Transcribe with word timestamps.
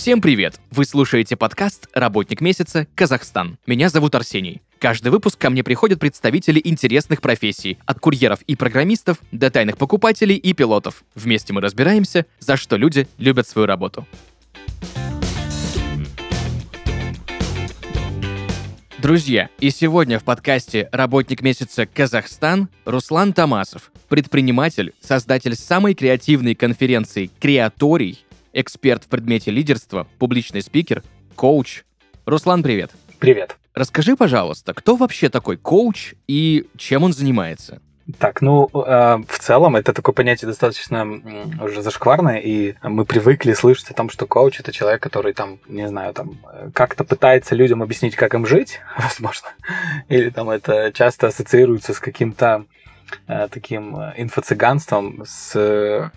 Всем 0.00 0.22
привет! 0.22 0.58
Вы 0.70 0.86
слушаете 0.86 1.36
подкаст 1.36 1.86
«Работник 1.92 2.40
месяца. 2.40 2.86
Казахстан». 2.94 3.58
Меня 3.66 3.90
зовут 3.90 4.14
Арсений. 4.14 4.62
Каждый 4.78 5.10
выпуск 5.10 5.38
ко 5.38 5.50
мне 5.50 5.62
приходят 5.62 6.00
представители 6.00 6.58
интересных 6.64 7.20
профессий, 7.20 7.76
от 7.84 8.00
курьеров 8.00 8.40
и 8.46 8.56
программистов 8.56 9.18
до 9.30 9.50
тайных 9.50 9.76
покупателей 9.76 10.36
и 10.36 10.54
пилотов. 10.54 11.04
Вместе 11.14 11.52
мы 11.52 11.60
разбираемся, 11.60 12.24
за 12.38 12.56
что 12.56 12.76
люди 12.76 13.08
любят 13.18 13.46
свою 13.46 13.66
работу. 13.66 14.06
Друзья, 18.96 19.50
и 19.58 19.68
сегодня 19.68 20.18
в 20.18 20.24
подкасте 20.24 20.88
«Работник 20.92 21.42
месяца 21.42 21.84
Казахстан» 21.84 22.70
Руслан 22.86 23.34
Тамасов, 23.34 23.92
предприниматель, 24.08 24.94
создатель 25.02 25.54
самой 25.56 25.92
креативной 25.92 26.54
конференции 26.54 27.30
«Креаторий», 27.38 28.24
эксперт 28.52 29.04
в 29.04 29.08
предмете 29.08 29.50
лидерства, 29.50 30.06
публичный 30.18 30.62
спикер, 30.62 31.02
коуч. 31.36 31.84
Руслан, 32.26 32.62
привет. 32.62 32.90
Привет. 33.18 33.56
Расскажи, 33.74 34.16
пожалуйста, 34.16 34.74
кто 34.74 34.96
вообще 34.96 35.28
такой 35.28 35.56
коуч 35.56 36.14
и 36.26 36.66
чем 36.76 37.04
он 37.04 37.12
занимается? 37.12 37.80
Так, 38.18 38.42
ну, 38.42 38.68
э, 38.72 39.18
в 39.28 39.38
целом 39.38 39.76
это 39.76 39.92
такое 39.92 40.12
понятие 40.12 40.48
достаточно 40.48 41.06
уже 41.62 41.80
зашкварное, 41.80 42.38
и 42.38 42.74
мы 42.82 43.04
привыкли 43.04 43.52
слышать 43.52 43.90
о 43.90 43.94
том, 43.94 44.10
что 44.10 44.26
коуч 44.26 44.58
это 44.58 44.72
человек, 44.72 45.00
который 45.00 45.32
там, 45.32 45.60
не 45.68 45.86
знаю, 45.86 46.12
там 46.12 46.38
как-то 46.74 47.04
пытается 47.04 47.54
людям 47.54 47.82
объяснить, 47.82 48.16
как 48.16 48.34
им 48.34 48.46
жить, 48.46 48.80
возможно, 48.98 49.50
или 50.08 50.30
там 50.30 50.50
это 50.50 50.90
часто 50.92 51.28
ассоциируется 51.28 51.94
с 51.94 52.00
каким-то 52.00 52.64
Э, 52.64 52.79
таким 53.26 53.96
э, 53.96 54.14
инфо-цыганством, 54.16 55.22
с 55.24 55.52
э, 55.54 56.10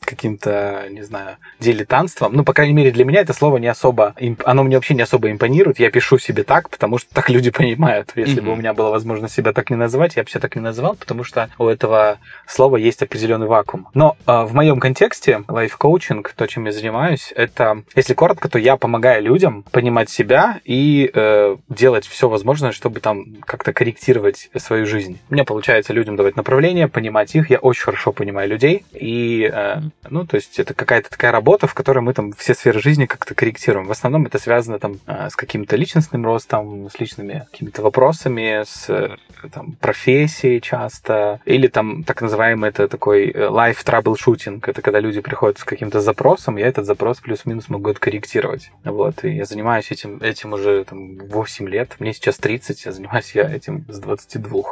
каким-то, 0.00 0.86
не 0.90 1.02
знаю, 1.02 1.36
дилетантством. 1.60 2.32
Ну, 2.34 2.44
по 2.44 2.52
крайней 2.52 2.74
мере, 2.74 2.90
для 2.90 3.04
меня 3.04 3.20
это 3.20 3.32
слово 3.32 3.58
не 3.58 3.68
особо... 3.68 4.14
Оно 4.44 4.62
мне 4.62 4.76
вообще 4.76 4.94
не 4.94 5.02
особо 5.02 5.30
импонирует. 5.30 5.78
Я 5.78 5.90
пишу 5.90 6.18
себе 6.18 6.44
так, 6.44 6.68
потому 6.70 6.98
что 6.98 7.12
так 7.14 7.30
люди 7.30 7.50
понимают. 7.54 8.12
Если 8.14 8.36
mm-hmm. 8.36 8.44
бы 8.44 8.52
у 8.52 8.56
меня 8.56 8.74
была 8.74 8.90
возможность 8.90 9.34
себя 9.34 9.52
так 9.52 9.70
не 9.70 9.76
называть, 9.76 10.16
я 10.16 10.22
бы 10.22 10.30
себя 10.30 10.40
так 10.40 10.56
не 10.56 10.62
называл, 10.62 10.94
потому 10.96 11.24
что 11.24 11.48
у 11.58 11.66
этого 11.66 12.18
слова 12.46 12.76
есть 12.76 13.02
определенный 13.02 13.46
вакуум. 13.46 13.88
Но 13.94 14.16
э, 14.26 14.44
в 14.44 14.54
моем 14.54 14.80
контексте 14.80 15.42
лайф-коучинг, 15.48 16.32
то, 16.36 16.46
чем 16.46 16.66
я 16.66 16.72
занимаюсь, 16.72 17.32
это, 17.34 17.82
если 17.96 18.14
коротко, 18.14 18.48
то 18.48 18.58
я 18.58 18.76
помогаю 18.76 19.22
людям 19.22 19.64
понимать 19.70 20.10
себя 20.10 20.60
и 20.64 21.10
э, 21.12 21.56
делать 21.68 22.06
все 22.06 22.28
возможное, 22.28 22.72
чтобы 22.72 23.00
там 23.00 23.36
как-то 23.46 23.72
корректировать 23.72 24.50
свою 24.56 24.86
жизнь. 24.86 25.18
У 25.30 25.34
меня 25.34 25.44
получается 25.44 25.92
людям 25.92 26.16
давать 26.16 26.33
направления, 26.36 26.88
понимать 26.88 27.34
их. 27.34 27.50
Я 27.50 27.58
очень 27.58 27.84
хорошо 27.84 28.12
понимаю 28.12 28.48
людей. 28.48 28.84
И, 28.92 29.50
э, 29.52 29.80
ну, 30.08 30.26
то 30.26 30.36
есть 30.36 30.58
это 30.58 30.74
какая-то 30.74 31.10
такая 31.10 31.32
работа, 31.32 31.66
в 31.66 31.74
которой 31.74 32.00
мы 32.00 32.12
там 32.14 32.32
все 32.32 32.54
сферы 32.54 32.80
жизни 32.80 33.06
как-то 33.06 33.34
корректируем. 33.34 33.86
В 33.86 33.90
основном 33.90 34.26
это 34.26 34.38
связано 34.38 34.78
там 34.78 34.98
э, 35.06 35.28
с 35.30 35.36
каким-то 35.36 35.76
личностным 35.76 36.24
ростом, 36.24 36.88
с 36.90 36.98
личными 36.98 37.46
какими-то 37.50 37.82
вопросами, 37.82 38.62
с 38.64 38.88
э, 38.88 39.16
там, 39.52 39.72
профессией 39.80 40.60
часто. 40.60 41.40
Или 41.44 41.68
там 41.68 42.04
так 42.04 42.22
называемый 42.22 42.70
это 42.70 42.88
такой 42.88 43.30
life 43.30 43.84
troubleshooting. 43.84 44.62
Это 44.66 44.82
когда 44.82 45.00
люди 45.00 45.20
приходят 45.20 45.58
с 45.58 45.64
каким-то 45.64 46.00
запросом, 46.00 46.56
я 46.56 46.68
этот 46.68 46.86
запрос 46.86 47.20
плюс-минус 47.20 47.68
могу 47.68 47.90
откорректировать. 47.90 48.70
Вот. 48.84 49.24
И 49.24 49.30
я 49.30 49.44
занимаюсь 49.44 49.90
этим, 49.90 50.18
этим 50.18 50.52
уже 50.52 50.84
там 50.84 51.18
8 51.18 51.68
лет. 51.68 51.96
Мне 51.98 52.12
сейчас 52.12 52.36
30, 52.36 52.84
я 52.86 52.92
занимаюсь 52.92 53.32
я 53.34 53.48
этим 53.48 53.84
с 53.88 53.98
22. 53.98 54.62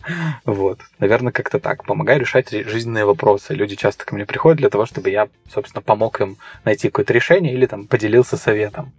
вот 0.46 0.80
наверное, 0.98 1.11
как-то 1.32 1.58
так. 1.58 1.84
Помогаю 1.84 2.20
решать 2.20 2.50
жизненные 2.50 3.04
вопросы. 3.04 3.54
Люди 3.54 3.76
часто 3.76 4.04
ко 4.04 4.14
мне 4.14 4.24
приходят 4.24 4.58
для 4.58 4.70
того, 4.70 4.86
чтобы 4.86 5.10
я, 5.10 5.28
собственно, 5.52 5.82
помог 5.82 6.20
им 6.20 6.36
найти 6.64 6.88
какое-то 6.88 7.12
решение 7.12 7.52
или 7.52 7.66
там 7.66 7.86
поделился 7.86 8.36
советом. 8.36 8.92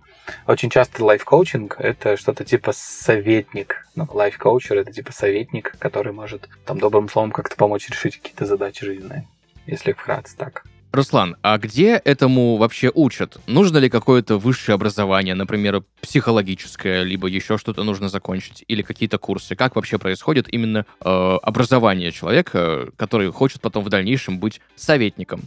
Очень 0.47 0.69
часто 0.69 1.03
лайф-коучинг— 1.03 1.75
это 1.79 2.15
что-то 2.17 2.45
типа 2.45 2.71
советник. 2.73 3.87
Ну, 3.95 4.07
лайф-коучер— 4.09 4.77
это 4.79 4.91
типа 4.91 5.11
советник, 5.11 5.75
который 5.79 6.13
может 6.13 6.47
там 6.65 6.79
добрым 6.79 7.09
словом 7.09 7.31
как-то 7.31 7.55
помочь 7.55 7.89
решить 7.89 8.17
какие-то 8.17 8.45
задачи 8.45 8.85
жизненные, 8.85 9.27
если 9.65 9.91
вкратце 9.91 10.37
так. 10.37 10.63
Руслан, 10.93 11.37
а 11.41 11.57
где 11.57 11.93
этому 11.95 12.57
вообще 12.57 12.91
учат? 12.93 13.37
Нужно 13.47 13.79
ли 13.79 13.89
какое-то 13.89 14.37
высшее 14.37 14.75
образование, 14.75 15.33
например, 15.33 15.81
психологическое, 15.99 17.01
либо 17.01 17.27
еще 17.27 17.57
что-то 17.57 17.83
нужно 17.83 18.09
закончить, 18.09 18.63
или 18.67 18.83
какие-то 18.83 19.17
курсы? 19.17 19.55
Как 19.55 19.75
вообще 19.75 19.97
происходит 19.97 20.53
именно 20.53 20.85
э, 21.03 21.37
образование 21.41 22.11
человека, 22.11 22.89
который 22.95 23.31
хочет 23.31 23.59
потом 23.59 23.83
в 23.83 23.89
дальнейшем 23.89 24.37
быть 24.37 24.61
советником? 24.75 25.41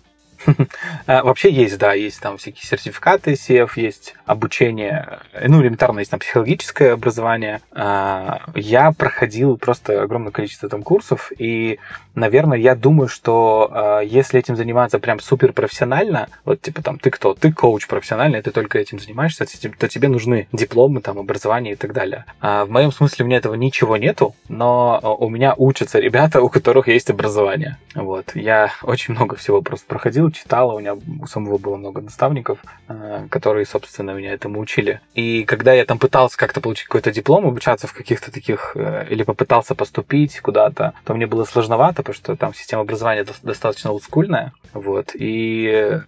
А, 1.07 1.23
вообще 1.23 1.51
есть, 1.51 1.79
да, 1.79 1.93
есть 1.93 2.21
там 2.21 2.37
всякие 2.37 2.65
сертификаты 2.65 3.33
CF, 3.33 3.71
есть 3.77 4.15
обучение, 4.25 5.21
ну, 5.47 5.63
элементарно 5.63 6.01
есть 6.01 6.11
там 6.11 6.21
психологическое 6.21 6.93
образование. 6.93 7.61
А, 7.73 8.43
я 8.55 8.93
проходил 8.93 9.57
просто 9.57 10.03
огромное 10.03 10.33
количество 10.33 10.69
там 10.69 10.83
курсов, 10.83 11.33
и, 11.39 11.79
наверное, 12.17 12.59
я 12.59 12.75
думаю, 12.75 13.09
что 13.09 13.71
а, 13.71 14.01
если 14.01 14.41
этим 14.41 14.57
заниматься 14.57 14.99
прям 14.99 15.21
супер 15.21 15.53
профессионально, 15.53 16.29
вот 16.45 16.61
типа 16.61 16.83
там 16.83 16.99
ты 16.99 17.11
кто? 17.11 17.35
Ты 17.35 17.53
коуч 17.53 17.87
профессиональный, 17.87 18.43
ты 18.43 18.51
только 18.51 18.79
этим 18.79 18.99
занимаешься, 18.99 19.45
то 19.79 19.89
тебе 19.89 20.09
нужны 20.09 20.49
дипломы, 20.53 21.01
там, 21.01 21.19
образование 21.19 21.75
и 21.75 21.77
так 21.77 21.93
далее. 21.93 22.25
В 22.41 22.67
моем 22.69 22.91
смысле 22.91 23.25
у 23.25 23.29
меня 23.29 23.39
этого 23.39 23.55
ничего 23.55 23.97
нету, 23.97 24.35
но 24.49 25.17
у 25.21 25.29
меня 25.29 25.55
учатся 25.57 25.99
ребята, 25.99 26.41
у 26.47 26.49
которых 26.49 26.89
есть 26.89 27.11
образование. 27.11 27.77
Вот. 27.95 28.33
Я 28.35 28.73
очень 28.83 29.15
много 29.15 29.37
всего 29.37 29.63
просто 29.63 29.87
проходил, 29.87 30.31
читала, 30.31 30.73
у 30.73 30.81
меня 30.81 30.95
у 30.95 31.27
самого 31.27 31.59
было 31.59 31.77
много 31.77 32.01
наставников, 32.01 32.59
э, 32.89 33.27
которые, 33.31 33.67
собственно, 33.67 34.13
меня 34.13 34.33
этому 34.33 34.61
учили. 34.61 35.01
И 35.15 35.45
когда 35.45 35.73
я 35.73 35.85
там 35.85 35.99
пытался 35.99 36.37
как-то 36.37 36.61
получить 36.61 36.87
какой-то 36.87 37.11
диплом, 37.11 37.47
обучаться 37.47 37.87
в 37.87 37.93
каких-то 37.93 38.31
таких, 38.31 38.73
э, 38.75 39.07
или 39.11 39.23
попытался 39.23 39.75
поступить 39.75 40.41
куда-то, 40.41 40.95
то 41.05 41.15
мне 41.15 41.27
было 41.27 41.45
сложновато, 41.45 42.03
потому 42.07 42.15
что 42.15 42.37
там 42.37 42.55
система 42.55 42.83
образования 42.83 43.27
достаточно 43.43 43.91
олдскульная, 43.91 44.53
вот, 44.73 45.11
и 45.15 46.01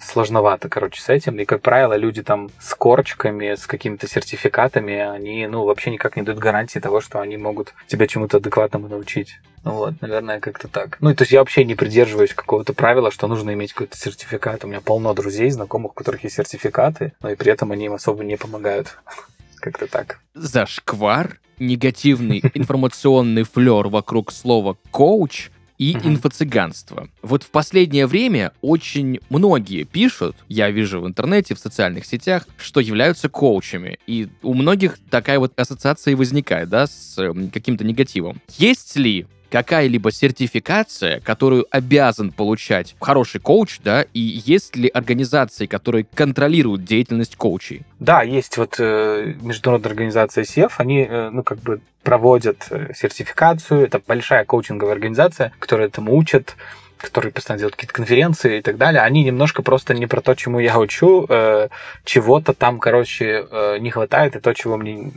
сложновато, 0.00 0.68
короче, 0.68 1.00
с 1.00 1.08
этим. 1.08 1.38
И, 1.38 1.44
как 1.44 1.62
правило, 1.62 1.94
люди 1.94 2.22
там 2.22 2.50
с 2.60 2.74
корочками, 2.74 3.54
с 3.54 3.66
какими-то 3.66 4.06
сертификатами, 4.06 4.98
они, 4.98 5.46
ну, 5.46 5.64
вообще 5.64 5.90
никак 5.90 6.16
не 6.16 6.22
дают 6.22 6.40
гарантии 6.40 6.78
того, 6.78 7.00
что 7.00 7.20
они 7.20 7.36
могут 7.36 7.74
тебя 7.86 8.06
чему-то 8.06 8.36
адекватному 8.38 8.88
научить. 8.88 9.38
Ну 9.64 9.72
вот, 9.72 9.94
наверное, 10.02 10.40
как-то 10.40 10.68
так. 10.68 10.98
Ну, 11.00 11.14
то 11.14 11.22
есть 11.22 11.32
я 11.32 11.38
вообще 11.38 11.64
не 11.64 11.74
придерживаюсь 11.74 12.34
какого-то 12.34 12.74
правила, 12.74 13.10
что 13.10 13.26
нужно 13.28 13.54
иметь 13.54 13.72
какой-то 13.72 13.96
сертификат. 13.96 14.64
У 14.64 14.68
меня 14.68 14.82
полно 14.82 15.14
друзей, 15.14 15.48
знакомых, 15.50 15.92
у 15.92 15.94
которых 15.94 16.24
есть 16.24 16.36
сертификаты, 16.36 17.14
но 17.22 17.30
и 17.30 17.34
при 17.34 17.50
этом 17.50 17.72
они 17.72 17.86
им 17.86 17.94
особо 17.94 18.24
не 18.24 18.36
помогают. 18.36 18.98
Как-то 19.64 19.86
так. 19.86 20.18
Зашквар, 20.34 21.40
негативный 21.58 22.42
информационный 22.54 23.44
флер 23.44 23.88
вокруг 23.88 24.30
слова 24.30 24.76
«коуч» 24.90 25.48
и 25.78 25.96
угу. 25.96 26.06
инфо-цыганство. 26.06 27.08
Вот 27.22 27.44
в 27.44 27.48
последнее 27.48 28.06
время 28.06 28.52
очень 28.60 29.20
многие 29.30 29.84
пишут, 29.84 30.36
я 30.48 30.70
вижу 30.70 31.00
в 31.00 31.06
интернете, 31.06 31.54
в 31.54 31.58
социальных 31.58 32.04
сетях, 32.04 32.46
что 32.58 32.78
являются 32.78 33.30
коучами. 33.30 33.98
И 34.06 34.28
у 34.42 34.52
многих 34.52 34.98
такая 35.10 35.38
вот 35.38 35.58
ассоциация 35.58 36.14
возникает, 36.14 36.68
да, 36.68 36.86
с 36.86 37.16
эм, 37.16 37.48
каким-то 37.48 37.84
негативом. 37.84 38.42
Есть 38.58 38.94
ли 38.96 39.26
какая-либо 39.54 40.10
сертификация, 40.10 41.20
которую 41.20 41.64
обязан 41.70 42.32
получать 42.32 42.96
хороший 43.00 43.40
коуч, 43.40 43.78
да, 43.84 44.04
и 44.12 44.18
есть 44.18 44.74
ли 44.74 44.88
организации, 44.88 45.66
которые 45.66 46.04
контролируют 46.12 46.82
деятельность 46.82 47.36
коучей? 47.36 47.82
Да, 48.00 48.22
есть 48.22 48.56
вот 48.56 48.74
э, 48.80 49.34
международная 49.40 49.90
организация 49.92 50.42
SEF, 50.42 50.72
они, 50.78 51.06
э, 51.08 51.30
ну, 51.30 51.44
как 51.44 51.60
бы 51.60 51.80
проводят 52.02 52.66
э, 52.70 52.94
сертификацию, 52.96 53.84
это 53.84 54.02
большая 54.04 54.44
коучинговая 54.44 54.94
организация, 54.94 55.52
которая 55.60 55.86
этому 55.86 56.16
учат, 56.16 56.56
которые 57.04 57.32
постоянно 57.32 57.60
делают 57.60 57.76
какие-то 57.76 57.94
конференции 57.94 58.58
и 58.58 58.62
так 58.62 58.76
далее, 58.76 59.02
они 59.02 59.22
немножко 59.22 59.62
просто 59.62 59.94
не 59.94 60.06
про 60.06 60.20
то, 60.20 60.34
чему 60.34 60.58
я 60.58 60.78
учу, 60.78 61.26
э, 61.28 61.68
чего-то 62.04 62.54
там, 62.54 62.78
короче, 62.78 63.46
э, 63.50 63.78
не 63.78 63.90
хватает, 63.90 64.36
и 64.36 64.40
то, 64.40 64.52
чего 64.54 64.76
мне, 64.76 65.12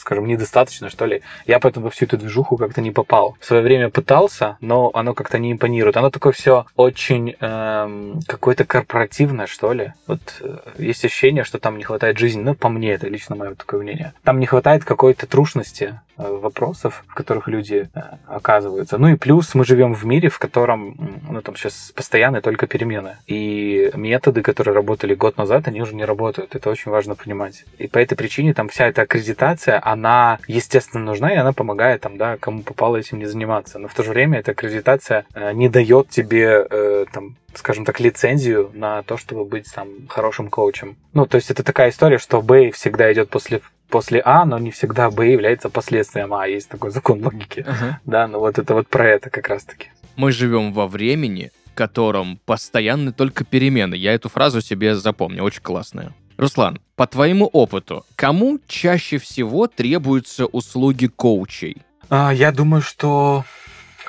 скажем, 0.00 0.26
недостаточно, 0.26 0.90
что 0.90 1.06
ли. 1.06 1.22
Я 1.46 1.58
поэтому 1.60 1.84
во 1.84 1.90
всю 1.90 2.06
эту 2.06 2.16
движуху 2.16 2.56
как-то 2.56 2.80
не 2.80 2.90
попал. 2.90 3.36
В 3.40 3.44
свое 3.44 3.62
время 3.62 3.90
пытался, 3.90 4.56
но 4.60 4.90
оно 4.94 5.14
как-то 5.14 5.38
не 5.38 5.52
импонирует. 5.52 5.96
Оно 5.96 6.10
такое 6.10 6.32
все 6.32 6.66
очень 6.76 7.36
э, 7.38 8.14
какое-то 8.26 8.64
корпоративное, 8.64 9.46
что 9.46 9.72
ли. 9.72 9.92
Вот 10.06 10.20
э, 10.40 10.56
есть 10.78 11.04
ощущение, 11.04 11.44
что 11.44 11.58
там 11.58 11.78
не 11.78 11.84
хватает 11.84 12.18
жизни. 12.18 12.42
Ну, 12.42 12.54
по 12.54 12.68
мне, 12.68 12.92
это 12.92 13.08
лично 13.08 13.36
мое 13.36 13.54
такое 13.54 13.82
мнение. 13.82 14.12
Там 14.24 14.40
не 14.40 14.46
хватает 14.46 14.84
какой-то 14.84 15.26
трушности 15.26 16.00
вопросов, 16.16 17.04
в 17.06 17.14
которых 17.14 17.48
люди 17.48 17.88
э, 17.94 18.00
оказываются. 18.26 18.98
Ну 18.98 19.08
и 19.08 19.16
плюс 19.16 19.54
мы 19.54 19.64
живем 19.64 19.94
в 19.94 20.04
мире, 20.04 20.28
в 20.28 20.38
котором 20.38 21.20
ну, 21.28 21.40
там 21.40 21.56
сейчас 21.56 21.92
постоянные 21.94 22.42
только 22.42 22.66
перемены. 22.66 23.16
И 23.26 23.90
методы, 23.94 24.42
которые 24.42 24.74
работали 24.74 25.14
год 25.14 25.36
назад, 25.36 25.68
они 25.68 25.80
уже 25.80 25.94
не 25.94 26.04
работают. 26.04 26.54
Это 26.54 26.70
очень 26.70 26.90
важно 26.90 27.14
понимать. 27.14 27.64
И 27.78 27.88
по 27.88 27.98
этой 27.98 28.16
причине 28.16 28.54
там 28.54 28.68
вся 28.68 28.86
эта 28.86 29.02
аккредитация, 29.02 29.80
она, 29.82 30.38
естественно, 30.46 31.04
нужна, 31.04 31.32
и 31.32 31.36
она 31.36 31.52
помогает 31.52 32.02
там, 32.02 32.16
да, 32.18 32.36
кому 32.36 32.62
попало 32.62 32.96
этим 32.96 33.18
не 33.18 33.26
заниматься. 33.26 33.78
Но 33.78 33.88
в 33.88 33.94
то 33.94 34.02
же 34.02 34.10
время 34.10 34.38
эта 34.38 34.52
аккредитация 34.52 35.24
э, 35.34 35.52
не 35.52 35.68
дает 35.68 36.08
тебе 36.08 36.66
э, 36.68 37.06
там 37.12 37.36
скажем 37.54 37.84
так, 37.84 38.00
лицензию 38.00 38.70
на 38.72 39.02
то, 39.02 39.16
чтобы 39.16 39.44
быть 39.44 39.70
там 39.74 39.88
хорошим 40.08 40.48
коучем. 40.48 40.96
Ну, 41.12 41.26
то 41.26 41.36
есть 41.36 41.50
это 41.50 41.62
такая 41.62 41.90
история, 41.90 42.18
что 42.18 42.40
Б 42.40 42.70
всегда 42.70 43.12
идет 43.12 43.28
после 43.28 43.60
после 43.92 44.22
А, 44.24 44.46
но 44.46 44.58
не 44.58 44.70
всегда 44.70 45.10
Б 45.10 45.30
является 45.30 45.68
последствием 45.68 46.32
А. 46.32 46.48
Есть 46.48 46.70
такой 46.70 46.90
закон 46.90 47.22
логики. 47.22 47.60
Uh-huh. 47.60 47.94
Да, 48.06 48.26
ну 48.26 48.38
вот 48.38 48.58
это 48.58 48.74
вот 48.74 48.88
про 48.88 49.06
это 49.06 49.28
как 49.28 49.48
раз-таки. 49.48 49.88
Мы 50.16 50.32
живем 50.32 50.72
во 50.72 50.86
времени, 50.88 51.52
в 51.70 51.74
котором 51.74 52.40
постоянны 52.46 53.12
только 53.12 53.44
перемены. 53.44 53.94
Я 53.94 54.14
эту 54.14 54.30
фразу 54.30 54.62
себе 54.62 54.96
запомню, 54.96 55.44
очень 55.44 55.62
классная. 55.62 56.12
Руслан, 56.38 56.80
по 56.96 57.06
твоему 57.06 57.46
опыту, 57.46 58.04
кому 58.16 58.58
чаще 58.66 59.18
всего 59.18 59.66
требуются 59.66 60.46
услуги 60.46 61.06
коучей? 61.06 61.76
А, 62.08 62.32
я 62.32 62.50
думаю, 62.50 62.80
что 62.80 63.44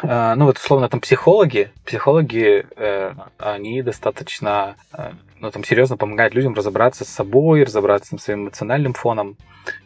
ну 0.01 0.45
вот 0.45 0.57
условно 0.57 0.89
там 0.89 0.99
психологи, 0.99 1.71
психологи, 1.85 2.65
э, 2.75 3.13
они 3.37 3.81
достаточно, 3.81 4.75
э, 4.93 5.11
ну 5.39 5.51
там 5.51 5.63
серьезно 5.63 5.97
помогают 5.97 6.33
людям 6.33 6.53
разобраться 6.53 7.05
с 7.05 7.09
собой, 7.09 7.63
разобраться 7.63 8.17
с 8.17 8.21
своим 8.21 8.43
эмоциональным 8.43 8.93
фоном. 8.93 9.37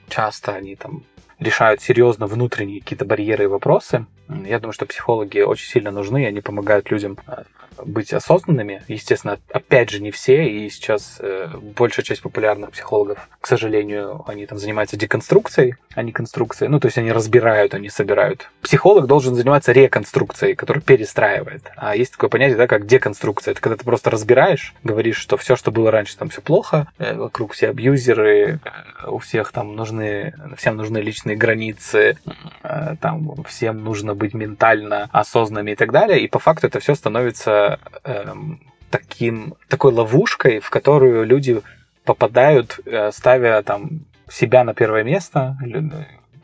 Часто 0.07 0.53
они 0.53 0.75
там 0.75 1.03
решают 1.39 1.81
серьезно 1.81 2.25
внутренние 2.27 2.81
какие-то 2.81 3.05
барьеры 3.05 3.45
и 3.45 3.47
вопросы. 3.47 4.05
Я 4.45 4.59
думаю, 4.59 4.73
что 4.73 4.85
психологи 4.85 5.39
очень 5.39 5.67
сильно 5.67 5.91
нужны, 5.91 6.25
они 6.25 6.41
помогают 6.41 6.89
людям 6.89 7.17
э, 7.27 7.43
быть 7.85 8.13
осознанными. 8.13 8.83
Естественно, 8.87 9.39
опять 9.51 9.89
же, 9.89 10.01
не 10.01 10.11
все, 10.11 10.47
и 10.47 10.69
сейчас 10.69 11.17
э, 11.19 11.49
большая 11.77 12.05
часть 12.05 12.21
популярных 12.21 12.71
психологов, 12.71 13.27
к 13.41 13.47
сожалению, 13.47 14.23
они 14.27 14.45
там 14.45 14.57
занимаются 14.57 14.97
деконструкцией, 14.97 15.75
а 15.95 16.03
не 16.03 16.11
конструкцией. 16.11 16.69
Ну, 16.69 16.79
то 16.79 16.87
есть 16.87 16.97
они 16.97 17.11
разбирают, 17.11 17.73
они 17.73 17.89
собирают. 17.89 18.49
Психолог 18.61 19.07
должен 19.07 19.35
заниматься 19.35 19.71
реконструкцией, 19.71 20.55
который 20.55 20.81
перестраивает. 20.81 21.71
А 21.75 21.95
есть 21.95 22.11
такое 22.11 22.29
понятие, 22.29 22.57
да, 22.57 22.67
как 22.67 22.85
деконструкция. 22.85 23.53
Это 23.53 23.61
когда 23.61 23.77
ты 23.77 23.83
просто 23.83 24.11
разбираешь, 24.11 24.75
говоришь, 24.83 25.17
что 25.17 25.37
все, 25.37 25.55
что 25.55 25.71
было 25.71 25.89
раньше, 25.89 26.15
там 26.17 26.29
все 26.29 26.41
плохо, 26.41 26.87
э, 26.99 27.15
вокруг 27.15 27.53
все 27.53 27.69
абьюзеры, 27.69 28.59
э, 28.63 29.09
у 29.09 29.17
всех 29.17 29.51
там 29.51 29.75
нужны, 29.75 30.33
всем 30.55 30.77
нужны 30.77 30.99
личные 30.99 31.35
границы, 31.35 32.17
э, 32.63 32.95
там 33.01 33.43
всем 33.45 33.83
нужно 33.83 34.13
быть 34.13 34.33
ментально 34.33 35.09
осознанными 35.11 35.71
и 35.71 35.75
так 35.75 35.91
далее. 35.91 36.21
И 36.21 36.27
по 36.27 36.39
факту 36.39 36.67
это 36.67 36.79
все 36.79 36.95
становится 36.95 37.66
эм, 38.03 38.59
таким, 38.89 39.55
такой 39.67 39.93
ловушкой, 39.93 40.59
в 40.59 40.69
которую 40.69 41.25
люди 41.25 41.61
попадают, 42.03 42.79
э, 42.85 43.11
ставя 43.11 43.61
там 43.63 44.05
себя 44.29 44.63
на 44.63 44.73
первое 44.73 45.03
место, 45.03 45.57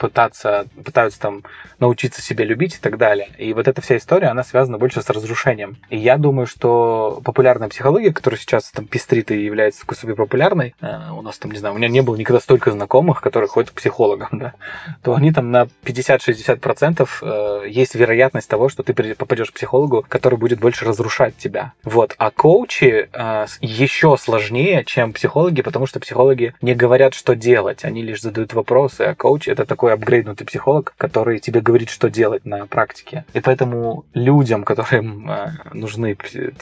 пытаться, 0.03 0.67
пытаются 0.83 1.17
там 1.17 1.44
научиться 1.79 2.21
себя 2.21 2.44
любить 2.44 2.75
и 2.75 2.77
так 2.77 2.97
далее. 2.97 3.29
И 3.38 3.53
вот 3.53 3.69
эта 3.69 3.81
вся 3.81 3.95
история, 3.95 4.27
она 4.27 4.44
связана 4.44 4.77
больше 4.77 5.01
с 5.01 5.09
разрушением. 5.09 5.77
И 5.89 5.97
я 5.97 6.17
думаю, 6.17 6.45
что 6.45 7.21
популярная 7.23 7.69
психология, 7.69 8.11
которая 8.11 8.38
сейчас 8.38 8.69
там 8.71 8.85
пестрит 8.85 9.31
и 9.31 9.41
является 9.41 9.79
такой 9.79 9.95
себе 9.95 10.13
популярной, 10.13 10.75
э, 10.81 11.11
у 11.13 11.21
нас 11.21 11.38
там, 11.38 11.51
не 11.51 11.57
знаю, 11.57 11.73
у 11.73 11.77
меня 11.77 11.88
не 11.88 12.01
было 12.01 12.17
никогда 12.17 12.41
столько 12.41 12.71
знакомых, 12.71 13.21
которые 13.21 13.47
ходят 13.47 13.71
к 13.71 13.75
психологам, 13.75 14.27
да, 14.33 14.55
то 15.03 15.15
они 15.15 15.31
там 15.31 15.51
на 15.51 15.69
50-60% 15.85 17.07
э, 17.21 17.69
есть 17.69 17.95
вероятность 17.95 18.49
того, 18.49 18.67
что 18.67 18.83
ты 18.83 18.94
попадешь 19.15 19.51
к 19.51 19.53
психологу, 19.53 20.06
который 20.09 20.38
будет 20.38 20.59
больше 20.59 20.83
разрушать 20.83 21.38
тебя. 21.38 21.71
Вот. 21.85 22.13
А 22.17 22.29
коучи 22.29 23.07
э, 23.09 23.45
еще 23.61 24.17
сложнее, 24.17 24.83
чем 24.83 25.13
психологи, 25.13 25.61
потому 25.61 25.85
что 25.85 26.01
психологи 26.01 26.56
не 26.61 26.75
говорят, 26.75 27.13
что 27.13 27.38
делать, 27.38 27.85
они 27.85 28.01
лишь 28.01 28.21
задают 28.21 28.53
вопросы, 28.53 29.03
а 29.03 29.15
коуч 29.15 29.47
это 29.47 29.65
такой 29.65 29.93
такой 29.94 30.04
апгрейднутый 30.04 30.45
психолог, 30.45 30.94
который 30.98 31.40
тебе 31.40 31.62
говорит, 31.62 31.90
что 31.90 32.10
делать 32.10 32.45
на 32.45 32.66
практике. 32.66 33.25
И 33.34 33.40
поэтому 33.40 34.06
людям, 34.13 34.63
которым 34.63 35.30
э, 35.30 35.51
нужны, 35.74 36.18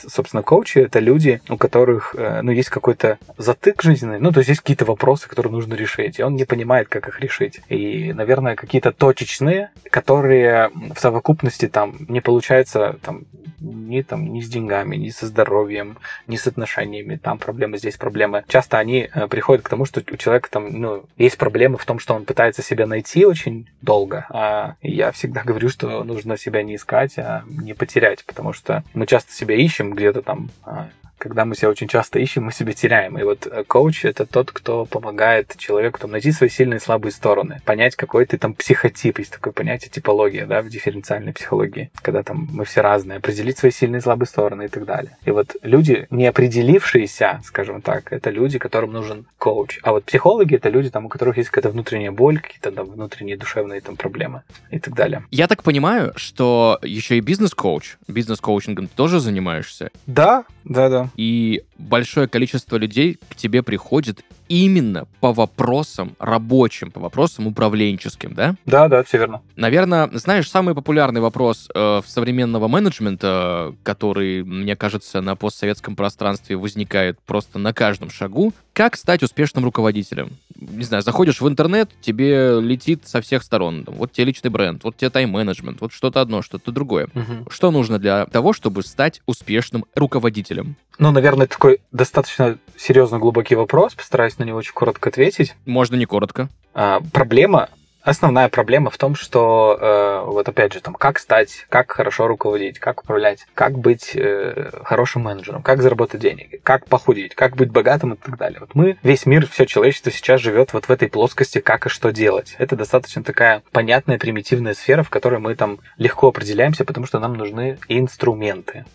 собственно, 0.07 0.44
коучи, 0.44 0.80
это 0.80 1.00
люди, 1.00 1.42
у 1.50 1.57
которых, 1.57 2.16
э, 2.18 2.42
ну, 2.42 2.51
есть 2.51 2.69
какой-то 2.69 3.18
затык 3.38 3.81
жизненный, 3.81 4.19
ну, 4.19 4.31
то 4.31 4.39
есть 4.39 4.50
есть 4.50 4.62
какие-то 4.62 4.86
вопросы, 4.86 5.28
которые 5.30 5.51
нужно 5.51 5.75
решить, 5.75 6.19
и 6.19 6.24
он 6.24 6.36
не 6.36 6.45
понимает, 6.45 6.88
как 6.88 7.07
их 7.07 7.19
решить. 7.19 7.62
И, 7.69 8.13
наверное, 8.13 8.56
какие-то 8.56 8.92
точечные, 8.92 9.69
которые 9.89 10.69
в 10.95 11.00
совокупности 11.00 11.68
там 11.68 11.95
не 12.07 12.22
получается 12.22 12.98
там 13.01 13.25
ни 13.62 14.01
там 14.01 14.33
ни 14.33 14.42
с 14.42 14.50
деньгами, 14.50 14.95
ни 14.95 15.10
со 15.10 15.28
здоровьем, 15.28 15.98
ни 16.28 16.36
с 16.36 16.48
отношениями, 16.48 17.16
там 17.16 17.38
проблемы, 17.38 17.78
здесь 17.78 17.98
проблемы. 17.98 18.44
Часто 18.48 18.80
они 18.80 19.10
э, 19.13 19.28
приходят 19.28 19.63
к 19.63 19.69
тому, 19.69 19.86
что 19.86 20.01
у 20.12 20.18
человека 20.18 20.50
там, 20.50 20.69
ну, 20.81 21.04
есть 21.18 21.38
проблемы 21.38 21.78
в 21.78 21.86
том, 21.86 22.00
что 22.00 22.16
он 22.16 22.25
пытается 22.25 22.63
себя 22.63 22.88
найти 22.88 23.10
очень 23.19 23.67
долго. 23.81 24.25
А 24.29 24.75
я 24.81 25.11
всегда 25.11 25.43
говорю, 25.43 25.69
что 25.69 26.03
нужно 26.03 26.37
себя 26.37 26.63
не 26.63 26.75
искать, 26.75 27.17
а 27.17 27.43
не 27.47 27.73
потерять, 27.73 28.23
потому 28.25 28.53
что 28.53 28.83
мы 28.93 29.05
часто 29.07 29.33
себя 29.33 29.55
ищем 29.55 29.93
где-то 29.93 30.21
там 30.21 30.49
а, 30.63 30.89
когда 31.21 31.45
мы 31.45 31.56
себя 31.56 31.69
очень 31.69 31.88
часто 31.88 32.18
ищем, 32.18 32.45
мы 32.45 32.51
себя 32.51 32.73
теряем. 32.73 33.18
И 33.19 33.23
вот 33.23 33.45
э, 33.45 33.63
коуч— 33.63 34.06
это 34.06 34.25
тот, 34.25 34.51
кто 34.51 34.85
помогает 34.85 35.56
человеку 35.56 36.00
там, 36.00 36.12
найти 36.12 36.31
свои 36.31 36.50
сильные 36.50 36.77
и 36.77 36.81
слабые 36.81 37.12
стороны, 37.12 37.62
понять, 37.63 37.95
какой 37.95 38.25
ты 38.25 38.39
там 38.39 38.56
психотип. 38.56 39.19
Есть 39.19 39.33
такое 39.33 39.53
понятие 39.53 39.91
типология, 39.91 40.47
да, 40.47 40.63
в 40.63 40.69
дифференциальной 40.69 41.31
психологии, 41.31 41.91
когда 42.01 42.23
там 42.23 42.47
мы 42.51 42.65
все 42.65 42.81
разные, 42.81 43.18
определить 43.18 43.59
свои 43.59 43.71
сильные 43.71 44.00
и 44.00 44.01
слабые 44.01 44.27
стороны 44.27 44.63
и 44.63 44.68
так 44.68 44.85
далее. 44.85 45.15
И 45.23 45.29
вот 45.29 45.56
люди, 45.62 46.07
не 46.09 46.25
определившиеся, 46.25 47.41
скажем 47.45 47.83
так, 47.83 48.12
это 48.12 48.31
люди, 48.31 48.57
которым 48.57 48.91
нужен 48.91 49.27
коуч. 49.38 49.79
А 49.83 49.91
вот 49.91 50.06
психологи— 50.06 50.56
это 50.57 50.69
люди, 50.69 50.89
там, 50.89 51.06
у 51.06 51.09
которых 51.09 51.38
есть 51.38 51.50
какая-то 51.50 51.69
внутренняя 51.69 52.12
боль, 52.12 52.39
какие-то 52.39 52.71
там 52.71 52.89
внутренние 52.89 53.38
душевные 53.38 53.81
там 53.81 53.95
проблемы 53.95 54.41
и 54.71 54.79
так 54.79 54.95
далее. 54.95 55.23
Я 55.29 55.47
так 55.47 55.62
понимаю, 55.62 56.13
что 56.15 56.79
еще 56.81 57.18
и 57.18 57.19
бизнес-коуч, 57.19 57.97
бизнес-коучингом 58.07 58.88
тоже 58.88 59.19
занимаешься? 59.19 59.91
Да, 60.07 60.45
да, 60.63 60.89
да. 60.89 61.09
И 61.15 61.63
большое 61.77 62.27
количество 62.27 62.77
людей 62.77 63.19
к 63.29 63.35
тебе 63.35 63.63
приходит 63.63 64.23
именно 64.51 65.07
по 65.21 65.31
вопросам 65.31 66.15
рабочим, 66.19 66.92
по 66.92 67.00
вопросам 67.00 67.48
управленческим, 67.48 68.33
да? 68.33 68.56
Да, 68.65 68.89
да, 68.89 69.03
все 69.03 69.18
верно. 69.18 69.42
Наверное, 69.56 70.09
знаешь, 70.13 70.50
самый 70.50 70.75
популярный 70.75 71.21
вопрос 71.21 71.69
э, 71.74 72.01
современного 72.06 72.68
менеджмента, 72.68 73.74
который, 73.83 74.44
мне 74.44 74.75
кажется, 74.75 75.21
на 75.21 75.38
постсоветском 75.38 75.95
пространстве 75.95 76.57
возникает 76.57 77.18
просто 77.25 77.59
на 77.59 77.74
каждом 77.74 78.09
шагу, 78.09 78.53
как 78.74 78.98
стать 78.98 79.24
успешным 79.24 79.63
руководителем? 79.63 80.31
Не 80.56 80.83
знаю, 80.83 81.04
заходишь 81.04 81.42
в 81.42 81.47
интернет, 81.47 81.89
тебе 82.01 82.59
летит 82.62 83.07
со 83.07 83.21
всех 83.21 83.44
сторон. 83.44 83.86
Вот 83.88 84.12
тебе 84.12 84.25
личный 84.25 84.50
бренд, 84.50 84.83
вот 84.83 84.97
тебе 84.97 85.09
тайм-менеджмент, 85.09 85.81
вот 85.81 85.92
что-то 85.94 86.21
одно, 86.21 86.42
что-то 86.42 86.71
другое. 86.71 87.07
Угу. 87.15 87.50
Что 87.50 87.71
нужно 87.71 88.00
для 88.00 88.25
того, 88.25 88.54
чтобы 88.54 88.83
стать 88.83 89.21
успешным 89.25 89.86
руководителем? 89.95 90.75
Ну, 90.99 91.11
наверное, 91.11 91.47
такой 91.47 91.81
достаточно 91.92 92.57
серьезно 92.78 93.18
глубокий 93.18 93.56
вопрос. 93.56 93.95
Постараюсь 93.95 94.37
на 94.42 94.48
него 94.48 94.57
очень 94.57 94.74
коротко 94.74 95.10
ответить. 95.10 95.56
Можно 95.66 95.95
не 95.95 96.06
коротко. 96.06 96.50
А, 96.74 97.00
проблема 97.14 97.69
Основная 98.03 98.49
проблема 98.49 98.89
в 98.89 98.97
том, 98.97 99.15
что 99.15 99.77
э, 99.79 100.23
вот 100.25 100.49
опять 100.49 100.73
же 100.73 100.81
там 100.81 100.95
как 100.95 101.19
стать, 101.19 101.65
как 101.69 101.91
хорошо 101.91 102.27
руководить, 102.27 102.79
как 102.79 103.03
управлять, 103.03 103.45
как 103.53 103.77
быть 103.77 104.11
э, 104.15 104.71
хорошим 104.83 105.23
менеджером, 105.23 105.61
как 105.61 105.81
заработать 105.83 106.19
денег, 106.19 106.63
как 106.63 106.87
похудеть, 106.87 107.35
как 107.35 107.55
быть 107.55 107.69
богатым 107.69 108.13
и 108.13 108.17
так 108.17 108.37
далее. 108.37 108.59
Вот 108.59 108.73
мы 108.73 108.97
весь 109.03 109.25
мир, 109.27 109.47
все 109.47 109.65
человечество 109.65 110.11
сейчас 110.11 110.41
живет 110.41 110.73
вот 110.73 110.85
в 110.85 110.89
этой 110.89 111.09
плоскости, 111.09 111.59
как 111.59 111.85
и 111.85 111.89
что 111.89 112.11
делать. 112.11 112.55
Это 112.57 112.75
достаточно 112.75 113.23
такая 113.23 113.61
понятная 113.71 114.17
примитивная 114.17 114.73
сфера, 114.73 115.03
в 115.03 115.09
которой 115.11 115.39
мы 115.39 115.55
там 115.55 115.79
легко 115.97 116.29
определяемся, 116.29 116.85
потому 116.85 117.05
что 117.05 117.19
нам 117.19 117.35
нужны 117.35 117.77
инструменты. 117.87 118.85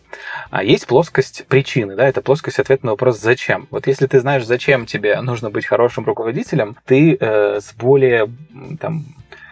А 0.51 0.65
есть 0.65 0.87
плоскость 0.87 1.47
причины, 1.47 1.95
да, 1.95 2.09
это 2.09 2.23
плоскость 2.23 2.59
ответа 2.59 2.87
на 2.87 2.93
вопрос 2.93 3.21
«зачем?». 3.21 3.69
Вот 3.71 3.87
если 3.87 4.07
ты 4.07 4.21
знаешь, 4.21 4.45
зачем 4.45 4.87
тебе 4.87 5.21
нужно 5.21 5.51
быть 5.51 5.67
хорошим 5.67 6.05
руководителем, 6.05 6.77
ты 6.87 7.17
э, 7.19 7.61
с 7.61 7.73
более 7.75 8.29
там, 8.81 9.05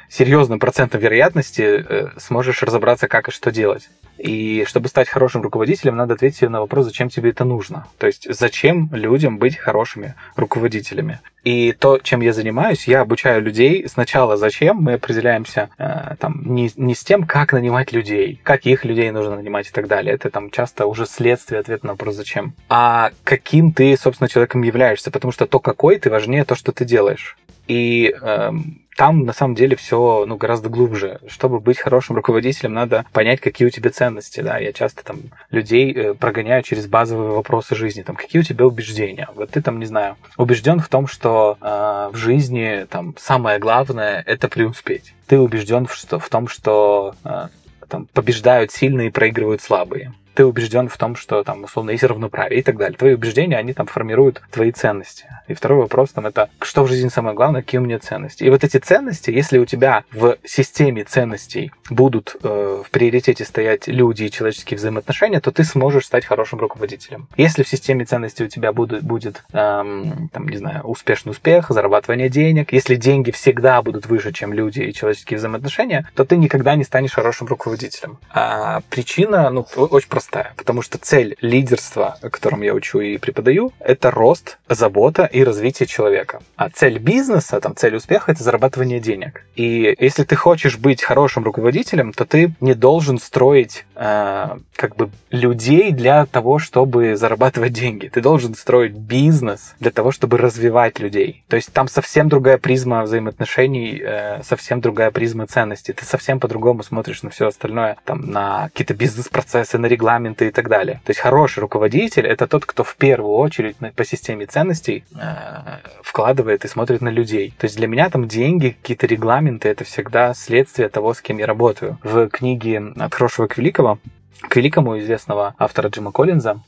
серьезным 0.08 0.58
процентом 0.58 1.00
вероятности 1.00 1.62
э, 1.62 2.08
сможешь 2.18 2.62
разобраться, 2.62 3.08
как 3.08 3.28
и 3.28 3.32
что 3.32 3.50
делать. 3.50 3.88
И 4.18 4.64
чтобы 4.66 4.88
стать 4.88 5.08
хорошим 5.08 5.42
руководителем, 5.42 5.96
надо 5.96 6.14
ответить 6.14 6.42
на 6.42 6.60
вопрос, 6.60 6.86
зачем 6.86 7.08
тебе 7.08 7.30
это 7.30 7.44
нужно. 7.44 7.86
То 7.98 8.06
есть, 8.06 8.26
зачем 8.32 8.88
людям 8.92 9.38
быть 9.38 9.56
хорошими 9.56 10.14
руководителями. 10.36 11.20
И 11.42 11.72
то, 11.72 11.98
чем 11.98 12.22
я 12.22 12.32
занимаюсь, 12.32 12.88
я 12.88 13.02
обучаю 13.02 13.42
людей 13.42 13.86
сначала 13.86 14.36
зачем, 14.36 14.78
мы 14.78 14.94
определяемся 14.94 15.68
э, 15.76 16.16
там 16.18 16.40
не, 16.42 16.70
не 16.76 16.94
с 16.94 17.04
тем, 17.04 17.24
как 17.24 17.52
нанимать 17.52 17.92
людей, 17.92 18.40
каких 18.42 18.84
людей 18.86 19.10
нужно 19.10 19.36
нанимать 19.36 19.68
и 19.68 19.70
так 19.70 19.86
далее. 19.86 20.14
Это 20.14 20.30
там 20.30 20.50
часто 20.50 20.86
уже 20.86 21.04
следствие 21.04 21.60
ответа 21.60 21.86
на 21.86 21.92
вопрос 21.92 22.14
зачем. 22.14 22.54
А 22.70 23.10
каким 23.24 23.72
ты, 23.72 23.94
собственно, 23.98 24.28
человеком 24.28 24.62
являешься, 24.62 25.10
потому 25.10 25.32
что 25.32 25.46
то, 25.46 25.58
какой 25.60 25.98
ты, 25.98 26.08
важнее 26.08 26.44
то, 26.44 26.54
что 26.54 26.72
ты 26.72 26.86
делаешь. 26.86 27.36
И 27.66 28.14
эм, 28.20 28.82
там 28.96 29.24
на 29.24 29.32
самом 29.32 29.54
деле 29.54 29.76
все 29.76 30.24
ну, 30.26 30.36
гораздо 30.36 30.68
глубже. 30.68 31.20
Чтобы 31.26 31.60
быть 31.60 31.78
хорошим 31.78 32.16
руководителем, 32.16 32.74
надо 32.74 33.04
понять, 33.12 33.40
какие 33.40 33.66
у 33.66 33.70
тебя 33.70 33.90
ценности. 33.90 34.03
Да? 34.42 34.58
Я 34.58 34.72
часто 34.72 35.04
там 35.04 35.18
людей 35.50 35.92
э, 35.92 36.14
прогоняю 36.14 36.62
через 36.62 36.86
базовые 36.86 37.30
вопросы 37.30 37.74
жизни. 37.74 38.02
Там, 38.02 38.16
какие 38.16 38.40
у 38.40 38.44
тебя 38.44 38.66
убеждения? 38.66 39.28
Вот 39.34 39.50
ты 39.50 39.62
там, 39.62 39.78
не 39.78 39.86
знаю, 39.86 40.16
убежден 40.36 40.80
в 40.80 40.88
том, 40.88 41.06
что 41.06 41.56
э, 41.60 42.10
в 42.12 42.16
жизни 42.16 42.86
там 42.88 43.14
самое 43.18 43.58
главное 43.58 44.22
это 44.26 44.48
преуспеть. 44.48 45.14
Ты 45.26 45.38
убежден 45.38 45.86
в, 45.86 45.94
что, 45.94 46.18
в 46.18 46.28
том, 46.28 46.48
что 46.48 47.14
э, 47.24 47.48
там, 47.88 48.06
побеждают 48.12 48.72
сильные 48.72 49.08
и 49.08 49.10
проигрывают 49.10 49.62
слабые 49.62 50.12
ты 50.34 50.44
убежден 50.44 50.88
в 50.88 50.96
том, 50.96 51.16
что 51.16 51.42
там 51.44 51.64
условно 51.64 51.90
есть 51.90 52.04
равноправие 52.04 52.60
и 52.60 52.62
так 52.62 52.76
далее. 52.76 52.96
Твои 52.98 53.14
убеждения, 53.14 53.56
они 53.56 53.72
там 53.72 53.86
формируют 53.86 54.42
твои 54.50 54.72
ценности. 54.72 55.26
И 55.48 55.54
второй 55.54 55.80
вопрос 55.80 56.10
там 56.10 56.26
это, 56.26 56.50
что 56.60 56.84
в 56.84 56.88
жизни 56.88 57.08
самое 57.08 57.34
главное, 57.34 57.62
какие 57.62 57.78
у 57.80 57.84
меня 57.84 57.98
ценности. 57.98 58.44
И 58.44 58.50
вот 58.50 58.64
эти 58.64 58.78
ценности, 58.78 59.30
если 59.30 59.58
у 59.58 59.64
тебя 59.64 60.04
в 60.12 60.36
системе 60.44 61.04
ценностей 61.04 61.72
будут 61.90 62.36
э, 62.42 62.82
в 62.84 62.90
приоритете 62.90 63.44
стоять 63.44 63.86
люди 63.86 64.24
и 64.24 64.30
человеческие 64.30 64.78
взаимоотношения, 64.78 65.40
то 65.40 65.52
ты 65.52 65.64
сможешь 65.64 66.06
стать 66.06 66.24
хорошим 66.24 66.58
руководителем. 66.58 67.28
Если 67.36 67.62
в 67.62 67.68
системе 67.68 68.04
ценностей 68.04 68.44
у 68.44 68.48
тебя 68.48 68.72
будет, 68.72 69.02
будет 69.02 69.44
эм, 69.52 70.28
там, 70.32 70.48
не 70.48 70.56
знаю, 70.56 70.82
успешный 70.82 71.30
успех, 71.30 71.66
зарабатывание 71.68 72.28
денег, 72.28 72.72
если 72.72 72.96
деньги 72.96 73.30
всегда 73.30 73.82
будут 73.82 74.06
выше, 74.06 74.32
чем 74.32 74.52
люди 74.52 74.80
и 74.80 74.92
человеческие 74.92 75.38
взаимоотношения, 75.38 76.08
то 76.14 76.24
ты 76.24 76.36
никогда 76.36 76.74
не 76.74 76.84
станешь 76.84 77.12
хорошим 77.12 77.46
руководителем. 77.46 78.18
А 78.30 78.80
причина, 78.90 79.50
ну, 79.50 79.66
очень 79.76 80.08
простая 80.08 80.23
простая, 80.24 80.54
потому 80.56 80.82
что 80.82 80.98
цель 80.98 81.36
лидерства, 81.40 82.16
которым 82.30 82.62
я 82.62 82.74
учу 82.74 83.00
и 83.00 83.18
преподаю, 83.18 83.72
это 83.78 84.10
рост, 84.10 84.58
забота 84.68 85.24
и 85.24 85.44
развитие 85.44 85.86
человека. 85.86 86.40
А 86.56 86.70
цель 86.70 86.98
бизнеса, 86.98 87.60
там, 87.60 87.76
цель 87.76 87.96
успеха— 87.96 88.32
это 88.32 88.42
зарабатывание 88.42 89.00
денег. 89.00 89.44
И 89.56 89.94
если 89.98 90.24
ты 90.24 90.36
хочешь 90.36 90.78
быть 90.78 91.02
хорошим 91.02 91.44
руководителем, 91.44 92.12
то 92.12 92.24
ты 92.24 92.54
не 92.60 92.74
должен 92.74 93.18
строить 93.18 93.84
э, 93.94 94.58
как 94.76 94.96
бы 94.96 95.10
людей 95.30 95.92
для 95.92 96.26
того, 96.26 96.58
чтобы 96.58 97.16
зарабатывать 97.16 97.72
деньги. 97.72 98.08
Ты 98.08 98.20
должен 98.20 98.54
строить 98.54 98.92
бизнес 98.92 99.74
для 99.80 99.90
того, 99.90 100.10
чтобы 100.10 100.38
развивать 100.38 100.98
людей. 100.98 101.44
То 101.48 101.56
есть 101.56 101.72
там 101.72 101.88
совсем 101.88 102.28
другая 102.28 102.58
призма 102.58 103.02
взаимоотношений, 103.02 104.00
э, 104.02 104.42
совсем 104.42 104.80
другая 104.80 105.10
призма 105.10 105.46
ценностей. 105.46 105.92
Ты 105.92 106.04
совсем 106.04 106.40
по-другому 106.40 106.82
смотришь 106.82 107.22
на 107.22 107.30
все 107.30 107.48
остальное, 107.48 107.96
там, 108.04 108.30
на 108.30 108.68
какие-то 108.68 108.94
бизнес-процессы, 108.94 109.78
на 109.78 109.86
регламент 109.86 110.13
регламенты 110.14 110.48
и 110.48 110.50
так 110.50 110.68
далее. 110.68 111.00
То 111.04 111.10
есть 111.10 111.20
хороший 111.20 111.60
руководитель 111.60 112.26
это 112.26 112.46
тот, 112.46 112.64
кто 112.64 112.84
в 112.84 112.96
первую 112.96 113.34
очередь 113.34 113.76
по 113.96 114.04
системе 114.04 114.46
ценностей 114.46 115.04
э, 115.14 115.78
вкладывает 116.02 116.64
и 116.64 116.68
смотрит 116.68 117.00
на 117.00 117.10
людей. 117.10 117.54
То 117.58 117.66
есть 117.66 117.76
для 117.76 117.86
меня 117.86 118.10
там 118.10 118.28
деньги, 118.28 118.76
какие-то 118.80 119.06
регламенты 119.06 119.68
это 119.68 119.84
всегда 119.84 120.34
следствие 120.34 120.88
того, 120.88 121.14
с 121.14 121.20
кем 121.20 121.38
я 121.38 121.46
работаю. 121.46 121.98
В 122.02 122.28
книге 122.28 122.82
«От 122.96 123.14
хорошего 123.14 123.46
к 123.46 123.58
великому» 123.58 123.98
к 124.40 124.56
великому 124.56 124.98
известного 124.98 125.54
автора 125.58 125.88
Джима 125.88 126.12
Коллинза 126.12 126.60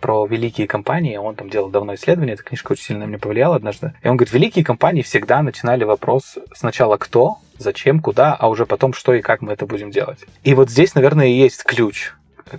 про 0.00 0.26
великие 0.26 0.66
компании, 0.66 1.16
он 1.16 1.34
там 1.34 1.50
делал 1.50 1.70
давно 1.70 1.94
исследование, 1.94 2.34
эта 2.34 2.42
книжка 2.42 2.72
очень 2.72 2.84
сильно 2.84 3.04
на 3.04 3.08
меня 3.08 3.18
повлияла 3.18 3.56
однажды. 3.56 3.92
И 4.02 4.08
он 4.08 4.16
говорит, 4.16 4.32
великие 4.32 4.64
компании 4.64 5.02
всегда 5.02 5.42
начинали 5.42 5.84
вопрос 5.84 6.38
сначала 6.54 6.96
кто, 6.96 7.38
зачем, 7.58 8.00
куда, 8.00 8.34
а 8.34 8.48
уже 8.48 8.64
потом 8.64 8.94
что 8.94 9.12
и 9.12 9.20
как 9.20 9.42
мы 9.42 9.52
это 9.52 9.66
будем 9.66 9.90
делать. 9.90 10.20
И 10.44 10.54
вот 10.54 10.70
здесь, 10.70 10.94
наверное, 10.94 11.26
и 11.26 11.32
есть 11.32 11.64
ключ 11.64 12.12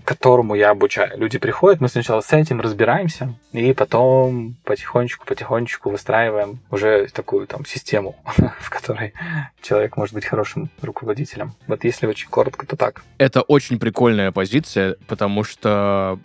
которому 0.04 0.56
я 0.56 0.72
обучаю. 0.72 1.18
Люди 1.18 1.38
приходят, 1.38 1.82
мы 1.82 1.88
сначала 1.88 2.22
с 2.22 2.34
этим 2.34 2.62
разбираемся, 2.62 3.34
и 3.54 3.74
потом 3.74 4.56
потихонечку-потихонечку 4.64 5.90
выстраиваем 5.90 6.60
уже 6.72 7.08
такую 7.08 7.48
там 7.48 7.66
систему, 7.66 8.16
в 8.60 8.70
которой 8.70 9.14
человек 9.62 9.98
может 9.98 10.14
быть 10.14 10.26
хорошим 10.26 10.70
руководителем. 10.82 11.54
Вот 11.68 11.84
если 11.84 12.08
очень 12.08 12.30
коротко, 12.30 12.66
то 12.66 12.76
так. 12.76 13.04
Это 13.18 13.42
очень 13.42 13.80
прикольная 13.80 14.32
позиция, 14.32 14.96
потому 15.08 15.44
что 15.44 16.20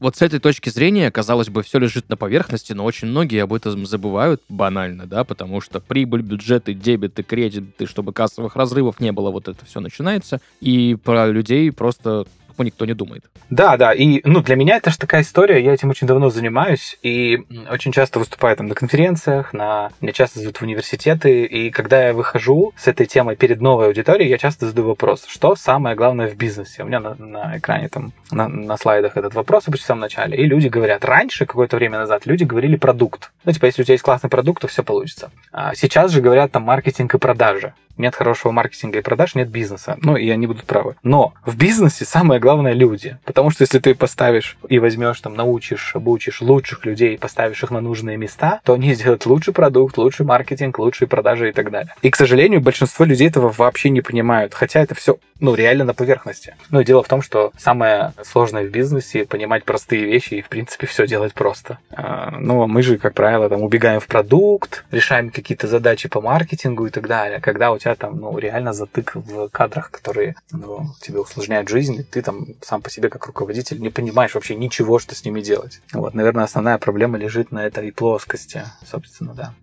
вот 0.00 0.16
с 0.16 0.22
этой 0.22 0.38
точки 0.38 0.68
зрения, 0.68 1.10
казалось 1.10 1.48
бы, 1.48 1.62
все 1.62 1.78
лежит 1.78 2.08
на 2.08 2.16
поверхности, 2.16 2.72
но 2.72 2.84
очень 2.84 3.08
многие 3.08 3.42
об 3.42 3.52
этом 3.52 3.84
забывают 3.84 4.42
банально, 4.48 5.06
да, 5.06 5.24
потому 5.24 5.60
что 5.60 5.80
прибыль, 5.80 6.22
бюджеты, 6.22 6.74
дебеты, 6.74 7.22
кредиты, 7.22 7.86
чтобы 7.86 8.12
кассовых 8.12 8.54
разрывов 8.54 9.00
не 9.00 9.12
было, 9.12 9.30
вот 9.30 9.48
это 9.48 9.64
все 9.66 9.80
начинается, 9.80 10.40
и 10.60 10.96
про 11.02 11.26
людей 11.26 11.72
просто 11.72 12.26
тупо 12.58 12.62
никто 12.64 12.84
не 12.86 12.94
думает. 12.94 13.24
Да, 13.50 13.76
да, 13.76 13.92
и 13.92 14.20
ну, 14.24 14.42
для 14.42 14.56
меня 14.56 14.76
это 14.76 14.90
же 14.90 14.98
такая 14.98 15.22
история, 15.22 15.62
я 15.62 15.72
этим 15.72 15.90
очень 15.90 16.06
давно 16.06 16.30
занимаюсь, 16.30 16.98
и 17.02 17.44
очень 17.70 17.92
часто 17.92 18.18
выступаю 18.18 18.56
там 18.56 18.66
на 18.66 18.74
конференциях, 18.74 19.52
на... 19.52 19.90
меня 20.00 20.12
часто 20.12 20.40
зовут 20.40 20.58
в 20.58 20.62
университеты, 20.62 21.44
и 21.44 21.70
когда 21.70 22.08
я 22.08 22.12
выхожу 22.12 22.72
с 22.76 22.88
этой 22.88 23.06
темой 23.06 23.36
перед 23.36 23.60
новой 23.60 23.86
аудиторией, 23.86 24.30
я 24.30 24.38
часто 24.38 24.66
задаю 24.66 24.88
вопрос, 24.88 25.24
что 25.28 25.56
самое 25.56 25.94
главное 25.96 26.28
в 26.28 26.36
бизнесе? 26.36 26.82
У 26.82 26.86
меня 26.86 27.00
на, 27.00 27.14
на 27.14 27.58
экране 27.58 27.88
там, 27.88 28.12
на, 28.30 28.48
на 28.48 28.76
слайдах 28.76 29.16
этот 29.16 29.34
вопрос 29.34 29.68
обычно 29.68 29.84
в 29.84 29.86
самом 29.86 30.00
начале, 30.00 30.36
и 30.36 30.44
люди 30.44 30.68
говорят, 30.68 31.04
раньше, 31.04 31.46
какое-то 31.46 31.76
время 31.76 31.98
назад, 31.98 32.26
люди 32.26 32.44
говорили 32.44 32.76
продукт. 32.76 33.30
Ну, 33.44 33.52
типа, 33.52 33.66
если 33.66 33.82
у 33.82 33.84
тебя 33.84 33.94
есть 33.94 34.04
классный 34.04 34.30
продукт, 34.30 34.62
то 34.62 34.68
все 34.68 34.82
получится. 34.82 35.30
А 35.52 35.74
сейчас 35.74 36.10
же 36.10 36.20
говорят 36.20 36.52
там 36.52 36.62
маркетинг 36.62 37.14
и 37.14 37.18
продажи 37.18 37.72
нет 37.98 38.14
хорошего 38.14 38.52
маркетинга 38.52 38.98
и 38.98 39.02
продаж, 39.02 39.34
нет 39.34 39.48
бизнеса. 39.48 39.96
Ну, 40.02 40.16
и 40.16 40.28
они 40.30 40.46
будут 40.46 40.64
правы. 40.64 40.96
Но 41.02 41.34
в 41.44 41.56
бизнесе 41.56 42.04
самое 42.04 42.40
главное 42.40 42.72
люди. 42.72 43.18
Потому 43.24 43.50
что 43.50 43.62
если 43.62 43.78
ты 43.78 43.94
поставишь 43.94 44.56
и 44.68 44.78
возьмешь, 44.78 45.20
там, 45.20 45.34
научишь, 45.34 45.94
обучишь 45.94 46.40
лучших 46.40 46.84
людей, 46.84 47.18
поставишь 47.18 47.62
их 47.62 47.70
на 47.70 47.80
нужные 47.80 48.16
места, 48.16 48.60
то 48.64 48.74
они 48.74 48.94
сделают 48.94 49.26
лучший 49.26 49.52
продукт, 49.52 49.98
лучший 49.98 50.26
маркетинг, 50.26 50.78
лучшие 50.78 51.08
продажи 51.08 51.50
и 51.50 51.52
так 51.52 51.70
далее. 51.70 51.94
И, 52.02 52.10
к 52.10 52.16
сожалению, 52.16 52.60
большинство 52.60 53.04
людей 53.04 53.28
этого 53.28 53.52
вообще 53.56 53.90
не 53.90 54.00
понимают. 54.00 54.54
Хотя 54.54 54.80
это 54.80 54.94
все, 54.94 55.18
ну, 55.40 55.54
реально 55.54 55.84
на 55.84 55.94
поверхности. 55.94 56.54
Но 56.70 56.82
дело 56.82 57.02
в 57.02 57.08
том, 57.08 57.22
что 57.22 57.52
самое 57.58 58.12
сложное 58.24 58.64
в 58.64 58.70
бизнесе 58.70 59.24
понимать 59.24 59.64
простые 59.64 60.04
вещи 60.04 60.34
и, 60.34 60.42
в 60.42 60.48
принципе, 60.48 60.86
все 60.86 61.06
делать 61.06 61.34
просто. 61.34 61.78
А, 61.90 62.36
ну, 62.38 62.66
мы 62.66 62.82
же, 62.82 62.98
как 62.98 63.14
правило, 63.14 63.48
там 63.48 63.62
убегаем 63.62 64.00
в 64.00 64.06
продукт, 64.06 64.84
решаем 64.90 65.30
какие-то 65.30 65.66
задачи 65.66 66.08
по 66.08 66.20
маркетингу 66.20 66.86
и 66.86 66.90
так 66.90 67.06
далее. 67.06 67.40
Когда 67.40 67.72
у 67.72 67.78
тебя 67.78 67.87
тебя 67.88 67.94
там, 67.94 68.20
ну, 68.20 68.38
реально 68.38 68.72
затык 68.72 69.14
в 69.14 69.48
кадрах, 69.48 69.90
которые 69.90 70.34
ну, 70.52 70.86
тебе 71.00 71.20
усложняют 71.20 71.68
жизнь, 71.68 71.94
и 71.94 72.02
ты 72.02 72.22
там 72.22 72.46
сам 72.60 72.82
по 72.82 72.90
себе 72.90 73.08
как 73.08 73.26
руководитель 73.26 73.80
не 73.80 73.90
понимаешь 73.90 74.34
вообще 74.34 74.54
ничего, 74.54 74.98
что 74.98 75.14
с 75.14 75.24
ними 75.24 75.40
делать. 75.40 75.80
Вот, 75.92 76.14
наверное, 76.14 76.44
основная 76.44 76.78
проблема 76.78 77.18
лежит 77.18 77.50
на 77.50 77.66
этой 77.66 77.90
плоскости, 77.92 78.62
собственно, 78.86 79.34
да. 79.34 79.54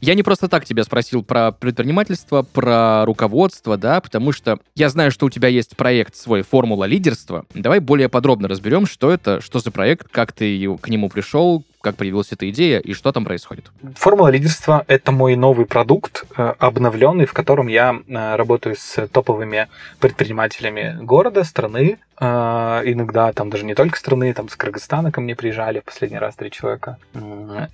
Я 0.00 0.14
не 0.14 0.22
просто 0.22 0.48
так 0.48 0.66
тебя 0.66 0.84
спросил 0.84 1.22
про 1.22 1.50
предпринимательство, 1.52 2.42
про 2.42 3.06
руководство, 3.06 3.78
да, 3.78 4.00
потому 4.00 4.32
что 4.32 4.58
я 4.74 4.90
знаю, 4.90 5.10
что 5.10 5.26
у 5.26 5.30
тебя 5.30 5.48
есть 5.48 5.76
проект 5.76 6.14
свой 6.14 6.42
«Формула 6.42 6.84
лидерства». 6.84 7.46
Давай 7.54 7.80
более 7.80 8.10
подробно 8.10 8.48
разберем, 8.48 8.86
что 8.86 9.10
это, 9.10 9.40
что 9.40 9.60
за 9.60 9.70
проект, 9.70 10.08
как 10.08 10.32
ты 10.32 10.76
к 10.76 10.88
нему 10.88 11.08
пришел, 11.08 11.64
как 11.84 11.96
появилась 11.96 12.32
эта 12.32 12.48
идея 12.50 12.80
и 12.80 12.94
что 12.94 13.12
там 13.12 13.24
происходит? 13.24 13.70
Формула 13.94 14.28
лидерства— 14.28 14.84
это 14.88 15.12
мой 15.12 15.36
новый 15.36 15.66
продукт, 15.66 16.24
э, 16.36 16.54
обновленный, 16.58 17.26
в 17.26 17.34
котором 17.34 17.68
я 17.68 17.94
э, 17.94 18.36
работаю 18.36 18.74
с 18.76 19.06
топовыми 19.08 19.68
предпринимателями 20.00 20.96
города, 21.02 21.44
страны, 21.44 21.98
э, 22.18 22.24
иногда 22.24 23.32
там 23.32 23.50
даже 23.50 23.64
не 23.64 23.74
только 23.74 23.98
страны, 23.98 24.32
там 24.32 24.48
с 24.48 24.56
Кыргызстана 24.56 25.12
ко 25.12 25.20
мне 25.20 25.36
приезжали 25.36 25.80
в 25.80 25.84
последний 25.84 26.18
раз 26.18 26.34
три 26.36 26.50
человека. 26.50 26.96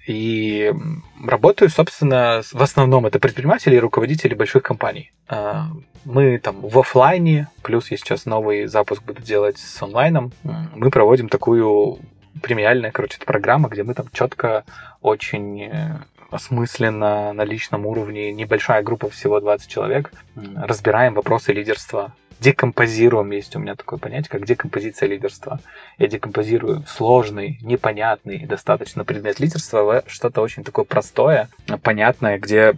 И 0.07 0.73
работаю, 1.25 1.71
собственно, 1.71 2.43
в 2.53 2.63
основном 2.63 3.07
это 3.07 3.21
предприниматели 3.21 3.77
и 3.77 3.79
руководители 3.79 4.35
больших 4.35 4.65
компаний. 4.65 5.13
Мы 6.05 6.39
там 6.39 6.61
в 6.63 6.79
офлайне, 6.79 7.49
плюс 7.63 7.91
я 7.91 7.97
сейчас 7.97 8.27
новый 8.27 8.67
запуск 8.67 9.03
буду 9.05 9.23
делать 9.23 9.59
с 9.59 9.83
онлайном. 9.83 10.33
Мы 10.75 10.91
проводим 10.91 11.29
такую 11.29 11.99
премиальная, 12.43 12.91
короче, 12.91 13.17
это 13.17 13.27
программа, 13.27 13.69
где 13.69 13.83
мы 13.83 13.95
там 13.95 14.07
четко, 14.13 14.65
очень 15.01 15.63
э, 15.65 15.99
осмысленно 16.31 17.33
на 17.33 17.45
личном 17.45 17.87
уровне, 17.87 18.33
небольшая 18.33 18.83
группа, 18.83 19.11
всего 19.11 19.41
20 19.41 19.69
человек, 19.69 20.13
разбираем 20.57 21.15
вопросы 21.15 21.53
лидерства 21.53 22.13
декомпозируем, 22.41 23.31
есть 23.31 23.55
у 23.55 23.59
меня 23.59 23.75
такое 23.75 23.99
понятие, 23.99 24.31
как 24.31 24.47
декомпозиция 24.47 25.09
лидерства. 25.09 25.61
Я 25.99 26.09
декомпозирую 26.09 26.85
сложный, 26.89 27.59
непонятный, 27.61 28.47
достаточно 28.47 29.05
предмет 29.05 29.39
лидерства 29.41 29.83
в 29.83 30.11
что-то 30.11 30.41
очень 30.41 30.65
такое 30.65 30.85
простое, 30.85 31.49
понятное, 31.83 32.39
где 32.39 32.75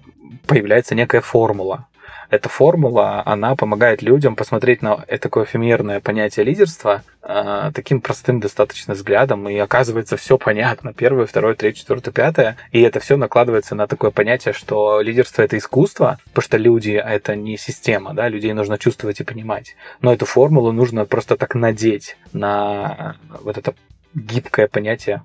появляется 0.47 0.94
некая 0.94 1.21
формула. 1.21 1.87
Эта 2.30 2.49
формула, 2.49 3.23
она 3.26 3.56
помогает 3.56 4.02
людям 4.02 4.37
посмотреть 4.37 4.82
на 4.82 4.97
такое 4.97 5.44
эфемерное 5.44 6.00
понятие 6.00 6.44
лидерства 6.44 7.02
э, 7.23 7.71
таким 7.75 8.00
простым 8.00 8.40
достаточно 8.40 8.94
взглядом, 8.94 9.49
и 9.49 9.56
оказывается 9.59 10.16
все 10.16 10.38
понятно. 10.38 10.94
Первое, 10.94 11.26
второе, 11.26 11.54
третье, 11.54 11.80
четвертое, 11.80 12.11
пятое. 12.11 12.56
И 12.71 12.80
это 12.80 13.00
все 13.00 13.16
накладывается 13.16 13.75
на 13.75 13.87
такое 13.87 14.11
понятие, 14.11 14.54
что 14.54 15.00
лидерство— 15.00 15.42
это 15.42 15.59
искусство, 15.59 16.18
потому 16.26 16.42
что 16.42 16.56
люди— 16.56 16.90
это 17.04 17.37
не 17.37 17.56
система, 17.59 18.14
да, 18.14 18.28
людей 18.28 18.52
нужно 18.52 18.78
чувствовать 18.78 19.21
и 19.21 19.25
понимать. 19.25 19.76
Но 20.00 20.12
эту 20.12 20.25
формулу 20.25 20.73
нужно 20.73 21.04
просто 21.04 21.37
так 21.37 21.54
надеть 21.54 22.16
на 22.32 23.16
вот 23.42 23.59
это 23.59 23.75
гибкое 24.14 24.68
понятие 24.68 25.23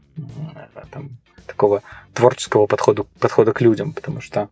там, 0.91 1.10
такого 1.48 1.82
творческого 2.18 2.66
подхода, 2.66 3.04
подхода 3.20 3.54
к 3.54 3.62
людям, 3.62 3.94
потому 3.94 4.22
что 4.22 4.50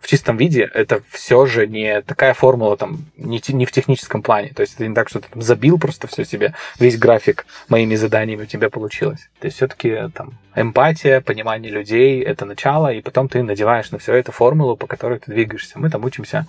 в 0.00 0.06
чистом 0.06 0.36
виде 0.36 0.70
это 0.72 1.02
все 1.10 1.46
же 1.46 1.66
не 1.66 2.00
такая 2.02 2.32
формула 2.32 2.76
там, 2.76 3.06
не, 3.16 3.42
не 3.48 3.66
в 3.66 3.72
техническом 3.72 4.22
плане. 4.22 4.50
То 4.54 4.62
есть 4.62 4.74
это 4.74 4.86
не 4.86 4.94
так, 4.94 5.08
что 5.08 5.18
ты 5.20 5.28
там 5.28 5.42
забил 5.42 5.78
просто 5.78 6.06
все 6.06 6.24
себе, 6.24 6.54
весь 6.78 6.96
график 6.96 7.46
моими 7.68 7.96
заданиями 7.96 8.42
у 8.42 8.46
тебя 8.46 8.70
получилось. 8.70 9.28
То 9.40 9.46
есть 9.46 9.56
все-таки 9.56 10.10
там 10.14 10.34
эмпатия, 10.54 11.20
понимание 11.20 11.72
людей— 11.72 12.22
это 12.22 12.44
начало, 12.44 12.92
и 12.92 13.02
потом 13.02 13.28
ты 13.28 13.42
надеваешь 13.42 13.90
на 13.90 13.98
все 13.98 14.14
это 14.14 14.30
формулу, 14.30 14.76
по 14.76 14.86
которой 14.86 15.18
ты 15.18 15.32
двигаешься. 15.32 15.78
Мы 15.78 15.90
там 15.90 16.04
учимся, 16.04 16.46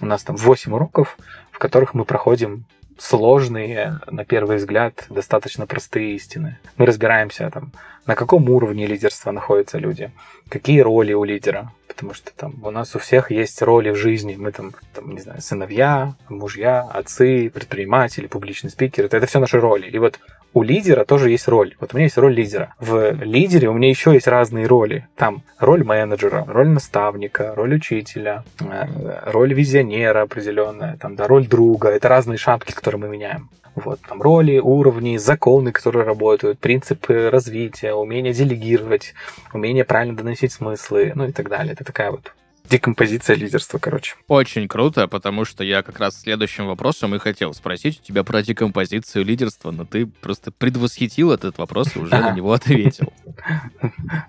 у 0.00 0.06
нас 0.06 0.22
там 0.22 0.36
8 0.36 0.72
уроков, 0.72 1.18
в 1.50 1.58
которых 1.58 1.92
мы 1.92 2.06
проходим 2.06 2.64
сложные, 2.98 4.00
на 4.06 4.24
первый 4.24 4.56
взгляд, 4.56 5.06
достаточно 5.10 5.66
простые 5.66 6.14
истины. 6.14 6.58
Мы 6.76 6.86
разбираемся 6.86 7.50
там, 7.50 7.72
на 8.06 8.14
каком 8.14 8.48
уровне 8.48 8.86
лидерства 8.86 9.32
находятся 9.32 9.78
люди, 9.78 10.10
какие 10.48 10.80
роли 10.80 11.12
у 11.12 11.24
лидера, 11.24 11.72
потому 11.88 12.14
что 12.14 12.30
там 12.34 12.54
у 12.62 12.70
нас 12.70 12.94
у 12.94 12.98
всех 12.98 13.30
есть 13.30 13.60
роли 13.62 13.90
в 13.90 13.96
жизни. 13.96 14.36
Мы 14.38 14.52
там, 14.52 14.72
там 14.94 15.12
не 15.12 15.20
знаю, 15.20 15.40
сыновья, 15.40 16.14
мужья, 16.28 16.82
отцы, 16.82 17.50
предприниматели, 17.50 18.26
публичный 18.26 18.70
спикер. 18.70 19.06
Это, 19.06 19.16
это 19.16 19.26
все 19.26 19.40
наши 19.40 19.58
роли. 19.58 19.88
И 19.88 19.98
вот 19.98 20.20
у 20.54 20.62
лидера 20.62 21.04
тоже 21.04 21.30
есть 21.30 21.48
роль. 21.48 21.74
Вот 21.80 21.92
у 21.92 21.96
меня 21.96 22.04
есть 22.04 22.16
роль 22.16 22.34
лидера. 22.34 22.74
В 22.80 23.10
лидере 23.22 23.68
у 23.68 23.74
меня 23.74 23.88
еще 23.88 24.14
есть 24.14 24.26
разные 24.26 24.66
роли. 24.66 25.06
Там 25.16 25.42
роль 25.58 25.84
менеджера, 25.84 26.44
роль 26.46 26.68
наставника, 26.68 27.54
роль 27.54 27.74
учителя, 27.74 28.44
э, 28.60 29.30
роль 29.30 29.52
визионера 29.52 30.22
определенная, 30.22 30.96
там, 30.96 31.14
да, 31.14 31.26
роль 31.26 31.46
друга. 31.46 31.90
Это 31.90 32.08
разные 32.08 32.38
шапки, 32.38 32.72
которые 32.72 33.00
мы 33.00 33.08
меняем. 33.08 33.50
Вот, 33.74 34.00
там 34.08 34.22
роли, 34.22 34.58
уровни, 34.58 35.18
законы, 35.18 35.70
которые 35.70 36.06
работают, 36.06 36.58
принципы 36.58 37.28
развития, 37.30 37.92
умение 37.92 38.32
делегировать, 38.32 39.12
умение 39.52 39.84
правильно 39.84 40.16
доносить 40.16 40.52
смыслы, 40.52 41.12
ну 41.14 41.28
и 41.28 41.32
так 41.32 41.50
далее. 41.50 41.74
Это 41.74 41.84
такая 41.84 42.10
вот 42.10 42.32
декомпозиция 42.68 43.36
лидерства, 43.36 43.78
короче. 43.78 44.16
Очень 44.28 44.68
круто, 44.68 45.08
потому 45.08 45.44
что 45.44 45.64
я 45.64 45.82
как 45.82 45.98
раз 45.98 46.20
следующим 46.20 46.66
вопросом 46.66 47.14
и 47.14 47.18
хотел 47.18 47.54
спросить 47.54 48.00
у 48.00 48.04
тебя 48.04 48.24
про 48.24 48.42
декомпозицию 48.42 49.24
лидерства, 49.24 49.70
но 49.70 49.84
ты 49.84 50.06
просто 50.06 50.50
предвосхитил 50.50 51.32
этот 51.32 51.58
вопрос 51.58 51.96
и 51.96 51.98
уже 51.98 52.12
на 52.12 52.32
него 52.32 52.52
ответил. 52.52 53.12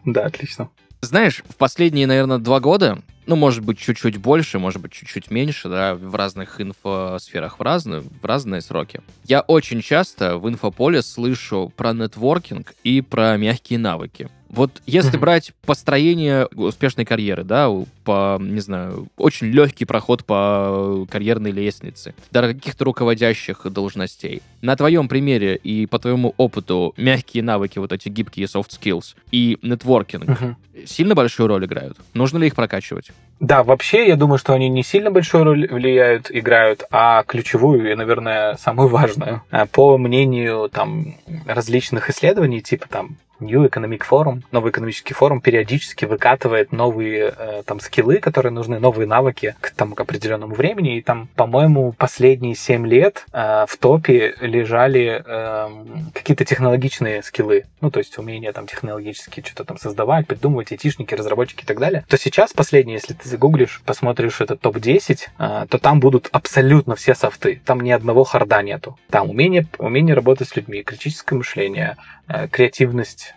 Да, 0.06 0.26
отлично. 0.26 0.70
Знаешь, 1.02 1.44
в 1.48 1.56
последние, 1.56 2.08
наверное, 2.08 2.40
два 2.40 2.60
года, 2.60 3.04
ну, 3.28 3.36
может 3.36 3.64
быть, 3.64 3.78
чуть-чуть 3.78 4.18
больше, 4.18 4.58
может 4.58 4.82
быть, 4.82 4.94
чуть-чуть 4.94 5.30
меньше, 5.30 5.70
да, 5.70 5.96
в 5.96 6.16
разных 6.16 6.60
инфосферах 6.60 7.60
в 7.60 7.62
разные, 7.62 8.02
в 8.02 8.26
разные 8.26 8.62
сроки. 8.62 9.02
Я 9.26 9.42
очень 9.42 9.82
часто 9.82 10.38
в 10.38 10.50
инфополе 10.50 11.02
слышу 11.02 11.72
про 11.76 11.94
нетворкинг 11.94 12.74
и 12.84 13.02
про 13.02 13.38
мягкие 13.38 13.80
навыки. 13.80 14.30
Вот 14.50 14.82
если 14.86 15.18
брать 15.18 15.54
построение 15.66 16.48
успешной 16.56 17.06
карьеры, 17.06 17.44
да, 17.44 17.70
по, 18.04 18.38
не 18.40 18.60
знаю, 18.62 19.08
очень 19.18 19.48
легкий 19.48 19.86
проход 19.86 20.24
по 20.24 21.06
карьерной 21.10 21.52
лестнице, 21.52 22.16
до 22.32 22.54
каких-то 22.54 22.86
руководящих 22.86 23.66
должностей. 23.72 24.42
На 24.62 24.76
твоем 24.76 25.08
примере 25.08 25.56
и 25.56 25.86
по 25.86 26.00
твоему 26.00 26.34
опыту 26.38 26.94
мягкие 26.98 27.44
навыки, 27.44 27.80
вот 27.80 27.92
эти 27.92 28.10
гибкие 28.10 28.48
soft 28.48 28.70
skills 28.70 29.16
и 29.32 29.58
нетворкинг 29.62 30.24
uh-huh. 30.24 30.56
сильно 30.86 31.16
большую 31.16 31.48
роль 31.48 31.66
играют? 31.66 31.98
Нужно 32.14 32.38
ли 32.38 32.48
их 32.48 32.56
прокачивать? 32.56 33.12
Да, 33.40 33.64
вообще, 33.64 34.08
я 34.08 34.16
думаю, 34.16 34.40
что 34.40 34.54
они 34.54 34.68
не 34.68 34.84
сильно 34.84 35.12
большую 35.12 35.44
роль 35.44 35.68
влияют, 35.68 36.32
играют, 36.32 36.86
а 36.90 37.24
ключевую 37.24 37.92
и, 37.92 37.96
наверное, 37.96 38.56
самую 38.56 38.88
важную. 38.88 39.44
По 39.72 39.98
мнению 39.98 40.70
там 40.70 41.16
различных 41.46 42.10
исследований, 42.10 42.62
типа 42.62 42.88
там 42.90 43.18
New 43.40 43.66
Economic 43.66 44.02
Forum, 44.10 44.42
новый 44.52 44.72
экономический 44.72 45.14
форум 45.14 45.42
периодически 45.42 46.06
выкатывает 46.06 46.72
новые 46.72 47.34
э, 47.38 47.64
там 47.66 47.80
скиллы, 47.80 48.18
которые 48.18 48.52
нужны, 48.52 48.80
новые 48.80 49.08
навыки 49.08 49.56
к 49.62 49.72
там 49.72 49.94
к 49.94 50.00
определенному 50.00 50.56
времени. 50.56 50.98
И 50.98 51.02
там, 51.02 51.28
по-моему, 51.36 51.94
последние 51.94 52.56
7 52.56 52.88
лет 52.88 53.26
э, 53.34 53.66
в 53.68 53.78
топе 53.78 54.36
лежали 54.42 55.24
э, 55.26 55.70
какие-то 56.14 56.46
технологичные 56.46 57.24
скиллы. 57.24 57.66
Ну, 57.82 57.92
то 57.92 58.00
есть 58.00 58.18
умение 58.18 58.52
там 58.52 58.68
технологически 58.68 59.44
что-то 59.46 59.66
там 59.66 59.78
создавать, 59.78 60.28
придумывать, 60.28 60.72
айтишники, 60.72 61.14
разработчики 61.14 61.64
и 61.64 61.66
так 61.66 61.80
далее. 61.80 62.06
То 62.08 62.18
сейчас 62.18 62.54
последнее, 62.54 62.96
если 62.96 63.14
ты 63.14 63.28
загуглишь, 63.30 63.82
посмотришь 63.86 64.42
этот 64.42 64.62
топ-10, 64.62 65.20
э, 65.38 65.66
то 65.70 65.78
там 65.78 66.00
будут 66.00 66.30
абсолютно 66.32 66.96
все 66.96 67.16
софты. 67.16 67.62
Там 67.66 67.82
ни 67.82 67.92
одного 67.92 68.24
харда 68.24 68.62
нету. 68.62 68.98
Там 69.10 69.30
умение, 69.30 69.68
умение 69.78 70.16
работать 70.16 70.50
с 70.50 70.56
людьми, 70.56 70.84
критическое 70.84 71.36
мышление, 71.36 71.98
креативность, 72.28 73.34
э, 73.34 73.37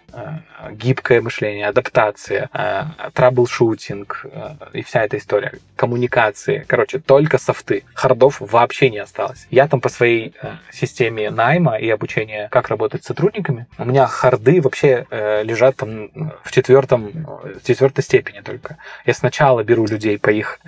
гибкое 0.72 1.20
мышление, 1.20 1.68
адаптация, 1.68 2.48
э, 2.52 2.82
troubleshooting 3.12 4.26
и 4.72 4.82
вся 4.82 5.04
эта 5.04 5.18
история, 5.18 5.52
коммуникации. 5.76 6.64
Короче, 6.66 6.98
только 6.98 7.38
софты. 7.38 7.84
Хардов 7.94 8.40
вообще 8.40 8.90
не 8.90 8.98
осталось. 8.98 9.46
Я 9.50 9.68
там 9.68 9.80
по 9.80 9.88
своей 9.88 10.34
системе 10.72 11.30
найма 11.30 11.76
и 11.76 11.88
обучения, 11.88 12.48
как 12.50 12.68
работать 12.68 13.04
с 13.04 13.06
сотрудниками, 13.06 13.66
у 13.78 13.84
меня 13.84 14.06
харды 14.06 14.60
вообще 14.60 15.06
лежат 15.10 15.76
там 15.76 16.10
в 16.42 16.52
четвертом, 16.52 17.26
в 17.60 17.66
четвертой 17.66 18.04
степени 18.04 18.40
только. 18.40 18.76
Я 19.06 19.14
сначала 19.14 19.62
беру 19.62 19.86
людей 19.86 20.18
по 20.18 20.30
их 20.30 20.60